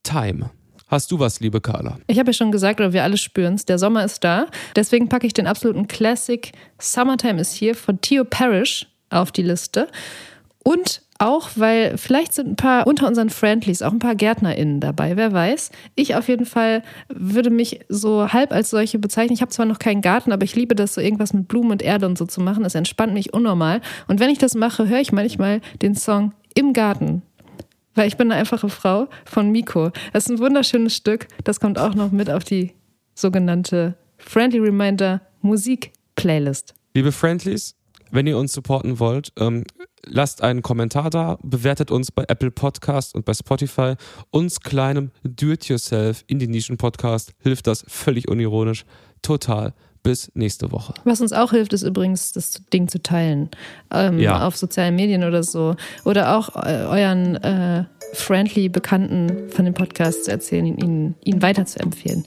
Time. 0.05 0.51
Hast 0.89 1.11
du 1.11 1.19
was, 1.19 1.41
liebe 1.41 1.61
Carla? 1.61 1.99
Ich 2.07 2.19
habe 2.19 2.31
ja 2.31 2.33
schon 2.35 2.53
gesagt, 2.53 2.81
oder 2.81 2.93
wir 2.93 3.03
alle 3.03 3.17
spüren 3.17 3.55
es, 3.55 3.65
der 3.65 3.79
Sommer 3.79 4.05
ist 4.05 4.23
da. 4.23 4.47
Deswegen 4.77 5.09
packe 5.09 5.27
ich 5.27 5.33
den 5.33 5.47
absoluten 5.47 5.89
Classic 5.89 6.53
Summertime 6.79 7.41
is 7.41 7.59
Here 7.59 7.75
von 7.75 8.01
Theo 8.01 8.25
Parrish 8.25 8.87
auf 9.11 9.33
die 9.33 9.43
Liste. 9.43 9.89
Und 10.63 11.03
auch, 11.19 11.51
weil 11.55 11.97
vielleicht 11.97 12.35
sind 12.35 12.49
ein 12.49 12.57
paar 12.57 12.87
unter 12.87 13.07
unseren 13.07 13.31
Friendlies 13.31 13.83
auch 13.83 13.93
ein 13.93 13.99
paar 13.99 14.17
GärtnerInnen 14.17 14.81
dabei, 14.81 15.17
wer 15.17 15.33
weiß. 15.33 15.71
Ich 15.95 16.17
auf 16.17 16.29
jeden 16.29 16.47
Fall 16.47 16.83
würde 17.09 17.51
mich 17.51 17.81
so 17.89 18.33
halb 18.33 18.53
als 18.53 18.71
solche 18.71 18.99
bezeichnen. 18.99 19.35
Ich 19.35 19.41
habe 19.41 19.53
zwar 19.53 19.67
noch 19.67 19.79
keinen 19.79 20.01
Garten, 20.01 20.33
aber 20.33 20.45
ich 20.45 20.57
liebe 20.57 20.75
das, 20.75 20.95
so 20.95 21.01
irgendwas 21.01 21.33
mit 21.33 21.47
Blumen 21.47 21.71
und 21.71 21.83
Erde 21.83 22.07
und 22.07 22.19
so 22.19 22.27
zu 22.27 22.41
machen. 22.41 22.65
Es 22.65 22.75
entspannt 22.75 23.15
mich 23.15 23.33
unnormal. 23.33 23.81
Und 24.09 24.21
wenn 24.21 24.31
ich 24.31 24.39
das 24.39 24.55
mache, 24.55 24.89
höre 24.89 25.01
ich 25.01 25.13
manchmal 25.13 25.61
den 25.83 25.95
Song 25.95 26.33
im 26.55 26.73
Garten 26.73 27.23
weil 27.95 28.09
ich 28.09 28.17
bin 28.17 28.31
eine 28.31 28.41
einfache 28.41 28.69
Frau 28.69 29.09
von 29.25 29.51
Miko. 29.51 29.91
Das 30.13 30.25
ist 30.25 30.31
ein 30.31 30.39
wunderschönes 30.39 30.95
Stück. 30.95 31.29
Das 31.45 31.61
kommt 31.61 31.79
auch 31.79 31.95
noch 31.95 32.11
mit 32.11 32.31
auf 32.31 32.45
die 32.45 32.73
sogenannte 33.15 33.97
Friendly 34.19 34.59
Reminder 34.59 35.21
Musik 35.43 35.93
Playlist. 36.17 36.75
Liebe 36.95 37.13
Friendlies, 37.13 37.75
wenn 38.11 38.27
ihr 38.27 38.39
uns 38.39 38.53
supporten 38.53 38.99
wollt, 38.99 39.33
ähm, 39.39 39.65
lasst 40.05 40.43
einen 40.43 40.63
Kommentar 40.63 41.11
da, 41.11 41.39
bewertet 41.43 41.91
uns 41.91 42.13
bei 42.13 42.25
Apple 42.29 42.51
Podcast 42.51 43.15
und 43.15 43.25
bei 43.25 43.35
Spotify. 43.35 43.95
Uns 44.31 44.61
kleinem 44.61 45.11
Do-it-yourself 45.25 46.25
in 46.27 46.39
die 46.39 46.47
Nischen-Podcast 46.47 47.33
hilft 47.41 47.67
das 47.67 47.85
völlig 47.89 48.29
unironisch 48.29 48.85
total 49.23 49.75
bis 50.05 50.31
nächste 50.35 50.71
Woche. 50.71 50.95
Was 51.03 51.21
uns 51.21 51.33
auch 51.33 51.51
hilft, 51.51 51.73
ist 51.73 51.83
übrigens, 51.83 52.31
das 52.31 52.63
Ding 52.73 52.87
zu 52.87 53.03
teilen. 53.03 53.49
Ähm, 53.91 54.21
ja. 54.21 54.47
Auf 54.47 54.57
sozialen 54.57 54.95
Medien 54.95 55.25
oder 55.25 55.43
so. 55.43 55.75
Oder 56.05 56.37
auch 56.37 56.55
äh, 56.55 56.85
euren 56.85 57.35
äh, 57.37 57.85
friendly 58.13 58.69
Bekannten 58.69 59.51
von 59.51 59.65
dem 59.65 59.75
Podcast 59.75 60.27
zu 60.27 60.31
erzählen, 60.31 60.67
ihn, 60.67 61.15
ihn 61.25 61.43
weiter 61.43 61.67
zu 61.67 61.81
empfehlen. 61.81 62.25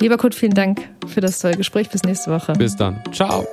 Lieber 0.00 0.16
Kurt, 0.16 0.34
vielen 0.34 0.54
Dank 0.54 0.88
für 1.06 1.20
das 1.20 1.38
tolle 1.38 1.56
Gespräch. 1.56 1.90
Bis 1.90 2.02
nächste 2.02 2.32
Woche. 2.32 2.54
Bis 2.54 2.74
dann. 2.74 3.00
Ciao. 3.12 3.46